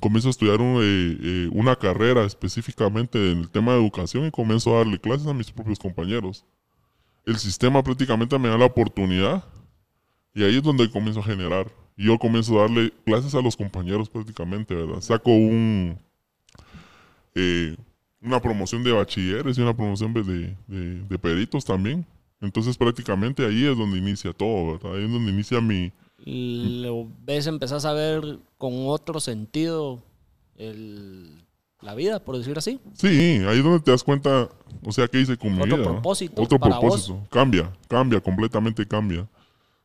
comienzo 0.00 0.28
a 0.28 0.30
estudiar 0.30 0.60
eh, 0.60 1.16
eh, 1.22 1.48
una 1.52 1.76
carrera 1.76 2.24
específicamente 2.24 3.32
en 3.32 3.38
el 3.38 3.50
tema 3.50 3.72
de 3.72 3.80
educación 3.80 4.26
y 4.26 4.30
comienzo 4.30 4.74
a 4.74 4.78
darle 4.78 4.98
clases 4.98 5.26
a 5.26 5.34
mis 5.34 5.50
propios 5.50 5.78
compañeros. 5.78 6.44
El 7.24 7.36
sistema 7.38 7.82
prácticamente 7.82 8.38
me 8.38 8.48
da 8.48 8.58
la 8.58 8.66
oportunidad 8.66 9.44
y 10.34 10.44
ahí 10.44 10.56
es 10.56 10.62
donde 10.62 10.90
comienzo 10.90 11.20
a 11.20 11.24
generar. 11.24 11.70
Yo 11.96 12.18
comienzo 12.18 12.58
a 12.58 12.62
darle 12.62 12.92
clases 13.04 13.34
a 13.34 13.40
los 13.40 13.56
compañeros 13.56 14.08
prácticamente, 14.08 14.74
¿verdad? 14.74 15.00
Saco 15.00 15.30
un, 15.30 15.98
eh, 17.34 17.74
una 18.20 18.40
promoción 18.40 18.84
de 18.84 18.92
bachilleres 18.92 19.56
y 19.56 19.62
una 19.62 19.74
promoción 19.74 20.12
de, 20.12 20.54
de 20.68 21.18
peritos 21.18 21.64
también. 21.64 22.04
Entonces 22.46 22.78
prácticamente 22.78 23.44
ahí 23.44 23.66
es 23.66 23.76
donde 23.76 23.98
inicia 23.98 24.32
todo, 24.32 24.72
¿verdad? 24.72 24.96
Ahí 24.96 25.04
es 25.04 25.10
donde 25.10 25.30
inicia 25.30 25.60
mi, 25.60 25.92
lo 26.26 27.08
ves, 27.24 27.46
empezás 27.46 27.84
a 27.84 27.92
ver 27.92 28.40
con 28.58 28.72
otro 28.88 29.20
sentido 29.20 30.02
el, 30.56 31.44
la 31.80 31.94
vida, 31.94 32.18
por 32.18 32.36
decir 32.36 32.58
así. 32.58 32.80
Sí, 32.94 33.42
ahí 33.46 33.58
es 33.58 33.64
donde 33.64 33.80
te 33.80 33.92
das 33.92 34.02
cuenta, 34.02 34.48
o 34.84 34.92
sea, 34.92 35.06
¿qué 35.06 35.20
hice 35.20 35.36
con 35.36 35.56
mi 35.56 35.62
vida? 35.64 35.76
Otro 35.76 35.92
propósito. 35.92 36.42
Otro 36.42 36.58
para 36.58 36.80
propósito. 36.80 37.14
vos. 37.14 37.28
Cambia, 37.28 37.72
cambia, 37.88 38.20
completamente 38.20 38.86
cambia. 38.86 39.22
O 39.22 39.28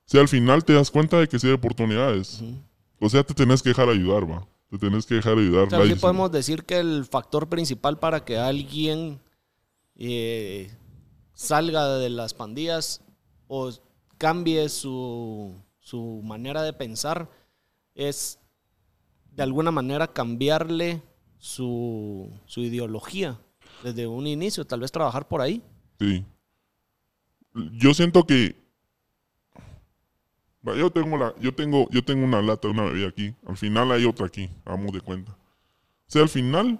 sea, 0.05 0.21
al 0.21 0.27
final 0.27 0.65
te 0.65 0.73
das 0.73 0.89
cuenta 0.89 1.19
de 1.19 1.27
que 1.27 1.37
sí 1.37 1.47
hay 1.47 1.53
oportunidades. 1.53 2.43
O 2.99 3.07
sea, 3.07 3.23
te 3.23 3.35
tenés 3.35 3.61
que 3.61 3.69
dejar 3.69 3.89
ayudar, 3.89 4.29
va. 4.29 4.47
Te 4.71 4.79
tenés 4.79 5.05
que 5.05 5.15
dejar 5.15 5.37
ayudar. 5.37 5.67
O 5.67 5.69
sea, 5.69 5.85
sí 5.85 5.95
podemos 5.95 6.31
decir 6.31 6.63
que 6.63 6.79
el 6.79 7.05
factor 7.05 7.49
principal 7.49 7.99
para 7.99 8.25
que 8.25 8.37
alguien 8.37 9.19
eh, 9.95 10.71
salga 11.41 11.97
de 11.97 12.09
las 12.11 12.35
pandillas 12.35 13.01
o 13.47 13.71
cambie 14.19 14.69
su, 14.69 15.55
su 15.79 16.21
manera 16.23 16.61
de 16.61 16.71
pensar 16.71 17.29
es 17.95 18.39
de 19.31 19.41
alguna 19.41 19.71
manera 19.71 20.13
cambiarle 20.13 21.01
su, 21.39 22.31
su 22.45 22.61
ideología 22.61 23.39
desde 23.81 24.05
un 24.05 24.27
inicio, 24.27 24.65
tal 24.65 24.81
vez 24.81 24.91
trabajar 24.91 25.27
por 25.27 25.41
ahí. 25.41 25.63
Sí. 25.99 26.23
Yo 27.73 27.93
siento 27.95 28.25
que. 28.25 28.55
Yo 30.63 30.91
tengo, 30.91 31.17
la, 31.17 31.33
yo, 31.39 31.55
tengo, 31.55 31.89
yo 31.89 32.05
tengo 32.05 32.23
una 32.23 32.39
lata 32.43 32.67
una 32.67 32.83
bebida 32.83 33.07
aquí. 33.07 33.33
Al 33.47 33.57
final 33.57 33.91
hay 33.91 34.05
otra 34.05 34.27
aquí. 34.27 34.47
Hagamos 34.63 34.91
de 34.91 35.01
cuenta. 35.01 35.31
O 35.31 35.37
sea, 36.05 36.21
al 36.21 36.29
final 36.29 36.79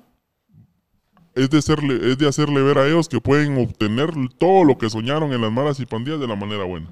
es 1.36 1.50
de, 1.50 1.58
hacerle, 1.58 2.12
es 2.12 2.18
de 2.18 2.28
hacerle 2.28 2.62
ver 2.62 2.78
a 2.78 2.88
ellos 2.88 3.08
que 3.08 3.22
pueden 3.22 3.58
obtener 3.58 4.12
todo 4.38 4.64
lo 4.64 4.78
que 4.78 4.90
soñaron 4.90 5.32
en 5.34 5.42
las 5.42 5.52
malas 5.52 5.80
y 5.80 5.86
pandillas 5.86 6.20
de 6.20 6.28
la 6.28 6.36
manera 6.36 6.64
buena. 6.64 6.90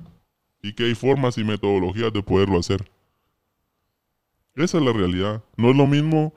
Y 0.61 0.73
que 0.73 0.85
hay 0.85 0.95
formas 0.95 1.37
y 1.37 1.43
metodologías 1.43 2.13
de 2.13 2.23
poderlo 2.23 2.59
hacer. 2.59 2.89
Esa 4.55 4.77
es 4.77 4.83
la 4.83 4.93
realidad. 4.93 5.43
No 5.55 5.71
es 5.71 5.75
lo 5.75 5.87
mismo 5.87 6.33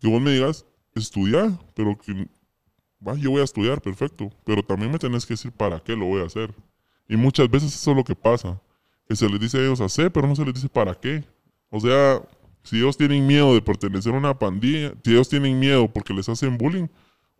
que 0.00 0.08
vos 0.08 0.20
me 0.20 0.32
digas 0.32 0.66
estudiar, 0.94 1.50
pero 1.74 1.98
que 1.98 2.28
va, 3.06 3.14
yo 3.16 3.30
voy 3.30 3.40
a 3.40 3.44
estudiar, 3.44 3.80
perfecto, 3.80 4.30
pero 4.44 4.62
también 4.62 4.90
me 4.90 4.98
tenés 4.98 5.26
que 5.26 5.34
decir 5.34 5.52
para 5.52 5.80
qué 5.80 5.96
lo 5.96 6.06
voy 6.06 6.22
a 6.22 6.26
hacer. 6.26 6.54
Y 7.08 7.16
muchas 7.16 7.50
veces 7.50 7.74
eso 7.74 7.90
es 7.90 7.96
lo 7.96 8.04
que 8.04 8.14
pasa, 8.14 8.60
que 9.06 9.16
se 9.16 9.28
les 9.28 9.40
dice 9.40 9.58
a 9.58 9.62
ellos 9.62 9.80
hacer, 9.80 10.10
pero 10.10 10.26
no 10.26 10.36
se 10.36 10.44
les 10.44 10.54
dice 10.54 10.68
para 10.68 10.94
qué. 10.94 11.24
O 11.70 11.80
sea, 11.80 12.22
si 12.62 12.76
ellos 12.78 12.96
tienen 12.96 13.26
miedo 13.26 13.52
de 13.54 13.60
pertenecer 13.60 14.14
a 14.14 14.18
una 14.18 14.38
pandilla, 14.38 14.94
si 15.04 15.12
ellos 15.12 15.28
tienen 15.28 15.58
miedo 15.58 15.88
porque 15.88 16.14
les 16.14 16.28
hacen 16.28 16.56
bullying, 16.56 16.86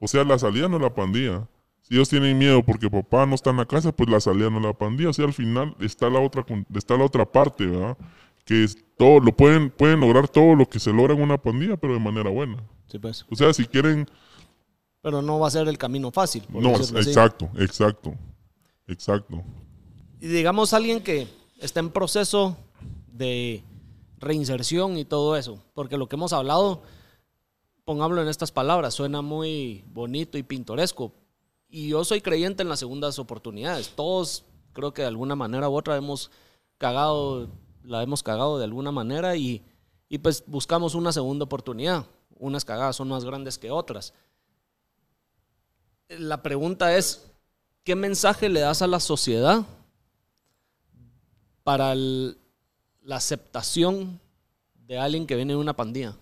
o 0.01 0.09
sea, 0.09 0.25
la 0.25 0.39
salida 0.39 0.69
no 0.69 0.79
la 0.79 0.95
pandilla. 0.95 1.49
Si 1.83 1.95
ellos 1.95 2.09
tienen 2.09 2.39
miedo 2.39 2.63
porque 2.65 2.89
papá 2.89 3.27
no 3.27 3.35
está 3.35 3.51
en 3.51 3.59
la 3.59 3.67
casa, 3.67 3.93
pues 3.93 4.09
la 4.09 4.21
salida 4.21 4.49
no 4.49 4.59
la 4.61 4.73
pandilla. 4.73 5.11
O 5.11 5.13
sea, 5.13 5.27
al 5.27 5.35
final 5.35 5.77
está 5.81 6.09
la 6.09 6.21
otra, 6.21 6.45
está 6.75 6.97
la 6.97 7.05
otra 7.05 7.31
parte, 7.31 7.67
¿verdad? 7.67 7.97
Que 8.45 8.65
es 8.65 8.77
todo, 8.97 9.21
lo 9.21 9.37
pueden, 9.37 9.71
pueden 9.71 10.01
lograr 10.01 10.29
todo 10.29 10.55
lo 10.55 10.69
que 10.69 10.79
se 10.79 10.93
logra 10.93 11.15
en 11.15 11.21
una 11.23 11.37
pandilla, 11.39 11.77
pero 11.77 11.93
de 11.93 12.01
manera 12.01 12.31
buena. 12.31 12.57
Sí, 12.87 12.99
pues. 12.99 13.27
O 13.31 13.37
sea, 13.37 13.53
si 13.53 13.67
quieren, 13.67 14.07
Pero 15.03 15.21
no 15.21 15.39
va 15.39 15.49
a 15.49 15.51
ser 15.51 15.69
el 15.69 15.77
camino 15.77 16.11
fácil. 16.11 16.43
por 16.51 16.63
no, 16.63 16.75
así. 16.75 16.95
exacto, 16.97 17.51
exacto, 17.59 18.15
exacto. 18.87 19.43
Y 20.21 20.29
digamos 20.29 20.73
alguien 20.73 21.03
que 21.03 21.29
está 21.61 21.81
en 21.81 21.91
proceso 21.91 22.57
de 23.09 23.63
reinserción 24.19 24.97
y 24.97 25.05
todo 25.05 25.37
eso, 25.37 25.63
porque 25.75 25.99
lo 25.99 26.09
que 26.09 26.17
hemos 26.17 26.33
hablado, 26.33 26.83
pongámoslo 27.85 28.23
en 28.23 28.29
estas 28.29 28.53
palabras, 28.53 28.95
suena 28.95 29.23
muy 29.23 29.85
bonito 29.93 30.39
y 30.39 30.43
pintoresco. 30.43 31.13
Y 31.69 31.89
yo 31.89 32.05
soy 32.05 32.21
creyente 32.21 32.63
en 32.63 32.69
las 32.69 32.79
segundas 32.79 33.19
oportunidades. 33.19 33.91
Todos, 33.95 34.45
creo 34.73 34.95
que 34.95 35.03
de 35.03 35.09
alguna 35.09 35.37
manera 35.37 35.69
u 35.69 35.75
otra 35.75 35.97
hemos 35.97 36.31
cagado, 36.79 37.49
la 37.83 38.03
hemos 38.03 38.23
cagado 38.23 38.59
de 38.59 38.65
alguna 38.65 38.93
manera 38.93 39.37
y, 39.37 39.63
y 40.09 40.19
pues 40.19 40.45
buscamos 40.47 40.95
una 40.95 41.13
segunda 41.13 41.45
oportunidad. 41.45 42.07
Unas 42.39 42.65
cagadas 42.65 42.97
son 42.97 43.09
más 43.09 43.25
grandes 43.25 43.59
que 43.59 43.71
otras. 43.71 44.15
La 46.09 46.43
pregunta 46.43 46.97
es, 46.97 47.31
¿qué 47.83 47.95
mensaje 47.95 48.49
le 48.49 48.61
das 48.61 48.83
a 48.83 48.87
la 48.87 49.01
sociedad 49.01 49.65
para 51.63 51.95
la 51.95 53.17
aceptación 53.17 54.21
de 54.75 54.99
alguien 54.99 55.27
que 55.27 55.37
viene 55.37 55.55
de 55.55 55.59
una 55.59 55.75
pandilla? 55.75 56.17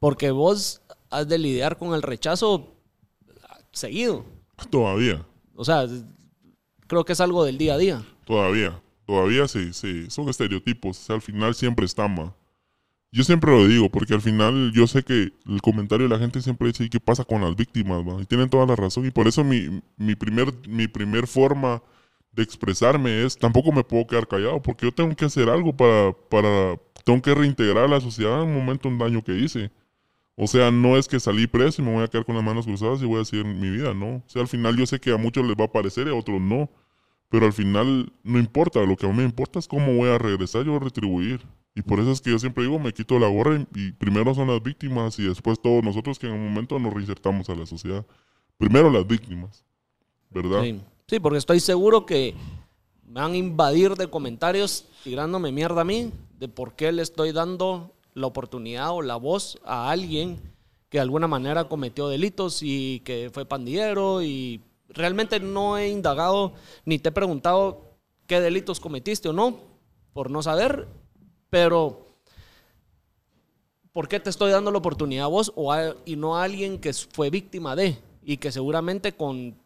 Porque 0.00 0.30
vos 0.32 0.82
has 1.10 1.28
de 1.28 1.38
lidiar 1.38 1.78
con 1.78 1.94
el 1.94 2.02
rechazo 2.02 2.74
seguido. 3.72 4.24
Todavía, 4.70 5.24
O 5.54 5.64
sea, 5.64 5.86
creo 6.86 7.04
que 7.04 7.12
es 7.12 7.20
algo 7.20 7.44
del 7.44 7.58
día 7.58 7.74
a 7.74 7.78
día. 7.78 8.04
todavía, 8.24 8.80
todavía 9.06 9.48
sí, 9.48 9.72
sí, 9.72 10.10
son 10.10 10.28
estereotipos. 10.28 10.98
O 10.98 11.02
sea, 11.02 11.16
al 11.16 11.22
final 11.22 11.54
siempre 11.54 11.86
están, 11.86 12.14
ma. 12.14 12.34
Yo 13.12 13.24
siempre 13.24 13.50
lo 13.52 13.66
digo, 13.68 13.90
porque 13.90 14.14
al 14.14 14.20
final 14.22 14.72
yo 14.74 14.86
sé 14.86 15.02
que 15.02 15.32
el 15.46 15.62
comentario 15.62 16.08
de 16.08 16.14
la 16.14 16.20
gente 16.20 16.42
siempre 16.42 16.68
dice, 16.68 16.84
¿y 16.84 16.90
qué 16.90 17.00
pasa 17.00 17.24
con 17.24 17.42
las 17.42 17.56
víctimas? 17.56 18.04
ma?". 18.04 18.22
Y 18.22 18.26
tienen 18.26 18.50
toda 18.50 18.66
la 18.66 18.76
razón. 18.76 19.06
Y 19.06 19.10
por 19.12 19.28
eso 19.28 19.44
mi, 19.44 19.82
mi, 19.96 20.14
primer, 20.16 20.52
mi 20.68 20.88
primer 20.88 21.26
forma 21.26 21.82
de 22.32 22.42
expresarme 22.44 23.24
es, 23.24 23.38
tampoco 23.38 23.72
me 23.72 23.84
puedo 23.84 24.06
quedar 24.06 24.28
callado, 24.28 24.62
porque 24.62 24.86
yo 24.86 24.92
tengo 24.92 25.14
que 25.16 25.24
hacer 25.26 25.48
algo 25.50 25.76
para, 25.76 26.12
para 26.30 26.78
tengo 27.04 27.22
que 27.22 27.34
reintegrar 27.34 27.84
a 27.84 27.88
la 27.88 28.00
sociedad 28.00 28.42
en 28.42 28.48
un 28.50 28.54
momento 28.56 28.88
un 28.88 28.98
daño 28.98 29.22
que 29.24 29.36
hice. 29.38 29.70
O 30.42 30.46
sea, 30.46 30.70
no 30.70 30.96
es 30.96 31.06
que 31.06 31.20
salí 31.20 31.46
preso 31.46 31.82
y 31.82 31.84
me 31.84 31.92
voy 31.92 32.02
a 32.02 32.08
quedar 32.08 32.24
con 32.24 32.34
las 32.34 32.42
manos 32.42 32.64
cruzadas 32.64 33.02
y 33.02 33.04
voy 33.04 33.20
a 33.20 33.24
seguir 33.26 33.44
mi 33.44 33.68
vida, 33.68 33.92
no. 33.92 34.16
O 34.16 34.22
sea, 34.26 34.40
al 34.40 34.48
final 34.48 34.74
yo 34.74 34.86
sé 34.86 34.98
que 34.98 35.12
a 35.12 35.18
muchos 35.18 35.44
les 35.44 35.54
va 35.54 35.64
a 35.64 35.72
parecer 35.72 36.06
y 36.06 36.10
a 36.10 36.14
otros 36.14 36.40
no. 36.40 36.70
Pero 37.28 37.44
al 37.44 37.52
final 37.52 38.10
no 38.22 38.38
importa, 38.38 38.80
lo 38.80 38.96
que 38.96 39.04
a 39.04 39.10
mí 39.10 39.16
me 39.16 39.24
importa 39.24 39.58
es 39.58 39.68
cómo 39.68 39.94
voy 39.94 40.08
a 40.08 40.16
regresar 40.16 40.64
yo 40.64 40.76
a 40.76 40.78
retribuir. 40.78 41.46
Y 41.74 41.82
por 41.82 42.00
eso 42.00 42.10
es 42.10 42.22
que 42.22 42.30
yo 42.30 42.38
siempre 42.38 42.64
digo, 42.64 42.78
me 42.78 42.92
quito 42.92 43.18
la 43.18 43.28
gorra 43.28 43.66
y, 43.74 43.92
primero 43.92 44.34
son 44.34 44.48
las 44.48 44.62
víctimas 44.62 45.18
y 45.18 45.24
después 45.24 45.60
todos 45.60 45.84
nosotros 45.84 46.18
que 46.18 46.26
en 46.26 46.32
un 46.32 46.48
momento 46.48 46.78
nos 46.78 46.94
reinsertamos 46.94 47.50
a 47.50 47.54
la 47.54 47.66
sociedad. 47.66 48.06
Primero 48.56 48.90
las 48.90 49.06
víctimas, 49.06 49.62
¿verdad? 50.30 50.62
Sí. 50.62 50.80
Sí, 51.10 51.18
porque 51.18 51.38
estoy 51.38 51.60
seguro 51.60 52.06
que 52.06 52.34
me 53.04 53.20
van 53.20 53.32
a 53.32 53.36
invadir 53.36 53.94
de 53.96 54.08
comentarios 54.08 54.86
tirándome 55.04 55.52
mierda 55.52 55.80
a 55.80 55.84
mí 55.84 56.12
de 56.38 56.48
por 56.48 56.76
qué 56.76 56.92
le 56.92 57.02
estoy 57.02 57.32
dando 57.32 57.92
la 58.14 58.26
oportunidad 58.26 58.90
o 58.90 59.02
la 59.02 59.16
voz 59.16 59.58
a 59.64 59.90
alguien 59.90 60.40
que 60.88 60.98
de 60.98 61.02
alguna 61.02 61.28
manera 61.28 61.68
cometió 61.68 62.08
delitos 62.08 62.62
y 62.62 63.00
que 63.00 63.30
fue 63.32 63.46
pandillero 63.46 64.22
y 64.22 64.60
realmente 64.88 65.38
no 65.40 65.78
he 65.78 65.88
indagado 65.88 66.52
ni 66.84 66.98
te 66.98 67.10
he 67.10 67.12
preguntado 67.12 67.82
qué 68.26 68.40
delitos 68.40 68.80
cometiste 68.80 69.28
o 69.28 69.32
no, 69.32 69.58
por 70.12 70.30
no 70.30 70.42
saber, 70.42 70.88
pero 71.48 72.06
¿por 73.92 74.08
qué 74.08 74.18
te 74.20 74.30
estoy 74.30 74.50
dando 74.50 74.70
la 74.70 74.78
oportunidad 74.78 75.24
a 75.24 75.28
vos 75.28 75.52
y 76.04 76.16
no 76.16 76.36
a 76.36 76.44
alguien 76.44 76.78
que 76.78 76.92
fue 76.92 77.30
víctima 77.30 77.76
de 77.76 77.96
y 78.22 78.36
que 78.36 78.52
seguramente 78.52 79.12
con 79.12 79.56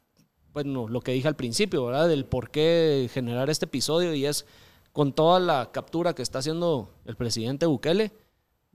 bueno, 0.52 0.86
lo 0.88 1.00
que 1.00 1.10
dije 1.12 1.26
al 1.26 1.34
principio, 1.34 1.84
¿verdad? 1.86 2.08
Del 2.08 2.24
por 2.26 2.50
qué 2.50 3.10
generar 3.12 3.50
este 3.50 3.64
episodio 3.64 4.14
y 4.14 4.24
es 4.24 4.46
con 4.92 5.12
toda 5.12 5.40
la 5.40 5.72
captura 5.72 6.14
que 6.14 6.22
está 6.22 6.38
haciendo 6.38 6.90
el 7.06 7.16
presidente 7.16 7.66
Bukele 7.66 8.12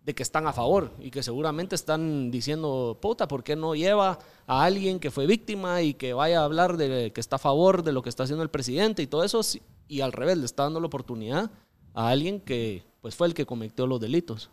de 0.04 0.16
que 0.16 0.24
están 0.24 0.48
a 0.48 0.54
favor 0.54 0.92
y 1.00 1.12
que 1.12 1.24
seguramente 1.24 1.76
están 1.76 2.32
diciendo, 2.32 2.98
puta, 3.02 3.28
¿por 3.28 3.44
qué 3.44 3.56
no 3.56 3.76
lleva 3.76 4.20
a 4.48 4.64
alguien 4.64 5.00
que 5.00 5.12
fue 5.12 5.28
víctima 5.28 5.82
y 5.82 5.94
que 5.94 6.14
vaya 6.14 6.42
a 6.42 6.46
hablar 6.46 6.78
de 6.78 7.12
que 7.14 7.22
está 7.22 7.36
a 7.36 7.40
favor 7.40 7.84
de 7.84 7.92
lo 7.92 8.02
que 8.02 8.10
está 8.10 8.24
haciendo 8.24 8.44
el 8.44 8.50
presidente 8.50 9.02
y 9.02 9.08
todo 9.08 9.24
eso? 9.24 9.42
Y 9.88 10.02
al 10.02 10.12
revés, 10.12 10.38
le 10.38 10.46
está 10.46 10.64
dando 10.64 10.80
la 10.80 10.88
oportunidad 10.88 11.52
a 11.94 12.10
alguien 12.10 12.40
que 12.40 12.84
pues 13.02 13.16
fue 13.16 13.28
el 13.28 13.34
que 13.34 13.46
cometió 13.46 13.88
los 13.88 14.00
delitos. 14.00 14.50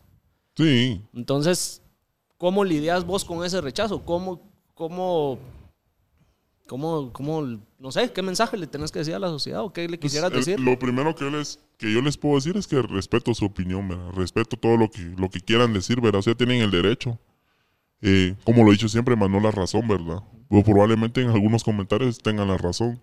Sí, 0.57 1.03
Entonces, 1.15 1.83
¿cómo 2.39 2.65
lidias 2.65 3.05
vos 3.05 3.25
con 3.25 3.45
ese 3.45 3.61
rechazo? 3.61 4.05
¿Cómo, 4.05 4.41
cómo, 4.75 5.39
cómo, 6.67 7.13
cómo, 7.13 7.43
no 7.79 7.93
sé, 7.93 8.13
qué 8.13 8.23
mensaje 8.23 8.57
le 8.57 8.67
tenés 8.67 8.91
que 8.93 8.99
decir 9.01 9.15
a 9.15 9.19
la 9.19 9.29
sociedad 9.29 9.63
o 9.63 9.73
qué 9.73 9.89
le 9.89 9.99
quisieras 9.99 10.31
Pues, 10.31 10.47
el- 10.49 10.55
decir? 10.57 10.65
Lo 10.69 10.79
primero 10.79 11.15
que 11.15 11.25
yo, 11.25 11.31
les, 11.31 11.59
que 11.79 11.93
yo 11.93 12.03
les 12.03 12.17
puedo 12.17 12.35
decir 12.37 12.57
es 12.57 12.67
que 12.67 12.81
respeto 12.83 13.33
su 13.35 13.45
opinión, 13.45 13.89
¿verdad? 13.89 14.11
Respeto 14.13 14.57
todo 14.57 14.77
lo 14.77 14.91
que, 14.91 15.01
lo 15.17 15.31
que 15.31 15.41
quieran 15.41 15.73
decir, 15.73 16.01
¿verdad? 16.01 16.19
O 16.21 16.23
sea, 16.23 16.35
tienen 16.35 16.61
el 16.63 16.71
derecho. 16.71 17.19
Eh, 18.03 18.35
como 18.45 18.63
lo 18.63 18.69
he 18.71 18.73
dicho 18.73 18.89
siempre, 18.89 19.17
no 19.17 19.41
la 19.41 19.51
razón, 19.51 19.89
¿verdad? 19.89 20.23
O 20.49 20.63
probablemente 20.63 21.23
en 21.23 21.31
algunos 21.31 21.65
comentarios 21.65 22.19
tengan 22.19 22.49
la 22.49 22.57
razón. 22.59 23.01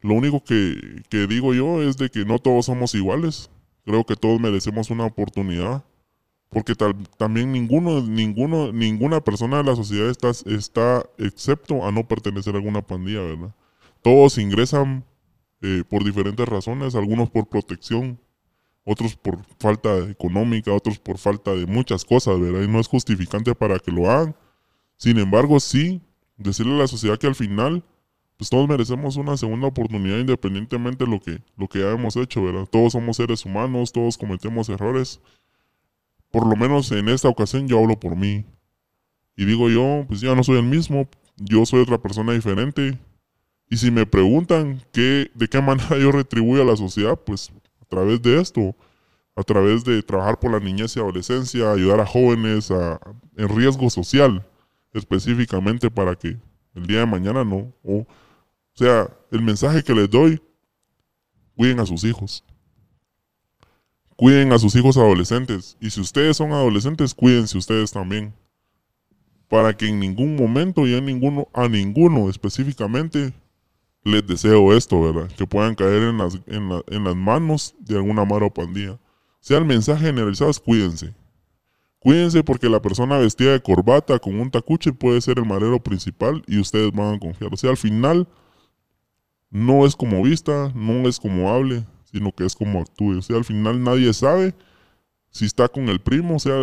Lo 0.00 0.14
único 0.14 0.42
que, 0.42 1.02
que 1.08 1.26
digo 1.26 1.54
yo 1.54 1.82
es 1.82 1.96
de 1.96 2.10
que 2.10 2.24
no 2.24 2.38
todos 2.38 2.66
somos 2.66 2.94
iguales. 2.94 3.50
Creo 3.84 4.04
que 4.04 4.16
todos 4.16 4.40
merecemos 4.40 4.90
una 4.90 5.04
oportunidad 5.04 5.84
Porque 6.54 6.76
también 7.16 7.50
ninguno, 7.50 8.00
ninguna 8.00 9.20
persona 9.22 9.56
de 9.56 9.64
la 9.64 9.74
sociedad 9.74 10.08
está, 10.08 10.30
está 10.30 11.04
excepto 11.18 11.84
a 11.84 11.90
no 11.90 12.06
pertenecer 12.06 12.54
a 12.54 12.58
alguna 12.58 12.80
pandilla, 12.80 13.22
¿verdad? 13.22 13.52
Todos 14.02 14.38
ingresan 14.38 15.04
eh, 15.62 15.82
por 15.88 16.04
diferentes 16.04 16.46
razones, 16.48 16.94
algunos 16.94 17.28
por 17.28 17.48
protección, 17.48 18.20
otros 18.84 19.16
por 19.16 19.44
falta 19.58 19.98
económica, 20.08 20.72
otros 20.72 21.00
por 21.00 21.18
falta 21.18 21.52
de 21.56 21.66
muchas 21.66 22.04
cosas, 22.04 22.38
¿verdad? 22.38 22.62
Y 22.62 22.68
no 22.68 22.78
es 22.78 22.86
justificante 22.86 23.52
para 23.56 23.80
que 23.80 23.90
lo 23.90 24.08
hagan. 24.08 24.36
Sin 24.96 25.18
embargo, 25.18 25.58
sí, 25.58 26.00
decirle 26.36 26.74
a 26.74 26.78
la 26.78 26.86
sociedad 26.86 27.18
que 27.18 27.26
al 27.26 27.34
final, 27.34 27.82
pues 28.36 28.48
todos 28.48 28.68
merecemos 28.68 29.16
una 29.16 29.36
segunda 29.36 29.66
oportunidad 29.66 30.18
independientemente 30.18 31.04
de 31.04 31.10
lo 31.10 31.18
que, 31.18 31.42
lo 31.56 31.66
que 31.66 31.80
ya 31.80 31.90
hemos 31.90 32.14
hecho, 32.14 32.44
¿verdad? 32.44 32.68
Todos 32.70 32.92
somos 32.92 33.16
seres 33.16 33.44
humanos, 33.44 33.90
todos 33.90 34.16
cometemos 34.16 34.68
errores 34.68 35.20
por 36.34 36.48
lo 36.48 36.56
menos 36.56 36.90
en 36.90 37.08
esta 37.08 37.28
ocasión 37.28 37.68
yo 37.68 37.78
hablo 37.78 38.00
por 38.00 38.16
mí. 38.16 38.44
Y 39.36 39.44
digo 39.44 39.70
yo, 39.70 40.04
pues 40.08 40.20
ya 40.20 40.34
no 40.34 40.42
soy 40.42 40.58
el 40.58 40.64
mismo, 40.64 41.08
yo 41.36 41.64
soy 41.64 41.80
otra 41.80 41.96
persona 42.02 42.32
diferente. 42.32 42.98
Y 43.70 43.76
si 43.76 43.92
me 43.92 44.04
preguntan 44.04 44.82
qué, 44.90 45.30
de 45.32 45.46
qué 45.46 45.62
manera 45.62 45.96
yo 45.96 46.10
retribuyo 46.10 46.62
a 46.62 46.64
la 46.64 46.76
sociedad, 46.76 47.16
pues 47.24 47.52
a 47.80 47.84
través 47.84 48.20
de 48.20 48.40
esto, 48.40 48.74
a 49.36 49.44
través 49.44 49.84
de 49.84 50.02
trabajar 50.02 50.40
por 50.40 50.50
la 50.50 50.58
niñez 50.58 50.96
y 50.96 50.98
adolescencia, 50.98 51.70
ayudar 51.70 52.00
a 52.00 52.06
jóvenes 52.06 52.68
en 53.36 53.48
riesgo 53.48 53.88
social, 53.88 54.44
específicamente 54.92 55.88
para 55.88 56.16
que 56.16 56.36
el 56.74 56.86
día 56.88 56.98
de 56.98 57.06
mañana 57.06 57.44
no. 57.44 57.72
O, 57.84 57.98
o 57.98 58.06
sea, 58.72 59.08
el 59.30 59.40
mensaje 59.40 59.84
que 59.84 59.94
les 59.94 60.10
doy, 60.10 60.42
cuiden 61.54 61.78
a 61.78 61.86
sus 61.86 62.02
hijos 62.02 62.42
cuiden 64.16 64.52
a 64.52 64.58
sus 64.58 64.74
hijos 64.76 64.96
adolescentes. 64.96 65.76
Y 65.80 65.90
si 65.90 66.00
ustedes 66.00 66.36
son 66.36 66.52
adolescentes, 66.52 67.14
cuídense 67.14 67.58
ustedes 67.58 67.92
también. 67.92 68.34
Para 69.48 69.76
que 69.76 69.86
en 69.86 70.00
ningún 70.00 70.36
momento 70.36 70.86
y 70.86 70.94
en 70.94 71.06
ninguno, 71.06 71.48
a 71.52 71.68
ninguno 71.68 72.28
específicamente 72.28 73.32
les 74.02 74.26
deseo 74.26 74.74
esto, 74.74 75.00
¿verdad? 75.00 75.30
Que 75.36 75.46
puedan 75.46 75.74
caer 75.74 76.02
en 76.02 76.18
las, 76.18 76.38
en, 76.46 77.04
las 77.04 77.16
manos 77.16 77.74
de 77.78 77.96
alguna 77.96 78.24
mala 78.24 78.50
pandilla. 78.50 78.98
sea, 79.40 79.58
el 79.58 79.64
mensaje 79.64 80.06
generalizado 80.06 80.50
es 80.50 80.60
cuídense. 80.60 81.14
Cuídense 81.98 82.44
porque 82.44 82.68
la 82.68 82.82
persona 82.82 83.16
vestida 83.16 83.52
de 83.52 83.62
corbata 83.62 84.18
con 84.18 84.38
un 84.38 84.50
tacuche 84.50 84.92
puede 84.92 85.22
ser 85.22 85.38
el 85.38 85.46
marero 85.46 85.82
principal 85.82 86.42
y 86.46 86.58
ustedes 86.58 86.92
van 86.92 87.14
a 87.14 87.18
confiar. 87.18 87.52
O 87.54 87.56
sea, 87.56 87.70
al 87.70 87.78
final 87.78 88.28
no 89.50 89.86
es 89.86 89.96
como 89.96 90.22
vista, 90.22 90.70
no 90.74 91.08
es 91.08 91.18
como 91.18 91.50
hable, 91.50 91.86
sino 92.14 92.30
que 92.30 92.46
es 92.46 92.54
como 92.54 92.80
actúe. 92.80 93.18
O 93.18 93.22
sea, 93.22 93.36
al 93.36 93.44
final 93.44 93.82
nadie 93.82 94.14
sabe 94.14 94.54
si 95.30 95.46
está 95.46 95.68
con 95.68 95.88
el 95.88 96.00
primo. 96.00 96.36
O 96.36 96.38
sea, 96.38 96.54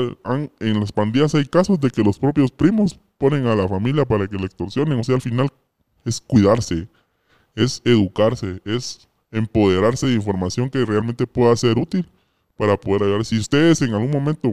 en 0.62 0.80
las 0.80 0.94
pandillas 0.94 1.36
hay 1.36 1.46
casos 1.46 1.78
de 1.82 1.90
que 1.90 2.02
los 2.04 2.18
propios 2.18 2.52
primos 2.52 2.98
ponen 3.18 3.46
a 3.48 3.56
la 3.56 3.68
familia 3.68 4.06
para 4.06 4.28
que 4.28 4.38
le 4.38 4.46
extorsionen. 4.46 4.98
O 4.98 5.04
sea, 5.04 5.16
al 5.16 5.22
final 5.22 5.50
es 6.06 6.22
cuidarse, 6.22 6.88
es 7.54 7.82
educarse, 7.84 8.62
es 8.64 9.10
empoderarse 9.30 10.08
de 10.08 10.14
información 10.14 10.70
que 10.70 10.86
realmente 10.86 11.28
pueda 11.28 11.54
ser 11.58 11.78
útil 11.78 12.10
para 12.56 12.78
poder 12.78 13.04
ayudar. 13.04 13.26
Si 13.26 13.38
ustedes 13.38 13.82
en 13.82 13.94
algún 13.94 14.12
momento 14.12 14.52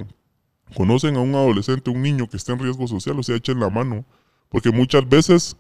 conocen 0.75 1.17
a 1.17 1.21
un 1.21 1.37
adolescente, 1.37 1.91
un 1.91 2.03
niño 2.03 2.29
que 2.29 2.39
está 2.39 2.55
en 2.55 2.59
riesgo 2.59 2.89
social, 2.89 3.17
o 3.17 3.23
sea, 3.23 3.37
echen 3.37 3.61
la 3.61 3.71
mano. 3.71 4.05
Porque 4.49 4.73
muchas 4.73 5.09
veces 5.09 5.57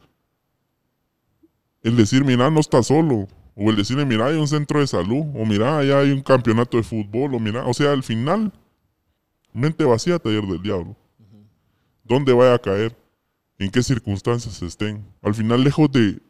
el 1.83 1.97
decir, 1.97 2.25
mira, 2.25 2.51
no 2.51 2.59
está 2.59 2.83
solo, 2.83 3.29
o 3.61 3.71
el 3.71 3.77
decirle, 3.77 4.05
mira, 4.05 4.27
hay 4.27 4.37
un 4.37 4.47
centro 4.47 4.79
de 4.79 4.87
salud. 4.87 5.25
O 5.35 5.45
mira, 5.45 5.79
allá 5.79 5.99
hay 5.99 6.13
un 6.13 6.23
campeonato 6.23 6.77
de 6.77 6.85
fútbol. 6.85 7.35
O 7.35 7.41
mira, 7.41 7.67
o 7.67 7.75
sea, 7.75 7.91
al 7.91 8.05
final, 8.05 8.53
mente 9.53 9.85
vacía, 9.85 10.21
taller 10.21 10.47
del 10.47 10.63
diablo. 10.63 10.95
¿Dónde 12.05 12.33
vaya 12.33 12.55
a 12.55 12.59
caer? 12.61 12.97
¿En 13.59 13.69
qué 13.73 13.83
circunstancias 13.83 14.63
estén? 14.63 15.05
Al 15.23 15.35
final, 15.35 15.65
lejos 15.65 15.91
de, 15.91 16.21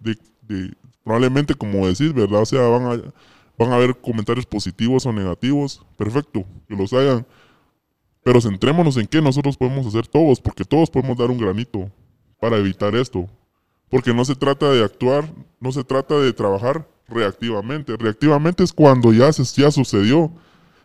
probablemente 1.05 1.55
como 1.55 1.87
decís, 1.87 2.15
¿verdad? 2.15 2.41
O 2.41 2.47
sea, 2.47 2.63
van 2.63 2.83
a, 2.87 3.13
van 3.59 3.73
a 3.73 3.77
haber 3.77 3.95
comentarios 4.01 4.47
positivos 4.47 5.05
o 5.05 5.13
negativos. 5.13 5.85
Perfecto, 5.99 6.47
que 6.67 6.75
los 6.75 6.95
hagan. 6.95 7.27
Pero 8.25 8.41
centrémonos 8.41 8.97
en 8.97 9.07
qué 9.07 9.21
nosotros 9.21 9.59
podemos 9.59 9.87
hacer 9.87 10.07
todos, 10.07 10.41
porque 10.41 10.65
todos 10.65 10.89
podemos 10.89 11.19
dar 11.19 11.31
un 11.31 11.37
granito 11.37 11.91
para 12.41 12.57
evitar 12.57 12.95
esto. 12.97 13.29
Porque 13.91 14.15
no 14.15 14.25
se 14.25 14.35
trata 14.35 14.71
de 14.71 14.83
actuar, 14.83 15.31
no 15.61 15.73
se 15.73 15.85
trata 15.85 16.19
de 16.19 16.33
trabajar 16.33 16.89
reactivamente. 17.09 17.97
Reactivamente 17.97 18.63
es 18.63 18.73
cuando 18.73 19.13
ya, 19.13 19.33
se, 19.33 19.45
ya 19.61 19.71
sucedió. 19.71 20.31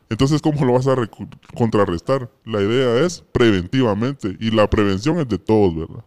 Entonces, 0.10 0.42
¿cómo 0.42 0.64
lo 0.66 0.74
vas 0.74 0.88
a 0.88 0.96
contrarrestar? 1.56 2.30
La 2.46 2.62
idea 2.62 3.06
es 3.06 3.24
preventivamente. 3.32 4.36
Y 4.40 4.52
la 4.52 4.70
prevención 4.70 5.20
es 5.20 5.28
de 5.28 5.38
todos, 5.38 5.76
¿verdad? 5.76 6.06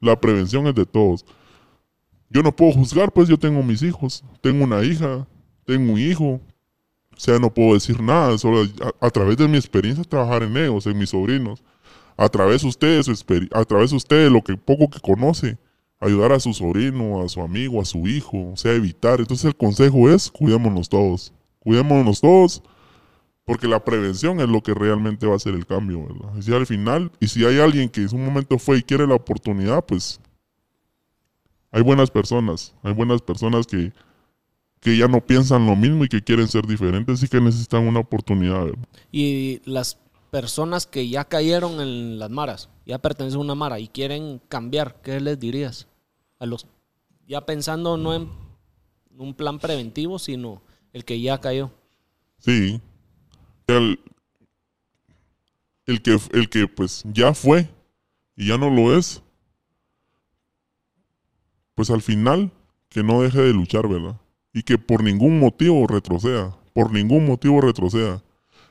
La 0.00 0.18
prevención 0.20 0.66
es 0.66 0.74
de 0.74 0.86
todos. 0.86 1.24
Yo 2.28 2.42
no 2.42 2.54
puedo 2.54 2.72
juzgar, 2.72 3.12
pues 3.12 3.28
yo 3.28 3.38
tengo 3.38 3.62
mis 3.62 3.82
hijos. 3.82 4.24
Tengo 4.40 4.64
una 4.64 4.82
hija, 4.82 5.26
tengo 5.64 5.92
un 5.92 5.98
hijo. 5.98 6.40
O 7.16 7.20
sea, 7.20 7.38
no 7.38 7.52
puedo 7.52 7.74
decir 7.74 8.00
nada. 8.00 8.36
Solo 8.38 8.66
a, 9.00 9.10
través 9.10 9.36
de 9.36 9.48
mi 9.48 9.56
experiencia 9.56 10.04
trabajar 10.04 10.42
en 10.42 10.56
ellos, 10.56 10.86
en 10.86 10.98
mis 10.98 11.10
sobrinos. 11.10 11.62
A 12.16 12.28
través 12.28 12.62
de 12.62 12.68
ustedes, 12.68 13.08
a 13.52 13.64
través 13.64 13.90
de 13.90 13.96
ustedes, 13.96 14.30
lo 14.30 14.42
que 14.42 14.56
poco 14.56 14.88
que 14.88 15.00
conoce 15.00 15.58
ayudar 16.06 16.32
a 16.32 16.40
su 16.40 16.52
sobrino, 16.52 17.22
a 17.22 17.28
su 17.28 17.40
amigo, 17.40 17.80
a 17.80 17.84
su 17.84 18.06
hijo, 18.06 18.52
o 18.52 18.56
sea, 18.56 18.72
evitar. 18.72 19.20
Entonces 19.20 19.46
el 19.46 19.56
consejo 19.56 20.08
es, 20.10 20.30
cuidémonos 20.30 20.88
todos, 20.88 21.32
cuidémonos 21.58 22.20
todos, 22.20 22.62
porque 23.44 23.68
la 23.68 23.84
prevención 23.84 24.40
es 24.40 24.48
lo 24.48 24.62
que 24.62 24.74
realmente 24.74 25.26
va 25.26 25.34
a 25.34 25.36
hacer 25.36 25.54
el 25.54 25.66
cambio, 25.66 26.06
¿verdad? 26.06 26.36
Y 26.36 26.42
si 26.42 26.52
al 26.52 26.66
final, 26.66 27.12
y 27.20 27.28
si 27.28 27.44
hay 27.44 27.58
alguien 27.58 27.88
que 27.88 28.02
en 28.02 28.14
un 28.14 28.24
momento 28.24 28.58
fue 28.58 28.78
y 28.78 28.82
quiere 28.82 29.06
la 29.06 29.14
oportunidad, 29.14 29.84
pues 29.84 30.20
hay 31.70 31.82
buenas 31.82 32.10
personas, 32.10 32.74
hay 32.82 32.92
buenas 32.92 33.22
personas 33.22 33.66
que, 33.66 33.92
que 34.80 34.96
ya 34.96 35.08
no 35.08 35.20
piensan 35.20 35.66
lo 35.66 35.76
mismo 35.76 36.04
y 36.04 36.08
que 36.08 36.22
quieren 36.22 36.48
ser 36.48 36.66
diferentes 36.66 37.22
y 37.22 37.28
que 37.28 37.40
necesitan 37.40 37.86
una 37.86 38.00
oportunidad. 38.00 38.64
¿verdad? 38.64 38.88
Y 39.12 39.60
las 39.64 39.98
personas 40.30 40.86
que 40.86 41.08
ya 41.08 41.24
cayeron 41.24 41.80
en 41.80 42.18
las 42.18 42.30
maras, 42.30 42.68
ya 42.84 42.98
pertenecen 42.98 43.38
a 43.38 43.42
una 43.42 43.54
mara 43.54 43.78
y 43.78 43.88
quieren 43.88 44.40
cambiar, 44.48 45.00
¿qué 45.02 45.20
les 45.20 45.38
dirías? 45.38 45.86
A 46.38 46.46
los 46.46 46.66
ya 47.26 47.44
pensando 47.44 47.96
no 47.96 48.14
en 48.14 48.28
un 49.16 49.34
plan 49.34 49.58
preventivo, 49.58 50.18
sino 50.18 50.62
el 50.92 51.04
que 51.04 51.20
ya 51.20 51.40
cayó. 51.40 51.72
Sí. 52.38 52.80
El, 53.66 53.98
el 55.86 56.02
que 56.02 56.18
el 56.32 56.48
que 56.48 56.68
pues 56.68 57.02
ya 57.12 57.34
fue 57.34 57.68
y 58.36 58.48
ya 58.48 58.58
no 58.58 58.70
lo 58.70 58.96
es. 58.96 59.22
Pues 61.74 61.90
al 61.90 62.02
final 62.02 62.52
que 62.88 63.02
no 63.02 63.22
deje 63.22 63.40
de 63.40 63.52
luchar, 63.52 63.88
¿verdad? 63.88 64.20
Y 64.52 64.62
que 64.62 64.78
por 64.78 65.02
ningún 65.02 65.38
motivo 65.38 65.86
retroceda, 65.86 66.56
por 66.72 66.92
ningún 66.92 67.26
motivo 67.26 67.60
retroceda. 67.60 68.22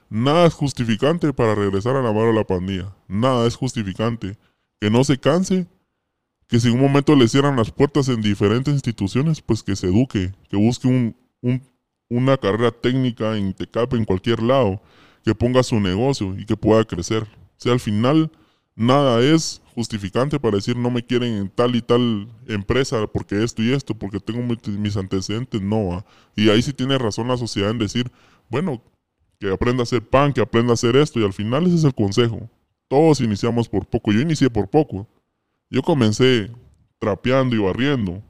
Nada 0.09 0.47
es 0.47 0.53
justificante 0.53 1.33
para 1.33 1.55
regresar 1.55 1.95
a 1.95 2.01
la 2.01 2.11
mano 2.11 2.27
de 2.27 2.33
la 2.33 2.43
pandilla. 2.45 2.95
Nada 3.07 3.47
es 3.47 3.55
justificante. 3.55 4.37
Que 4.79 4.89
no 4.89 5.03
se 5.03 5.19
canse, 5.19 5.67
que 6.47 6.59
si 6.59 6.67
en 6.67 6.75
un 6.75 6.81
momento 6.81 7.15
le 7.15 7.27
cierran 7.27 7.55
las 7.55 7.71
puertas 7.71 8.07
en 8.09 8.21
diferentes 8.21 8.73
instituciones, 8.73 9.41
pues 9.41 9.63
que 9.63 9.75
se 9.75 9.87
eduque, 9.87 10.33
que 10.49 10.57
busque 10.57 10.87
un, 10.87 11.15
una 12.09 12.37
carrera 12.37 12.71
técnica 12.71 13.37
en 13.37 13.53
TECAP 13.53 13.93
en 13.93 14.05
cualquier 14.05 14.41
lado, 14.41 14.81
que 15.23 15.33
ponga 15.33 15.63
su 15.63 15.79
negocio 15.79 16.37
y 16.37 16.45
que 16.45 16.55
pueda 16.55 16.83
crecer. 16.85 17.23
O 17.23 17.57
sea, 17.57 17.73
al 17.73 17.79
final, 17.79 18.31
nada 18.75 19.21
es 19.21 19.61
justificante 19.73 20.39
para 20.39 20.55
decir 20.55 20.77
no 20.77 20.89
me 20.89 21.03
quieren 21.03 21.33
en 21.35 21.49
tal 21.49 21.75
y 21.75 21.81
tal 21.81 22.29
empresa 22.47 23.07
porque 23.07 23.43
esto 23.43 23.61
y 23.61 23.73
esto, 23.73 23.93
porque 23.93 24.19
tengo 24.19 24.41
mis 24.41 24.97
antecedentes. 24.97 25.61
No, 25.61 26.05
y 26.35 26.49
ahí 26.49 26.61
sí 26.61 26.73
tiene 26.73 26.97
razón 26.97 27.27
la 27.27 27.37
sociedad 27.37 27.71
en 27.71 27.79
decir, 27.79 28.11
bueno, 28.49 28.81
que 29.39 29.51
aprenda 29.51 29.81
a 29.81 29.83
hacer 29.83 30.07
pan, 30.07 30.31
que 30.31 30.41
aprenda 30.41 30.71
a 30.71 30.75
hacer 30.75 30.95
esto, 30.95 31.19
y 31.19 31.25
al 31.25 31.33
final 31.33 31.65
ese 31.65 31.75
es 31.75 31.83
el 31.83 31.93
consejo. 31.93 32.49
Todos 32.87 33.19
iniciamos 33.19 33.67
por 33.67 33.85
poco, 33.85 34.11
yo 34.11 34.21
inicié 34.21 34.49
por 34.49 34.69
poco. 34.69 35.07
Yo 35.69 35.81
comencé 35.81 36.51
trapeando 36.99 37.55
y 37.55 37.59
barriendo. 37.59 38.13
O 38.13 38.23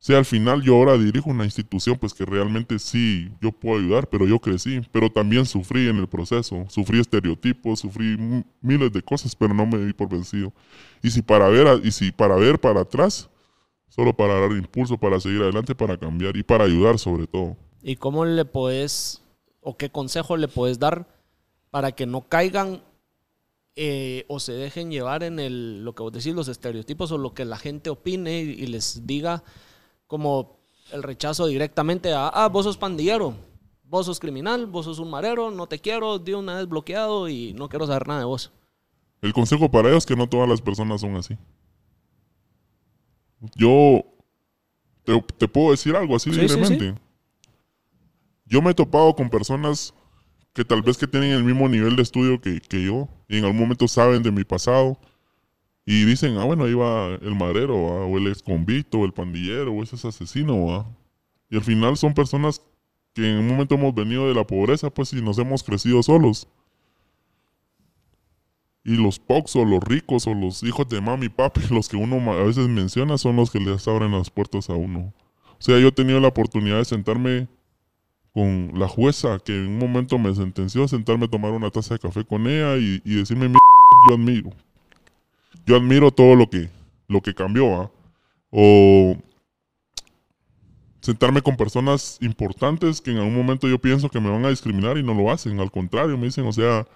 sea, 0.00 0.18
al 0.18 0.24
final 0.24 0.62
yo 0.62 0.76
ahora 0.76 0.96
dirijo 0.96 1.28
una 1.28 1.44
institución, 1.44 1.98
pues 1.98 2.14
que 2.14 2.24
realmente 2.24 2.78
sí, 2.78 3.32
yo 3.40 3.50
puedo 3.50 3.80
ayudar, 3.80 4.08
pero 4.08 4.28
yo 4.28 4.38
crecí, 4.38 4.80
pero 4.92 5.10
también 5.10 5.44
sufrí 5.44 5.88
en 5.88 5.96
el 5.96 6.06
proceso, 6.06 6.66
sufrí 6.68 7.00
estereotipos, 7.00 7.80
sufrí 7.80 8.16
miles 8.60 8.92
de 8.92 9.02
cosas, 9.02 9.34
pero 9.34 9.52
no 9.54 9.66
me 9.66 9.78
di 9.78 9.92
por 9.92 10.08
vencido. 10.08 10.52
Y 11.02 11.10
si 11.10 11.20
para 11.20 11.48
ver, 11.48 11.80
y 11.84 11.90
si 11.90 12.12
para 12.12 12.36
ver 12.36 12.60
para 12.60 12.82
atrás, 12.82 13.28
solo 13.88 14.14
para 14.14 14.38
dar 14.38 14.52
impulso, 14.52 14.96
para 14.96 15.18
seguir 15.18 15.42
adelante, 15.42 15.74
para 15.74 15.98
cambiar 15.98 16.36
y 16.36 16.44
para 16.44 16.64
ayudar 16.64 17.00
sobre 17.00 17.26
todo. 17.26 17.56
¿Y 17.82 17.96
cómo 17.96 18.24
le 18.24 18.44
puedes 18.44 19.22
o 19.60 19.76
qué 19.76 19.90
consejo 19.90 20.36
le 20.36 20.46
puedes 20.46 20.78
dar 20.78 21.08
para 21.70 21.90
que 21.92 22.06
no 22.06 22.28
caigan 22.28 22.82
eh, 23.80 24.24
o 24.26 24.40
se 24.40 24.54
dejen 24.54 24.90
llevar 24.90 25.22
en 25.22 25.38
el, 25.38 25.84
lo 25.84 25.94
que 25.94 26.02
vos 26.02 26.12
decís, 26.12 26.34
los 26.34 26.48
estereotipos 26.48 27.12
o 27.12 27.18
lo 27.18 27.32
que 27.32 27.44
la 27.44 27.56
gente 27.56 27.90
opine 27.90 28.40
y, 28.40 28.66
les 28.66 29.06
diga 29.06 29.44
como 30.08 30.58
el 30.90 31.04
rechazo 31.04 31.46
directamente 31.46 32.12
a, 32.12 32.26
ah, 32.26 32.48
vos 32.48 32.64
sos 32.64 32.76
pandillero, 32.76 33.36
vos 33.84 34.06
sos 34.06 34.18
criminal, 34.18 34.66
vos 34.66 34.86
sos 34.86 34.98
un 34.98 35.08
marero, 35.08 35.52
no 35.52 35.68
te 35.68 35.78
quiero, 35.78 36.18
de 36.18 36.34
una 36.34 36.56
vez 36.56 36.66
bloqueado 36.66 37.28
y 37.28 37.52
no 37.52 37.68
quiero 37.68 37.86
saber 37.86 38.08
nada 38.08 38.18
de 38.18 38.26
vos. 38.26 38.50
El 39.22 39.32
consejo 39.32 39.70
para 39.70 39.90
ellos 39.90 39.98
es 39.98 40.06
que 40.06 40.16
no 40.16 40.28
todas 40.28 40.48
las 40.48 40.60
personas 40.60 41.00
son 41.00 41.14
así. 41.14 41.38
Yo 43.54 44.02
te, 45.04 45.46
puedo 45.46 45.70
decir 45.70 45.94
algo 45.94 46.16
así 46.16 46.32
libremente. 46.32 46.96
Yo 48.44 48.60
me 48.60 48.72
he 48.72 48.74
topado 48.74 49.14
con 49.14 49.30
personas 49.30 49.94
que 50.58 50.64
tal 50.64 50.82
vez 50.82 50.98
que 50.98 51.06
tienen 51.06 51.30
el 51.30 51.44
mismo 51.44 51.68
nivel 51.68 51.94
de 51.94 52.02
estudio 52.02 52.40
que, 52.40 52.60
yo 52.84 53.08
y 53.28 53.38
en 53.38 53.44
algún 53.44 53.60
momento 53.60 53.86
saben 53.86 54.24
de 54.24 54.32
mi 54.32 54.42
pasado 54.42 54.98
y 55.86 56.04
dicen, 56.04 56.36
ah, 56.36 56.44
bueno, 56.46 56.64
ahí 56.64 56.74
va 56.74 57.14
el 57.14 57.36
madero, 57.36 57.76
o 57.76 58.18
el 58.18 58.26
ex 58.26 58.42
convicto, 58.42 58.98
o 58.98 59.04
el 59.04 59.12
pandillero, 59.12 59.72
o 59.72 59.84
ese 59.84 59.94
es 59.94 60.04
asesino, 60.04 60.84
y 61.48 61.54
al 61.54 61.62
final 61.62 61.96
son 61.96 62.12
personas 62.12 62.60
que 63.14 63.30
en 63.30 63.38
un 63.38 63.46
momento 63.46 63.76
hemos 63.76 63.94
venido 63.94 64.26
de 64.26 64.34
la 64.34 64.44
pobreza, 64.44 64.90
pues, 64.90 65.12
y 65.12 65.22
nos 65.22 65.38
hemos 65.38 65.62
crecido 65.62 66.02
solos. 66.02 66.48
Y 68.82 68.96
los 68.96 69.20
pocs 69.20 69.54
o 69.54 69.64
los 69.64 69.80
ricos 69.84 70.26
o 70.26 70.34
los 70.34 70.64
hijos 70.64 70.88
de 70.88 71.00
mami 71.00 71.28
papi, 71.28 71.60
los 71.70 71.88
que 71.88 71.96
uno 71.96 72.16
a 72.32 72.42
veces 72.42 72.66
menciona, 72.66 73.16
son 73.16 73.36
los 73.36 73.52
que 73.52 73.60
les 73.60 73.86
abren 73.86 74.10
las 74.10 74.28
puertas 74.28 74.70
a 74.70 74.74
uno. 74.74 75.14
O 75.52 75.60
sea, 75.60 75.78
yo 75.78 75.86
he 75.86 75.92
tenido 75.92 76.18
la 76.18 76.28
oportunidad 76.28 76.78
de 76.78 76.84
sentarme 76.84 77.46
con 78.38 78.70
la 78.78 78.86
jueza 78.86 79.40
que 79.40 79.52
en 79.52 79.66
un 79.66 79.78
momento 79.80 80.16
me 80.16 80.32
sentenció, 80.32 80.84
a 80.84 80.88
sentarme 80.88 81.24
a 81.24 81.28
tomar 81.28 81.50
una 81.50 81.72
taza 81.72 81.94
de 81.94 81.98
café 81.98 82.24
con 82.24 82.46
ella 82.46 82.76
y, 82.76 83.00
decirme, 83.00 83.48
yo 84.08 84.14
admiro. 84.14 84.50
Yo 85.66 85.74
admiro 85.74 86.12
todo 86.12 86.36
lo 86.36 86.48
que, 86.48 86.68
lo 87.08 87.20
que 87.20 87.34
cambió. 87.34 87.90
O 88.52 89.16
sentarme 91.00 91.42
con 91.42 91.56
personas 91.56 92.16
importantes 92.20 93.00
que 93.00 93.10
en 93.10 93.16
algún 93.16 93.34
momento 93.34 93.66
yo 93.66 93.80
pienso 93.80 94.08
que 94.08 94.20
me 94.20 94.30
van 94.30 94.44
a 94.44 94.50
discriminar 94.50 94.98
y 94.98 95.02
no 95.02 95.14
lo 95.14 95.32
hacen. 95.32 95.58
Al 95.58 95.72
contrario, 95.72 96.16
me 96.16 96.26
dicen, 96.26 96.46
o 96.46 96.52
sea, 96.52 96.86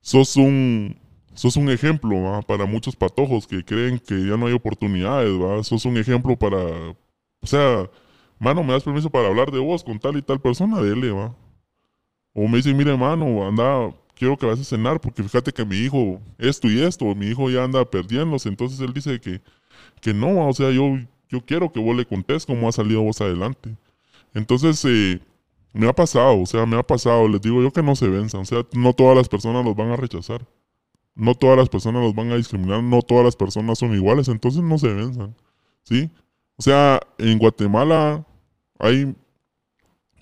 sos 0.00 0.34
un, 0.34 0.98
sos 1.34 1.54
un 1.56 1.70
ejemplo 1.70 2.40
para 2.48 2.66
muchos 2.66 2.96
patojos 2.96 3.46
que 3.46 3.64
creen 3.64 4.00
que 4.00 4.26
ya 4.26 4.36
no 4.36 4.48
hay 4.48 4.54
oportunidades. 4.54 5.30
¿va? 5.40 5.62
Sos 5.62 5.84
un 5.84 5.98
ejemplo 5.98 6.36
para, 6.36 6.58
o 6.58 7.46
sea, 7.46 7.88
mano, 8.38 8.62
me 8.62 8.72
das 8.72 8.82
permiso 8.82 9.10
para 9.10 9.28
hablar 9.28 9.50
de 9.50 9.58
vos 9.58 9.84
con 9.84 9.98
tal 9.98 10.16
y 10.16 10.22
tal 10.22 10.40
persona, 10.40 10.80
dele, 10.80 11.10
va. 11.10 11.34
O 12.34 12.46
me 12.48 12.58
dicen, 12.58 12.76
mire, 12.76 12.96
mano, 12.96 13.46
anda, 13.46 13.94
quiero 14.14 14.36
que 14.36 14.46
vayas 14.46 14.60
a 14.60 14.64
cenar 14.64 15.00
porque 15.00 15.22
fíjate 15.22 15.52
que 15.52 15.64
mi 15.64 15.76
hijo 15.76 16.20
esto 16.38 16.68
y 16.68 16.80
esto, 16.80 17.14
mi 17.14 17.26
hijo 17.26 17.50
ya 17.50 17.64
anda 17.64 17.84
perdiéndose. 17.84 18.48
Entonces 18.48 18.80
él 18.80 18.92
dice 18.92 19.20
que, 19.20 19.40
que 20.00 20.14
no, 20.14 20.48
o 20.48 20.52
sea, 20.52 20.70
yo 20.70 20.98
yo 21.28 21.44
quiero 21.44 21.70
que 21.72 21.80
vos 21.80 21.96
le 21.96 22.06
contés 22.06 22.46
cómo 22.46 22.68
ha 22.68 22.72
salido 22.72 23.02
vos 23.02 23.20
adelante. 23.20 23.76
Entonces, 24.34 24.84
eh, 24.86 25.20
me 25.72 25.88
ha 25.88 25.92
pasado, 25.92 26.40
o 26.40 26.46
sea, 26.46 26.66
me 26.66 26.78
ha 26.78 26.82
pasado, 26.82 27.28
les 27.28 27.40
digo 27.40 27.62
yo 27.62 27.70
que 27.70 27.82
no 27.82 27.94
se 27.94 28.08
venzan, 28.08 28.42
o 28.42 28.44
sea, 28.44 28.66
no 28.72 28.92
todas 28.94 29.16
las 29.16 29.28
personas 29.28 29.64
los 29.64 29.76
van 29.76 29.90
a 29.90 29.96
rechazar, 29.96 30.46
no 31.14 31.34
todas 31.34 31.58
las 31.58 31.68
personas 31.68 32.02
los 32.02 32.14
van 32.14 32.32
a 32.32 32.36
discriminar, 32.36 32.82
no 32.82 33.02
todas 33.02 33.24
las 33.24 33.36
personas 33.36 33.78
son 33.78 33.94
iguales, 33.94 34.28
entonces 34.28 34.62
no 34.62 34.78
se 34.78 34.92
venzan, 34.92 35.34
¿sí? 35.82 36.10
O 36.58 36.62
sea, 36.62 37.00
en 37.18 37.38
Guatemala 37.38 38.26
hay 38.78 39.14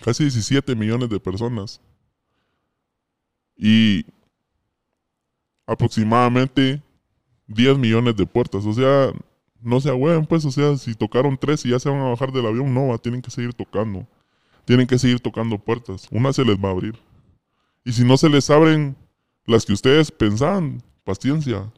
casi 0.03 0.25
17 0.25 0.77
millones 0.77 1.09
de 1.09 1.19
personas 1.19 1.81
y 3.57 4.05
aproximadamente 5.67 6.83
10 7.47 7.79
millones 7.79 8.17
de 8.17 8.27
puertas, 8.27 8.67
o 8.67 8.73
sea, 8.73 9.13
no 9.63 9.81
se 9.81 9.89
ahueven, 9.89 10.27
pues, 10.27 10.45
o 10.45 10.51
sea, 10.51 10.77
si 10.77 10.95
tocaron 10.95 11.37
tres 11.39 11.65
y 11.65 11.71
ya 11.71 11.79
se 11.79 11.89
van 11.89 12.01
a 12.01 12.11
bajar 12.11 12.31
del 12.31 12.47
avión, 12.47 12.73
no, 12.73 12.97
tienen 12.99 13.23
que 13.23 13.31
seguir 13.31 13.55
tocando. 13.55 14.07
Tienen 14.65 14.87
que 14.87 14.99
seguir 14.99 15.21
tocando 15.21 15.59
puertas. 15.59 16.07
Una 16.11 16.33
se 16.33 16.45
les 16.45 16.57
va 16.57 16.69
a 16.69 16.73
abrir. 16.73 16.99
Y 17.85 17.93
si 17.93 18.05
no 18.05 18.17
se 18.17 18.29
les 18.29 18.51
abren 18.51 18.97
las 19.45 19.65
que 19.65 19.73
ustedes 19.73 20.11
pensaban, 20.11 20.83
paciencia. 21.05 21.73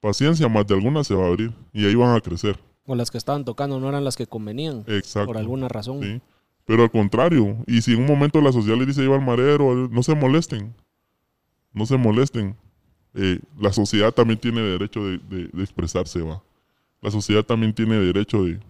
Paciencia, 0.00 0.48
más 0.48 0.66
de 0.66 0.74
algunas 0.74 1.06
se 1.06 1.14
va 1.14 1.24
a 1.24 1.28
abrir. 1.28 1.54
Y 1.72 1.86
ahí 1.86 1.94
van 1.94 2.14
a 2.16 2.20
crecer. 2.20 2.58
O 2.84 2.94
las 2.94 3.10
que 3.10 3.18
estaban 3.18 3.44
tocando 3.44 3.78
no 3.78 3.88
eran 3.88 4.04
las 4.04 4.16
que 4.16 4.26
convenían. 4.26 4.84
Exacto. 4.86 5.26
Por 5.26 5.38
alguna 5.38 5.68
razón. 5.68 6.00
Sí. 6.02 6.20
Pero 6.64 6.82
al 6.82 6.90
contrario, 6.90 7.56
y 7.66 7.82
si 7.82 7.92
en 7.92 8.00
un 8.00 8.06
momento 8.06 8.40
la 8.40 8.52
sociedad 8.52 8.78
les 8.78 8.88
dice, 8.88 9.04
iba 9.04 9.16
al 9.16 9.24
marero, 9.24 9.88
no 9.88 10.02
se 10.02 10.14
molesten. 10.14 10.74
No 11.72 11.86
se 11.86 11.96
molesten. 11.96 12.56
Eh, 13.14 13.40
la 13.58 13.72
sociedad 13.72 14.12
también 14.12 14.38
tiene 14.38 14.60
derecho 14.60 15.04
de, 15.04 15.18
de 15.18 15.62
expresarse, 15.62 16.22
va 16.22 16.42
la 17.02 17.10
sociedad 17.10 17.44
también 17.44 17.74
tiene 17.74 17.96
derecho 17.96 18.44
de, 18.44 18.60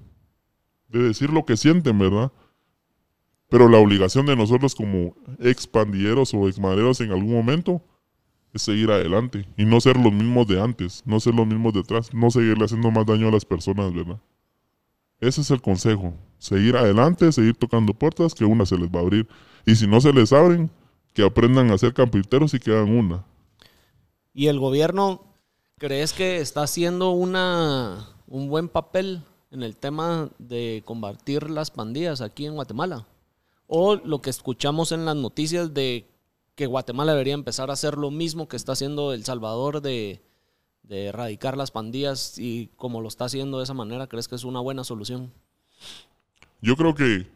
decir 0.88 1.30
lo 1.30 1.44
que 1.44 1.56
sienten, 1.56 1.98
¿verdad? 1.98 2.32
Pero 3.48 3.68
la 3.68 3.78
obligación 3.78 4.24
de 4.26 4.34
nosotros 4.34 4.74
como 4.74 5.14
ex 5.38 5.66
pandilleros 5.66 6.32
o 6.32 6.48
ex 6.48 6.58
maderos 6.58 7.00
en 7.02 7.12
algún 7.12 7.32
momento 7.32 7.82
es 8.52 8.62
seguir 8.62 8.90
adelante 8.90 9.46
y 9.56 9.64
no 9.64 9.80
ser 9.80 9.96
los 9.96 10.12
mismos 10.12 10.46
de 10.46 10.60
antes, 10.60 11.02
no 11.06 11.20
ser 11.20 11.34
los 11.34 11.46
mismos 11.46 11.72
detrás, 11.72 12.12
no 12.12 12.30
seguirle 12.30 12.64
haciendo 12.64 12.90
más 12.90 13.06
daño 13.06 13.28
a 13.28 13.30
las 13.30 13.44
personas, 13.44 13.92
¿verdad? 13.92 14.20
Ese 15.20 15.40
es 15.40 15.50
el 15.50 15.62
consejo, 15.62 16.14
seguir 16.38 16.76
adelante, 16.76 17.30
seguir 17.32 17.54
tocando 17.56 17.94
puertas, 17.94 18.34
que 18.34 18.44
una 18.44 18.66
se 18.66 18.76
les 18.76 18.88
va 18.88 18.98
a 18.98 19.02
abrir. 19.02 19.28
Y 19.64 19.76
si 19.76 19.86
no 19.86 20.00
se 20.00 20.12
les 20.12 20.32
abren, 20.32 20.70
que 21.14 21.24
aprendan 21.24 21.70
a 21.70 21.78
ser 21.78 21.94
campiteros 21.94 22.54
y 22.54 22.58
que 22.58 22.72
hagan 22.72 22.90
una. 22.90 23.24
Y 24.34 24.48
el 24.48 24.58
gobierno, 24.58 25.22
¿crees 25.78 26.12
que 26.12 26.38
está 26.38 26.62
haciendo 26.64 27.10
una, 27.10 28.08
un 28.26 28.48
buen 28.48 28.68
papel 28.68 29.22
en 29.52 29.62
el 29.62 29.76
tema 29.76 30.30
de 30.38 30.82
combatir 30.84 31.50
las 31.50 31.70
pandillas 31.70 32.20
aquí 32.20 32.46
en 32.46 32.54
Guatemala. 32.54 33.06
O 33.66 33.96
lo 33.96 34.20
que 34.20 34.30
escuchamos 34.30 34.92
en 34.92 35.04
las 35.04 35.14
noticias 35.14 35.72
de 35.72 36.08
que 36.54 36.66
Guatemala 36.66 37.12
debería 37.12 37.34
empezar 37.34 37.70
a 37.70 37.74
hacer 37.74 37.96
lo 37.96 38.10
mismo 38.10 38.48
que 38.48 38.56
está 38.56 38.72
haciendo 38.72 39.12
El 39.12 39.24
Salvador 39.24 39.80
de, 39.80 40.22
erradicar 40.88 41.56
las 41.56 41.70
pandillas 41.70 42.38
y 42.38 42.68
como 42.76 43.00
lo 43.00 43.08
está 43.08 43.24
haciendo 43.24 43.58
de 43.58 43.64
esa 43.64 43.74
manera, 43.74 44.08
¿crees 44.08 44.28
que 44.28 44.34
es 44.34 44.44
una 44.44 44.60
buena 44.60 44.84
solución? 44.84 45.32
Yo 46.60 46.76
creo 46.76 46.94
que 46.94 47.26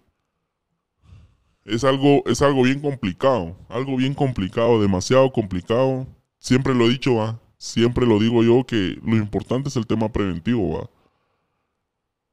es 1.64 1.82
algo, 1.84 2.22
es 2.26 2.42
algo 2.42 2.62
bien 2.62 2.80
complicado, 2.80 3.56
algo 3.68 3.96
bien 3.96 4.14
complicado, 4.14 4.80
demasiado 4.80 5.32
complicado. 5.32 6.06
Siempre 6.38 6.74
lo 6.74 6.84
he 6.84 6.90
dicho, 6.90 7.14
¿va? 7.14 7.40
siempre 7.58 8.06
lo 8.06 8.18
digo 8.18 8.42
yo 8.42 8.64
que 8.64 8.98
lo 9.04 9.16
importante 9.16 9.68
es 9.68 9.76
el 9.76 9.86
tema 9.86 10.12
preventivo, 10.12 10.78
¿va? 10.78 10.90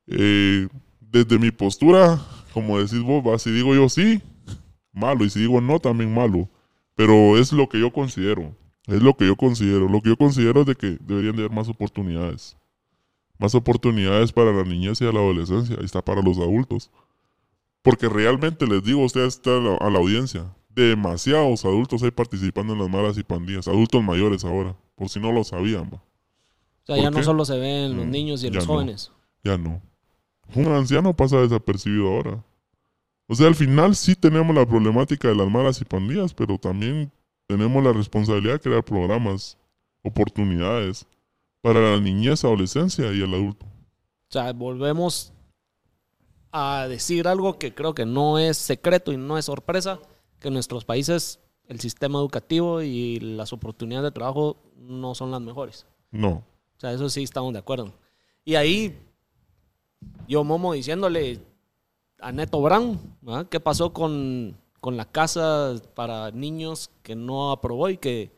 Eh, 0.07 0.67
desde 0.99 1.39
mi 1.39 1.51
postura, 1.51 2.19
como 2.53 2.79
decís 2.79 3.01
vos, 3.01 3.23
¿va? 3.25 3.39
si 3.39 3.51
digo 3.51 3.73
yo 3.73 3.87
sí, 3.87 4.21
malo, 4.91 5.23
y 5.23 5.29
si 5.29 5.39
digo 5.39 5.61
no, 5.61 5.79
también 5.79 6.13
malo. 6.13 6.49
Pero 6.95 7.37
es 7.37 7.51
lo 7.51 7.67
que 7.69 7.79
yo 7.79 7.91
considero, 7.91 8.55
es 8.87 9.01
lo 9.01 9.15
que 9.15 9.25
yo 9.25 9.35
considero. 9.35 9.87
Lo 9.89 10.01
que 10.01 10.09
yo 10.09 10.17
considero 10.17 10.61
es 10.61 10.67
de 10.67 10.75
que 10.75 10.97
deberían 11.01 11.35
de 11.35 11.43
haber 11.43 11.55
más 11.55 11.69
oportunidades. 11.69 12.57
Más 13.39 13.55
oportunidades 13.55 14.31
para 14.31 14.51
la 14.51 14.63
niñez 14.63 15.01
y 15.01 15.05
la 15.05 15.11
adolescencia, 15.11 15.77
y 15.81 15.85
está 15.85 16.03
para 16.03 16.21
los 16.21 16.37
adultos. 16.37 16.91
Porque 17.81 18.07
realmente 18.07 18.67
les 18.67 18.83
digo 18.83 19.01
a 19.01 19.05
ustedes, 19.05 19.41
a 19.45 19.89
la 19.89 19.99
audiencia, 19.99 20.55
demasiados 20.69 21.65
adultos 21.65 22.03
hay 22.03 22.11
participando 22.11 22.73
en 22.73 22.79
las 22.79 22.89
malas 22.89 23.17
y 23.17 23.23
pandillas, 23.23 23.67
adultos 23.67 24.03
mayores 24.03 24.45
ahora 24.45 24.75
por 24.95 25.09
si 25.09 25.19
no 25.19 25.31
lo 25.31 25.43
sabían. 25.43 25.93
O 25.93 26.01
sea, 26.85 26.97
ya 26.97 27.11
no 27.11 27.23
solo 27.23 27.45
se 27.45 27.57
ven 27.57 27.95
los 27.95 28.05
mm, 28.05 28.11
niños 28.11 28.43
y 28.43 28.49
los 28.49 28.65
jóvenes. 28.65 29.11
Ya 29.43 29.57
no. 29.57 29.81
Un 30.55 30.67
anciano 30.67 31.15
pasa 31.15 31.37
desapercibido 31.41 32.07
ahora. 32.07 32.43
O 33.27 33.35
sea, 33.35 33.47
al 33.47 33.55
final 33.55 33.95
sí 33.95 34.15
tenemos 34.15 34.55
la 34.55 34.65
problemática 34.65 35.29
de 35.29 35.35
las 35.35 35.49
malas 35.49 35.79
y 35.81 35.85
pandillas, 35.85 36.33
pero 36.33 36.57
también 36.57 37.11
tenemos 37.47 37.83
la 37.83 37.93
responsabilidad 37.93 38.53
de 38.53 38.59
crear 38.59 38.83
programas, 38.83 39.57
oportunidades 40.01 41.07
para 41.61 41.79
la 41.79 41.99
niñez, 41.99 42.43
adolescencia 42.43 43.11
y 43.13 43.21
el 43.21 43.33
adulto. 43.33 43.65
O 43.65 44.31
sea, 44.31 44.51
volvemos 44.51 45.33
a 46.51 46.87
decir 46.87 47.27
algo 47.27 47.57
que 47.57 47.73
creo 47.73 47.95
que 47.95 48.05
no 48.05 48.37
es 48.37 48.57
secreto 48.57 49.11
y 49.11 49.17
no 49.17 49.37
es 49.37 49.45
sorpresa, 49.45 49.99
que 50.39 50.49
en 50.49 50.53
nuestros 50.53 50.85
países 50.85 51.39
el 51.67 51.79
sistema 51.79 52.19
educativo 52.19 52.81
y 52.81 53.19
las 53.19 53.53
oportunidades 53.53 54.05
de 54.05 54.11
trabajo 54.11 54.57
no 54.75 55.15
son 55.15 55.31
las 55.31 55.41
mejores. 55.41 55.85
No. 56.11 56.29
O 56.29 56.79
sea, 56.79 56.91
eso 56.91 57.09
sí 57.09 57.23
estamos 57.23 57.53
de 57.53 57.59
acuerdo. 57.59 57.93
Y 58.43 58.55
ahí, 58.55 58.99
yo, 60.27 60.43
Momo, 60.43 60.73
diciéndole 60.73 61.39
a 62.23 62.31
Neto 62.31 62.61
Brown, 62.61 62.99
¿qué 63.49 63.59
pasó 63.59 63.91
con, 63.91 64.57
la 64.81 65.05
casa 65.05 65.75
para 65.93 66.31
niños 66.31 66.89
que 67.03 67.15
no 67.15 67.51
aprobó 67.51 67.89
y 67.89 67.97
que, 67.97 68.31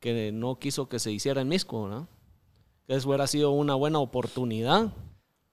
que 0.00 0.32
no 0.32 0.58
quiso 0.58 0.88
que 0.88 0.98
se 0.98 1.12
hiciera 1.12 1.40
en 1.40 1.48
Misco? 1.48 2.08
Que 2.86 2.94
eso 2.94 3.08
hubiera 3.08 3.26
sido 3.26 3.52
una 3.52 3.74
buena 3.74 4.00
oportunidad 4.00 4.92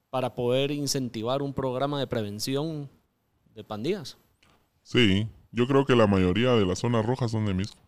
para 0.09 0.33
poder 0.33 0.71
incentivar 0.71 1.41
un 1.41 1.53
programa 1.53 1.99
de 1.99 2.07
prevención 2.07 2.89
de 3.53 3.63
pandillas. 3.63 4.17
Sí, 4.81 5.27
yo 5.51 5.67
creo 5.67 5.85
que 5.85 5.95
la 5.95 6.07
mayoría 6.07 6.53
de 6.53 6.65
las 6.65 6.79
zonas 6.79 7.05
rojas 7.05 7.31
son 7.31 7.45
de 7.45 7.53
Misco. 7.53 7.81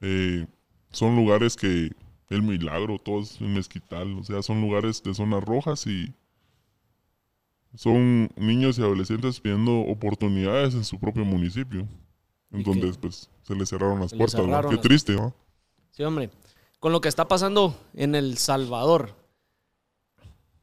Eh, 0.00 0.46
son 0.90 1.16
lugares 1.16 1.56
que 1.56 1.90
el 2.28 2.42
milagro, 2.42 2.98
todo 2.98 3.20
es 3.20 3.40
mezquital, 3.40 4.18
o 4.18 4.24
sea, 4.24 4.42
son 4.42 4.60
lugares 4.60 5.02
de 5.02 5.14
zonas 5.14 5.44
rojas 5.44 5.86
y 5.86 6.12
son 7.74 8.30
niños 8.36 8.78
y 8.78 8.82
adolescentes 8.82 9.40
pidiendo 9.40 9.80
oportunidades 9.80 10.74
en 10.74 10.84
su 10.84 10.98
propio 10.98 11.24
municipio. 11.24 11.86
En 12.50 12.62
donde 12.62 12.92
pues 13.00 13.30
se 13.42 13.54
les 13.54 13.70
cerraron 13.70 14.00
las 14.00 14.12
puertas. 14.12 14.66
Qué 14.68 14.76
triste, 14.76 15.14
¿no? 15.14 15.34
Sí, 15.90 16.02
hombre. 16.02 16.30
Con 16.80 16.92
lo 16.92 17.00
que 17.00 17.08
está 17.08 17.26
pasando 17.26 17.74
en 17.94 18.14
El 18.14 18.36
Salvador, 18.36 19.14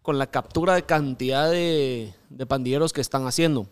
con 0.03 0.19
la 0.19 0.27
captura 0.27 0.75
de 0.75 0.83
cantidad 0.83 1.49
de, 1.49 2.13
de 2.29 2.45
pandilleros 2.45 2.93
que 2.93 3.01
están 3.01 3.25
haciendo. 3.25 3.67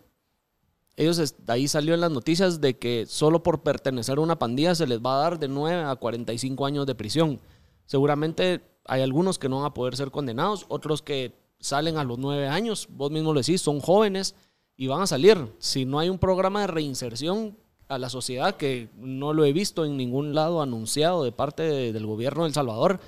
Ellos, 0.96 1.36
ahí 1.48 1.68
salió 1.68 1.94
en 1.94 2.02
las 2.02 2.10
noticias 2.10 2.60
de 2.60 2.80
que 2.80 3.06
solo 3.06 3.44
por 3.44 3.62
pertenecer 3.62 4.18
a 4.18 4.22
una 4.22 4.40
pandilla 4.40 4.74
se 4.74 4.88
les 4.88 5.00
va 5.00 5.16
a 5.16 5.22
dar 5.22 5.38
de 5.38 5.48
9 5.48 5.84
a 5.84 5.96
45 5.96 6.66
años 6.66 6.88
de 6.88 6.96
prisión. 6.96 7.40
Seguramente 7.86 8.62
hay 8.86 9.04
algunos 9.04 9.38
que 9.38 9.48
no 9.48 9.58
van 9.58 9.66
a 9.66 9.74
poder 9.76 9.96
ser 9.96 10.10
condenados, 10.10 10.66
otros 10.70 11.04
que 11.04 11.36
salen 11.60 11.98
a 11.98 12.04
los 12.04 12.18
9 12.18 12.48
años, 12.48 12.88
vos 12.92 13.12
mismo 13.12 13.34
lo 13.34 13.40
decís, 13.40 13.62
son 13.62 13.80
jóvenes 13.80 14.36
y 14.76 14.88
van 14.88 15.02
a 15.02 15.08
salir. 15.08 15.54
Si 15.60 15.86
no 15.86 16.00
hay 16.00 16.10
un 16.10 16.20
programa 16.20 16.62
de 16.62 16.68
reinserción 16.68 17.58
a 17.88 17.98
la 17.98 18.10
sociedad, 18.10 18.58
que 18.58 18.90
no 18.98 19.34
lo 19.34 19.46
he 19.46 19.54
visto 19.54 19.86
en 19.86 19.98
ningún 19.98 20.36
lado 20.36 20.62
anunciado 20.62 21.24
de 21.24 21.32
parte 21.32 21.64
del 21.64 22.06
gobierno 22.06 22.44
de 22.44 22.50
El 22.50 22.54
Salvador, 22.54 23.00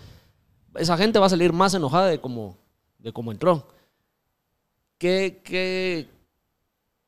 esa 0.76 0.98
gente 0.98 1.20
va 1.20 1.26
a 1.26 1.30
salir 1.30 1.54
más 1.54 1.74
enojada 1.74 2.08
de 2.08 2.20
cómo 2.20 2.58
de 2.98 3.14
entró. 3.32 3.68
¿Qué, 4.98 5.42
¿Qué, 5.44 6.08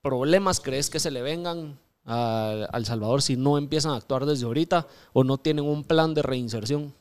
problemas 0.02 0.60
crees 0.60 0.90
que 0.90 1.00
se 1.00 1.12
le 1.12 1.22
vengan 1.22 1.80
a, 2.06 2.68
El 2.74 2.86
Salvador 2.86 3.22
si 3.22 3.38
no 3.38 3.58
empiezan 3.58 3.92
a 3.92 3.98
actuar 3.98 4.26
desde 4.26 4.46
ahorita 4.46 4.88
o 5.14 5.24
no 5.24 5.38
tienen 5.38 5.66
un 5.66 5.84
plan 5.84 6.14
de 6.14 6.22
reinserción? 6.22 6.94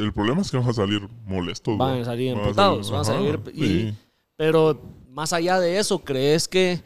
El 0.00 0.12
problema 0.12 0.40
es 0.40 0.50
que 0.50 0.56
van 0.56 0.68
a 0.68 0.72
salir 0.72 1.08
molestos. 1.26 1.76
Van 1.76 2.00
a 2.00 2.04
salir 2.04 2.32
emputados, 2.32 2.90
van 2.90 3.00
a 3.00 3.04
salir... 3.04 3.94
pero 4.36 4.80
más 5.08 5.32
allá 5.32 5.60
de 5.60 5.78
eso, 5.78 5.98
¿crees 5.98 6.48
que 6.48 6.82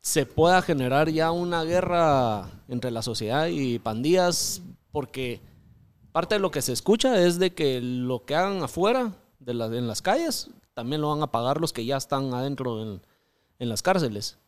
se 0.00 0.26
pueda 0.26 0.60
generar 0.62 1.08
ya 1.10 1.30
una 1.30 1.62
guerra 1.62 2.50
entre 2.68 2.90
la 2.90 3.02
sociedad 3.02 3.46
y 3.46 3.78
pandillas? 3.78 4.62
Porque 4.90 5.40
parte 6.12 6.34
de 6.34 6.40
lo 6.40 6.50
que 6.50 6.62
se 6.62 6.72
escucha 6.72 7.22
es 7.22 7.38
de 7.38 7.54
que 7.54 7.80
lo 7.80 8.24
que 8.24 8.34
hagan 8.34 8.62
afuera 8.62 9.12
de 9.38 9.52
en 9.52 9.86
las 9.86 10.02
calles 10.02 10.50
también 10.74 11.00
lo 11.00 11.10
van 11.10 11.22
a 11.22 11.30
pagar 11.30 11.60
los 11.60 11.72
que 11.72 11.84
ya 11.84 11.96
están 11.96 12.32
adentro 12.34 12.82
en, 12.82 13.02
en 13.58 13.68
las 13.68 13.82
cárceles. 13.82 14.38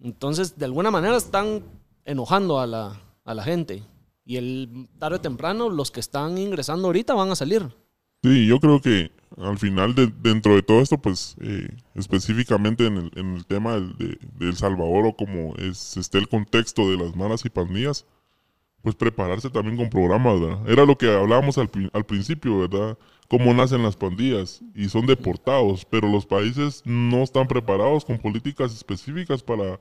Entonces, 0.00 0.58
de 0.58 0.64
alguna 0.64 0.90
manera 0.90 1.16
están 1.16 1.62
enojando 2.04 2.60
a 2.60 2.66
la, 2.66 3.00
a 3.24 3.34
la 3.34 3.42
gente. 3.42 3.82
Y 4.28 4.36
el 4.36 4.90
tarde 4.98 5.16
o 5.16 5.20
temprano, 5.22 5.70
los 5.70 5.90
que 5.90 6.00
están 6.00 6.36
ingresando 6.36 6.88
ahorita 6.88 7.14
van 7.14 7.30
a 7.30 7.34
salir. 7.34 7.74
Sí, 8.22 8.46
yo 8.46 8.60
creo 8.60 8.78
que 8.78 9.10
al 9.38 9.56
final, 9.56 9.94
de, 9.94 10.12
dentro 10.20 10.54
de 10.54 10.62
todo 10.62 10.82
esto, 10.82 10.98
pues 10.98 11.34
eh, 11.40 11.66
específicamente 11.94 12.84
en 12.84 12.98
el, 12.98 13.10
en 13.16 13.36
el 13.36 13.46
tema 13.46 13.76
del, 13.76 13.96
de, 13.96 14.18
El 14.40 14.54
Salvador 14.54 15.06
o 15.06 15.16
como 15.16 15.54
es, 15.56 15.96
esté 15.96 16.18
el 16.18 16.28
contexto 16.28 16.90
de 16.90 16.98
las 16.98 17.16
malas 17.16 17.42
y 17.46 17.48
pandillas, 17.48 18.04
pues 18.82 18.94
prepararse 18.94 19.48
también 19.48 19.78
con 19.78 19.88
programas, 19.88 20.38
¿verdad? 20.38 20.70
Era 20.70 20.84
lo 20.84 20.98
que 20.98 21.10
hablábamos 21.10 21.56
al, 21.56 21.70
al 21.94 22.04
principio, 22.04 22.58
¿verdad? 22.58 22.98
Cómo 23.28 23.54
nacen 23.54 23.82
las 23.82 23.96
pandillas 23.96 24.60
y 24.74 24.90
son 24.90 25.06
deportados, 25.06 25.86
pero 25.86 26.06
los 26.06 26.26
países 26.26 26.82
no 26.84 27.22
están 27.22 27.48
preparados 27.48 28.04
con 28.04 28.18
políticas 28.18 28.74
específicas 28.74 29.42
para, 29.42 29.80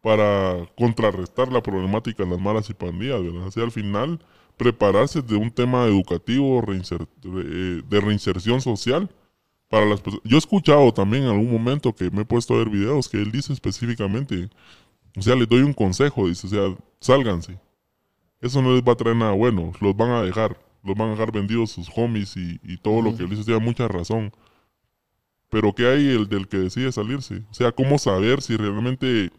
para 0.00 0.66
contrarrestar 0.76 1.52
la 1.52 1.62
problemática 1.62 2.24
de 2.24 2.30
las 2.30 2.40
malas 2.40 2.70
y 2.70 2.74
pandillas, 2.74 3.22
¿verdad? 3.22 3.46
O 3.46 3.50
sea, 3.50 3.64
al 3.64 3.70
final, 3.70 4.20
prepararse 4.56 5.22
de 5.22 5.36
un 5.36 5.50
tema 5.50 5.84
educativo 5.86 6.62
eh, 6.68 7.82
de 7.88 8.00
reinserción 8.00 8.60
social 8.60 9.10
para 9.68 9.86
las 9.86 10.00
personas. 10.00 10.24
Yo 10.24 10.36
he 10.36 10.38
escuchado 10.38 10.92
también 10.92 11.24
en 11.24 11.30
algún 11.30 11.52
momento 11.52 11.94
que 11.94 12.10
me 12.10 12.22
he 12.22 12.24
puesto 12.24 12.54
a 12.54 12.58
ver 12.58 12.70
videos 12.70 13.08
que 13.08 13.18
él 13.18 13.30
dice 13.30 13.52
específicamente, 13.52 14.48
o 15.16 15.22
sea, 15.22 15.34
les 15.34 15.48
doy 15.48 15.62
un 15.62 15.72
consejo, 15.72 16.28
dice, 16.28 16.46
o 16.46 16.50
sea, 16.50 16.76
sálganse 17.00 17.58
eso 18.40 18.62
no 18.62 18.72
les 18.74 18.82
va 18.82 18.92
a 18.92 18.96
traer 18.96 19.16
nada 19.16 19.32
bueno. 19.32 19.72
Los 19.80 19.96
van 19.96 20.10
a 20.10 20.22
dejar. 20.22 20.58
Los 20.82 20.96
van 20.96 21.08
a 21.08 21.10
dejar 21.12 21.30
vendidos 21.30 21.72
sus 21.72 21.90
homies 21.94 22.36
y, 22.36 22.58
todo 22.78 23.02
lo 23.02 23.14
que 23.14 23.24
les 23.24 23.44
tiene 23.44 23.60
mucha 23.60 23.86
razón. 23.86 24.32
Pero 25.50 25.74
¿qué 25.74 25.86
hay 25.86 26.08
el 26.08 26.28
del 26.28 26.48
que 26.48 26.56
decide 26.56 26.90
salirse? 26.90 27.42
O 27.50 27.54
sea, 27.54 27.72
¿cómo 27.72 27.98
saber 27.98 28.40
si 28.40 28.56
realmente... 28.56 29.30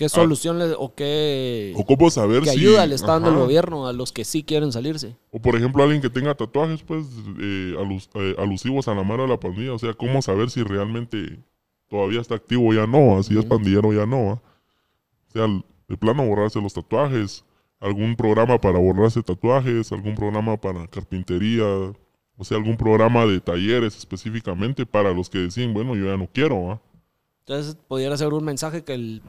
¿Qué 0.00 0.08
solución 0.08 0.58
le, 0.58 0.72
o 0.78 0.94
qué... 0.94 1.74
O 1.76 1.84
cómo 1.84 2.10
saber 2.10 2.42
qué 2.42 2.48
ayuda 2.48 2.86
le 2.86 2.94
está 2.94 3.12
dando 3.12 3.28
el 3.28 3.36
gobierno 3.36 3.86
a 3.86 3.92
los 3.92 4.12
que 4.12 4.24
sí 4.24 4.42
quieren 4.42 4.72
salirse? 4.72 5.14
O 5.30 5.42
por 5.42 5.56
ejemplo, 5.56 5.82
alguien 5.82 6.00
que 6.00 6.08
tenga 6.08 6.34
tatuajes, 6.34 6.82
pues, 6.82 7.04
eh, 7.38 7.74
eh, 8.14 8.34
alusivos 8.38 8.88
a 8.88 8.94
la 8.94 9.02
mano 9.02 9.24
de 9.24 9.28
la 9.28 9.38
pandilla. 9.38 9.74
O 9.74 9.78
sea, 9.78 9.92
¿cómo 9.92 10.22
saber 10.22 10.48
si 10.48 10.62
realmente 10.62 11.38
todavía 11.90 12.22
está 12.22 12.36
activo 12.36 12.70
o 12.70 12.72
ya 12.72 12.86
no? 12.86 13.22
Si 13.22 13.38
es 13.38 13.44
pandillero 13.44 13.92
ya 13.92 14.06
no. 14.06 14.30
O 14.30 14.42
sea, 15.34 15.46
de 15.86 15.96
plano 15.98 16.26
borrarse 16.26 16.62
los 16.62 16.72
tatuajes 16.72 17.44
algún 17.78 18.16
programa 18.16 18.58
para 18.58 18.78
borrarse 18.78 19.22
tatuajes, 19.22 19.92
algún 19.92 20.14
programa 20.14 20.56
para 20.58 20.86
carpintería, 20.86 21.64
o 21.64 22.44
sea, 22.44 22.56
algún 22.56 22.78
programa 22.78 23.26
de 23.26 23.38
talleres 23.38 23.98
específicamente 23.98 24.86
para 24.86 25.12
los 25.12 25.28
que 25.28 25.40
deciden, 25.40 25.74
bueno, 25.74 25.94
yo 25.94 26.06
ya 26.06 26.16
no 26.16 26.26
quiero. 26.26 26.80
Entonces, 27.40 27.76
pudiera 27.86 28.16
ser 28.16 28.32
un 28.32 28.44
mensaje 28.44 28.82
que 28.82 28.94
el, 28.94 29.22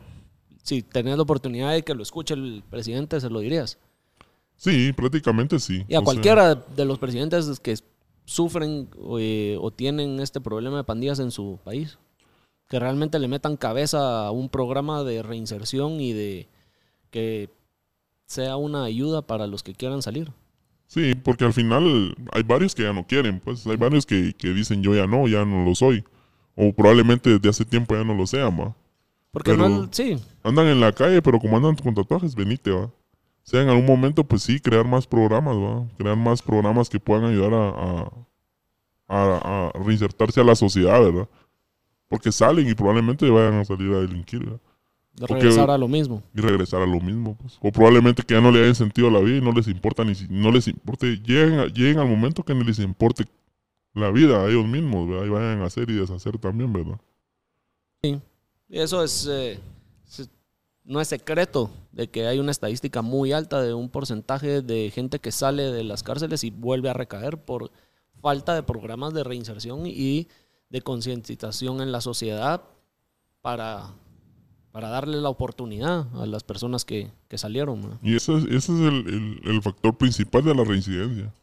si 0.64 0.82
tenés 0.82 1.16
la 1.18 1.24
oportunidad 1.24 1.72
de 1.72 1.84
que 1.84 1.94
lo 1.94 2.04
escuche 2.04 2.34
el 2.34 2.64
presidente, 2.70 3.20
se 3.20 3.30
lo 3.30 3.40
dirías. 3.40 3.78
Sí, 4.58 4.94
prácticamente 4.94 5.60
sí. 5.60 5.86
Y 5.88 5.96
a 5.96 6.02
cualquiera 6.02 6.56
de 6.56 6.86
los 6.86 7.00
presidentes 7.00 7.60
que 7.60 7.76
sufren 8.26 8.90
eh, 9.20 9.58
o 9.60 9.72
tienen 9.72 10.20
este 10.20 10.40
problema 10.40 10.78
de 10.78 10.84
pandillas 10.84 11.20
en 11.20 11.32
su 11.32 11.60
país, 11.64 11.98
que 12.70 12.80
realmente 12.80 13.20
le 13.20 13.28
metan 13.28 13.58
cabeza 13.58 14.28
a 14.28 14.32
un 14.32 14.50
programa 14.50 15.04
de 15.04 15.24
reinserción 15.24 16.00
y 16.00 16.14
de 16.14 16.48
que 17.10 17.50
sea 18.26 18.56
una 18.56 18.84
ayuda 18.86 19.22
para 19.24 19.48
los 19.48 19.64
que 19.64 19.74
quieran 19.74 20.02
salir. 20.02 20.32
Sí, 20.88 21.16
porque 21.16 21.46
al 21.46 21.54
final 21.54 22.16
hay 22.32 22.44
varios 22.44 22.76
que 22.76 22.84
ya 22.84 22.94
no 22.94 23.08
quieren, 23.08 23.40
pues 23.40 23.66
hay 23.66 23.78
varios 23.78 24.06
que, 24.06 24.34
dicen 24.42 24.84
yo 24.84 24.94
ya 24.94 25.08
no, 25.08 25.28
ya 25.28 25.46
no 25.46 25.66
lo 25.66 25.74
soy. 25.74 26.04
O 26.56 26.74
probablemente 26.74 27.30
desde 27.30 27.50
hace 27.50 27.66
tiempo 27.66 27.96
ya 27.96 28.04
no 28.04 28.14
lo 28.14 28.28
sean, 28.28 28.60
va. 28.60 28.76
Porque 29.32 29.56
no, 29.56 29.88
sí. 29.92 30.18
Andan 30.44 30.68
en 30.68 30.82
la 30.82 30.92
calle, 30.92 31.22
pero 31.22 31.40
como 31.40 31.58
andan 31.58 31.76
con 31.76 31.94
tatuajes, 31.96 32.36
venite, 32.36 32.72
va. 32.72 32.84
O 32.84 32.94
sea, 33.44 33.62
en 33.62 33.70
algún 33.70 33.86
momento, 33.86 34.24
pues 34.24 34.44
sí, 34.44 34.60
crear 34.60 34.86
más 34.86 35.08
programas, 35.08 35.56
va. 35.56 35.88
Crear 35.98 36.18
más 36.18 36.42
programas 36.42 36.90
que 36.90 37.00
puedan 37.00 37.26
ayudar 37.26 37.54
a, 37.54 38.12
a, 39.08 39.70
a 39.70 39.72
reinsertarse 39.80 40.42
a 40.42 40.44
la 40.44 40.56
sociedad, 40.56 41.02
¿verdad? 41.02 41.28
Porque 42.08 42.32
salen 42.32 42.68
y 42.68 42.74
probablemente 42.74 43.30
vayan 43.30 43.54
a 43.54 43.66
salir 43.66 43.92
a 43.94 44.02
delinquir, 44.02 44.40
¿verdad? 44.40 44.60
De 45.14 45.28
regresar 45.28 45.70
a 45.70 45.78
lo 45.78 45.88
mismo. 45.88 46.24
Y 46.36 46.42
regresar 46.42 46.82
a 46.82 46.86
lo 46.86 47.00
mismo. 47.00 47.36
Pues. 47.36 47.58
O 47.62 47.72
probablemente 47.72 48.24
que 48.24 48.34
ya 48.34 48.42
no 48.42 48.52
le 48.52 48.62
hayan 48.62 48.76
sentido 48.76 49.08
a 49.08 49.12
la 49.12 49.20
vida 49.20 49.38
y 49.38 49.42
no 49.42 49.52
les 49.52 49.68
importa 49.68 50.04
ni 50.04 50.16
si, 50.16 50.28
no 50.30 50.52
les 50.52 50.68
importe. 50.68 51.18
Lleguen, 51.18 51.68
lleguen 51.74 52.00
al 52.00 52.08
momento 52.08 52.44
que 52.44 52.54
no 52.54 52.64
les 52.64 52.80
importe 52.80 53.26
la 53.94 54.10
vida 54.12 54.42
a 54.42 54.50
ellos 54.50 54.66
mismos, 54.66 55.08
¿verdad? 55.10 55.26
Y 55.26 55.30
vayan 55.30 55.62
a 55.62 55.66
hacer 55.66 55.90
y 55.90 55.94
deshacer 55.94 56.38
también, 56.38 56.72
¿verdad? 56.72 57.00
Sí. 58.02 58.20
Y 58.72 58.80
eso 58.80 59.04
es, 59.04 59.28
eh, 59.30 59.60
no 60.84 61.02
es 61.02 61.10
secreto 61.10 61.70
de 61.92 62.10
que 62.10 62.26
hay 62.26 62.40
una 62.40 62.52
estadística 62.52 63.02
muy 63.02 63.34
alta 63.34 63.62
de 63.62 63.74
un 63.74 63.90
porcentaje 63.90 64.62
de 64.62 64.90
gente 64.90 65.20
que 65.20 65.32
sale 65.32 65.64
de 65.64 65.84
las 65.84 66.02
cárceles 66.02 66.44
y 66.44 66.50
vuelve 66.50 66.90
a 66.90 66.94
recaer 66.94 67.38
por 67.38 67.70
falta 68.22 68.56
de 68.56 68.64
programas 68.64 69.14
de 69.14 69.24
reinserción 69.24 69.86
y 69.86 70.28
de 70.70 70.82
concientización 70.82 71.82
en 71.82 71.92
la 71.92 72.02
sociedad 72.02 72.64
para 73.42 73.94
para 74.72 74.90
darle 74.90 75.20
la 75.20 75.30
oportunidad 75.30 76.08
a 76.16 76.26
las 76.26 76.44
personas 76.44 76.86
que, 76.86 77.12
salieron. 77.36 78.00
Y 78.02 78.16
ese, 78.16 78.34
es 78.50 78.70
el, 78.70 79.60
factor 79.62 79.98
principal 79.98 80.44
de 80.44 80.56
la 80.56 80.64
reincidencia, 80.64 81.34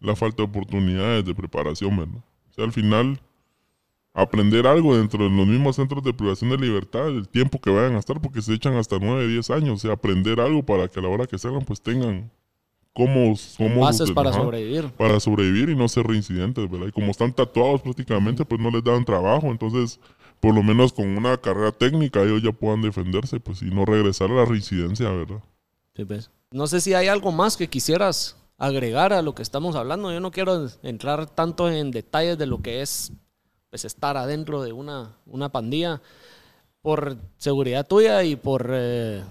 la 0.00 0.14
falta 0.14 0.42
de 0.42 0.48
oportunidades 0.48 1.24
de 1.24 1.34
preparación, 1.34 1.96
¿verdad? 1.96 2.22
O 2.50 2.52
sea, 2.52 2.64
al 2.64 2.72
final, 2.72 3.18
aprender 4.12 4.66
algo 4.66 4.96
dentro 4.96 5.24
de 5.24 5.30
los 5.30 5.46
mismos 5.46 5.76
centros 5.76 6.02
de 6.02 6.12
privación 6.12 6.50
de 6.50 6.58
libertad, 6.58 7.08
el 7.08 7.28
tiempo 7.28 7.60
que 7.60 7.70
vayan 7.70 7.94
a 7.94 7.98
estar, 7.98 8.20
porque 8.20 8.42
se 8.42 8.54
echan 8.54 8.74
hasta 8.74 8.98
9, 8.98 9.28
10 9.28 9.50
años, 9.50 9.70
o 9.70 9.78
sea, 9.78 9.92
aprender 9.92 10.40
algo 10.40 10.64
para 10.64 10.88
que 10.88 10.98
a 10.98 11.02
la 11.02 11.08
hora 11.08 11.26
que 11.26 11.38
salgan, 11.38 11.64
pues 11.64 11.80
tengan 11.80 12.30
cómo... 12.92 13.34
cómo 13.56 13.80
Bases 13.82 14.10
para 14.10 14.32
sobrevivir. 14.32 14.88
Para 14.96 15.20
sobrevivir 15.20 15.70
y 15.70 15.76
no 15.76 15.88
ser 15.88 16.06
reincidentes, 16.06 16.68
¿verdad? 16.68 16.88
Y 16.88 16.92
como 16.92 17.10
están 17.10 17.32
tatuados 17.32 17.82
prácticamente, 17.82 18.44
pues 18.44 18.60
no 18.60 18.70
les 18.70 18.82
dan 18.82 19.04
trabajo, 19.04 19.46
entonces 19.48 20.00
por 20.40 20.54
lo 20.54 20.62
menos 20.62 20.92
con 20.92 21.06
una 21.06 21.36
carrera 21.36 21.70
técnica 21.70 22.22
ellos 22.22 22.42
ya 22.42 22.52
puedan 22.52 22.80
defenderse 22.80 23.38
pues 23.40 23.60
y 23.62 23.66
no 23.66 23.84
regresar 23.84 24.30
a 24.30 24.34
la 24.34 24.44
residencia, 24.46 25.10
¿verdad? 25.10 25.42
Sí, 25.94 26.04
pues. 26.04 26.30
No 26.50 26.66
sé 26.66 26.80
si 26.80 26.94
hay 26.94 27.08
algo 27.08 27.30
más 27.30 27.56
que 27.56 27.68
quisieras 27.68 28.36
agregar 28.58 29.12
a 29.12 29.22
lo 29.22 29.34
que 29.34 29.42
estamos 29.42 29.76
hablando. 29.76 30.12
Yo 30.12 30.20
no 30.20 30.30
quiero 30.30 30.66
entrar 30.82 31.26
tanto 31.26 31.70
en 31.70 31.90
detalles 31.90 32.38
de 32.38 32.46
lo 32.46 32.60
que 32.60 32.82
es 32.82 33.12
pues, 33.70 33.84
estar 33.84 34.16
adentro 34.16 34.62
de 34.62 34.72
una, 34.72 35.16
una 35.26 35.50
pandilla 35.50 36.02
por 36.82 37.16
seguridad 37.38 37.86
tuya 37.86 38.22
y 38.24 38.36
por 38.36 38.70
eh, 38.72 39.22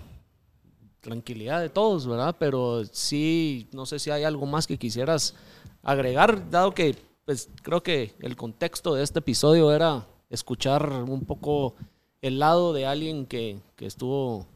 tranquilidad 1.01 1.61
de 1.61 1.69
todos, 1.69 2.07
¿verdad? 2.07 2.35
Pero 2.39 2.83
sí, 2.91 3.67
no 3.71 3.85
sé 3.85 3.99
si 3.99 4.11
hay 4.11 4.23
algo 4.23 4.45
más 4.45 4.67
que 4.67 4.77
quisieras 4.77 5.35
agregar, 5.83 6.49
dado 6.49 6.73
que 6.73 6.95
pues 7.25 7.47
creo 7.61 7.83
que 7.83 8.15
el 8.21 8.35
contexto 8.35 8.95
de 8.95 9.03
este 9.03 9.19
episodio 9.19 9.71
era 9.71 10.07
escuchar 10.29 10.91
un 10.91 11.25
poco 11.25 11.75
el 12.21 12.39
lado 12.39 12.73
de 12.73 12.87
alguien 12.87 13.27
que, 13.27 13.59
que 13.75 13.85
estuvo 13.85 14.47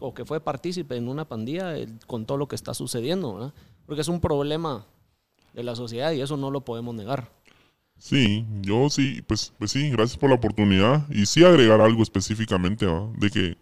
o 0.00 0.14
que 0.14 0.24
fue 0.24 0.40
partícipe 0.40 0.96
en 0.96 1.08
una 1.08 1.24
pandilla 1.24 1.74
con 2.06 2.26
todo 2.26 2.36
lo 2.36 2.48
que 2.48 2.56
está 2.56 2.74
sucediendo, 2.74 3.52
porque 3.86 4.02
es 4.02 4.08
un 4.08 4.20
problema 4.20 4.84
de 5.54 5.62
la 5.62 5.76
sociedad 5.76 6.12
y 6.12 6.20
eso 6.20 6.36
no 6.36 6.50
lo 6.50 6.62
podemos 6.62 6.94
negar. 6.94 7.30
Sí, 8.02 8.44
yo 8.62 8.90
sí, 8.90 9.22
pues, 9.28 9.52
pues 9.58 9.70
sí, 9.70 9.88
gracias 9.90 10.18
por 10.18 10.28
la 10.28 10.34
oportunidad. 10.34 11.08
Y 11.08 11.24
sí 11.26 11.44
agregar 11.44 11.80
algo 11.80 12.02
específicamente 12.02 12.84
de 12.84 13.30
que 13.30 13.56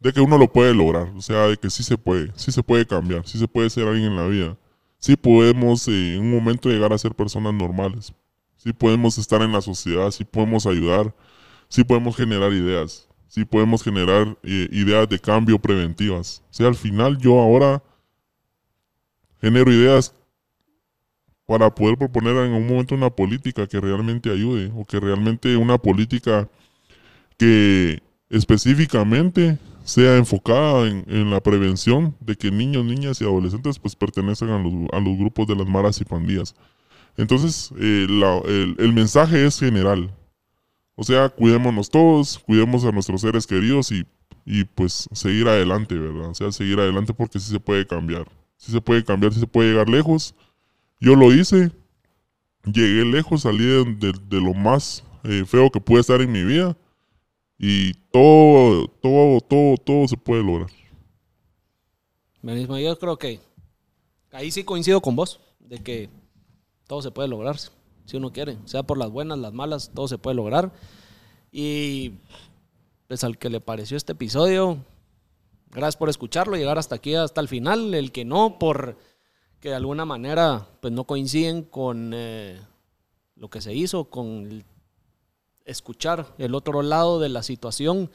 de 0.00 0.12
que 0.12 0.20
uno 0.20 0.38
lo 0.38 0.52
puede 0.52 0.74
lograr, 0.74 1.08
o 1.16 1.22
sea, 1.22 1.48
de 1.48 1.56
que 1.58 1.70
sí 1.70 1.82
se 1.82 1.98
puede, 1.98 2.32
sí 2.36 2.52
se 2.52 2.62
puede 2.62 2.86
cambiar, 2.86 3.26
sí 3.26 3.38
se 3.38 3.48
puede 3.48 3.70
ser 3.70 3.88
alguien 3.88 4.12
en 4.12 4.16
la 4.16 4.26
vida, 4.28 4.56
sí 4.98 5.16
podemos 5.16 5.88
eh, 5.88 6.14
en 6.16 6.22
un 6.22 6.30
momento 6.32 6.70
llegar 6.70 6.92
a 6.92 6.98
ser 6.98 7.14
personas 7.14 7.54
normales, 7.54 8.14
sí 8.56 8.72
podemos 8.72 9.18
estar 9.18 9.42
en 9.42 9.52
la 9.52 9.60
sociedad, 9.60 10.10
sí 10.12 10.24
podemos 10.24 10.66
ayudar, 10.66 11.14
sí 11.68 11.84
podemos 11.84 12.16
generar 12.16 12.52
ideas, 12.52 13.08
sí 13.28 13.44
podemos 13.44 13.82
generar 13.82 14.38
eh, 14.44 14.68
ideas 14.72 15.08
de 15.08 15.18
cambio 15.18 15.58
preventivas. 15.58 16.42
O 16.50 16.54
sea, 16.54 16.68
al 16.68 16.76
final 16.76 17.18
yo 17.18 17.40
ahora 17.40 17.82
genero 19.40 19.72
ideas 19.72 20.14
para 21.48 21.74
poder 21.74 21.96
proponer 21.96 22.36
en 22.36 22.52
un 22.52 22.66
momento 22.66 22.94
una 22.94 23.08
política 23.08 23.66
que 23.66 23.80
realmente 23.80 24.30
ayude 24.30 24.70
o 24.76 24.84
que 24.84 25.00
realmente 25.00 25.56
una 25.56 25.78
política 25.78 26.46
que 27.38 28.02
específicamente 28.28 29.56
sea 29.82 30.18
enfocada 30.18 30.86
en, 30.86 31.30
la 31.30 31.40
prevención 31.40 32.14
de 32.20 32.36
que 32.36 32.50
niños, 32.50 32.84
niñas 32.84 33.22
y 33.22 33.24
adolescentes 33.24 33.78
pues 33.78 33.96
los, 33.98 34.34
a 34.92 35.00
los 35.00 35.16
grupos 35.16 35.46
de 35.46 35.56
las 35.56 35.66
maras 35.66 35.98
y 36.02 36.04
pandillas. 36.04 36.54
Entonces, 37.16 37.72
eh, 37.80 38.06
el, 38.06 38.76
el, 38.78 38.92
mensaje 38.92 39.46
es 39.46 39.58
general. 39.58 40.14
O 40.96 41.02
sea, 41.02 41.30
cuidémonos 41.30 41.88
todos, 41.88 42.38
cuidemos 42.40 42.84
a 42.84 42.92
nuestros 42.92 43.22
seres 43.22 43.46
queridos 43.46 43.90
y, 43.90 44.04
y 44.44 44.64
pues 44.64 45.08
seguir 45.12 45.48
adelante, 45.48 45.94
¿verdad? 45.94 46.28
O 46.28 46.34
sea, 46.34 46.52
seguir 46.52 46.78
adelante 46.78 47.14
porque 47.14 47.40
sí 47.40 47.50
se 47.50 47.58
puede 47.58 47.86
cambiar. 47.86 48.28
Sí 48.58 48.70
se 48.70 48.82
puede 48.82 49.02
cambiar, 49.02 49.32
sí 49.32 49.40
se 49.40 49.46
puede 49.46 49.70
llegar 49.70 49.88
lejos. 49.88 50.34
Yo 51.00 51.14
lo 51.14 51.32
hice, 51.32 51.70
llegué 52.64 53.04
lejos, 53.04 53.42
salí 53.42 53.64
de, 53.64 54.12
de, 54.28 54.40
lo 54.40 54.54
más 54.54 55.04
eh, 55.24 55.44
feo 55.46 55.70
que 55.70 55.80
pude 55.80 56.00
estar 56.00 56.20
en 56.20 56.32
mi 56.32 56.42
vida 56.42 56.76
y 57.58 57.94
todo, 58.10 58.88
todo, 58.88 59.40
todo, 59.40 59.76
todo 59.76 60.08
se 60.08 60.16
puede 60.16 60.42
lograr. 60.42 60.70
Mismo, 62.42 62.78
yo 62.78 62.98
creo 62.98 63.18
que 63.18 63.40
ahí 64.32 64.50
sí 64.50 64.64
coincido 64.64 65.00
con 65.00 65.16
vos, 65.16 65.40
de 65.60 65.78
que 65.78 66.08
todo 66.86 67.02
se 67.02 67.10
puede 67.10 67.28
lograr 67.28 67.56
si 68.08 68.16
uno 68.16 68.32
quiere, 68.32 68.56
sea 68.64 68.82
por 68.84 68.96
las 68.96 69.10
buenas, 69.10 69.38
las 69.38 69.52
malas, 69.52 69.90
todo 69.94 70.08
se 70.08 70.16
puede 70.16 70.34
lograr. 70.34 70.72
Y 71.52 72.14
pues 73.06 73.22
al 73.22 73.36
que 73.36 73.50
le 73.50 73.60
pareció 73.60 73.98
este 73.98 74.12
episodio, 74.12 74.78
gracias 75.70 75.96
por 75.96 76.08
escucharlo, 76.08 76.56
llegar 76.56 76.78
hasta 76.78 76.94
aquí, 76.94 77.14
hasta 77.14 77.42
el 77.42 77.48
final. 77.48 77.92
El 77.94 78.10
que 78.10 78.24
no, 78.24 78.58
por 78.58 78.96
que 79.60 79.70
de 79.70 79.74
alguna 79.74 80.04
manera 80.04 80.66
pues 80.80 80.92
no 80.92 81.04
coinciden 81.04 81.62
con 81.62 82.12
eh, 82.14 82.60
lo 83.36 83.48
que 83.48 83.60
se 83.60 83.74
hizo, 83.74 84.04
con 84.04 84.64
escuchar 85.64 86.26
el 86.38 86.54
otro 86.54 86.82
lado 86.82 87.20
de 87.20 87.28
la 87.28 87.42
situación 87.42 88.10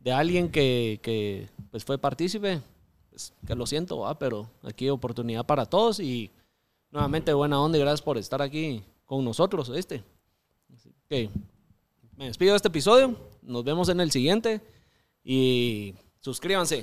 de 0.00 0.12
alguien 0.12 0.50
que, 0.50 1.48
pues 1.70 1.84
fue 1.84 1.98
partícipe, 1.98 2.60
pues, 3.10 3.32
que 3.46 3.54
lo 3.54 3.66
siento, 3.66 4.04
pero 4.18 4.48
aquí 4.62 4.86
hay 4.86 4.90
oportunidad 4.90 5.46
para 5.46 5.66
todos 5.66 6.00
y 6.00 6.30
nuevamente 6.90 7.32
buena 7.32 7.60
onda 7.60 7.78
y 7.78 7.80
gracias 7.80 8.02
por 8.02 8.18
estar 8.18 8.42
aquí 8.42 8.82
con 9.06 9.24
nosotros, 9.24 9.70
que 11.08 11.30
me 12.16 12.26
despido 12.26 12.52
de 12.52 12.56
este 12.56 12.68
episodio. 12.68 13.16
Nos 13.42 13.64
vemos 13.64 13.88
en 13.88 14.00
el 14.00 14.10
siguiente. 14.10 14.60
Y 15.24 15.94
suscríbanse. 16.20 16.82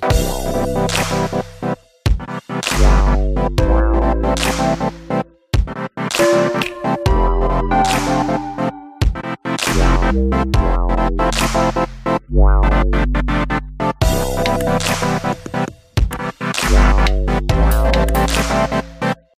Wow. 10.12 10.90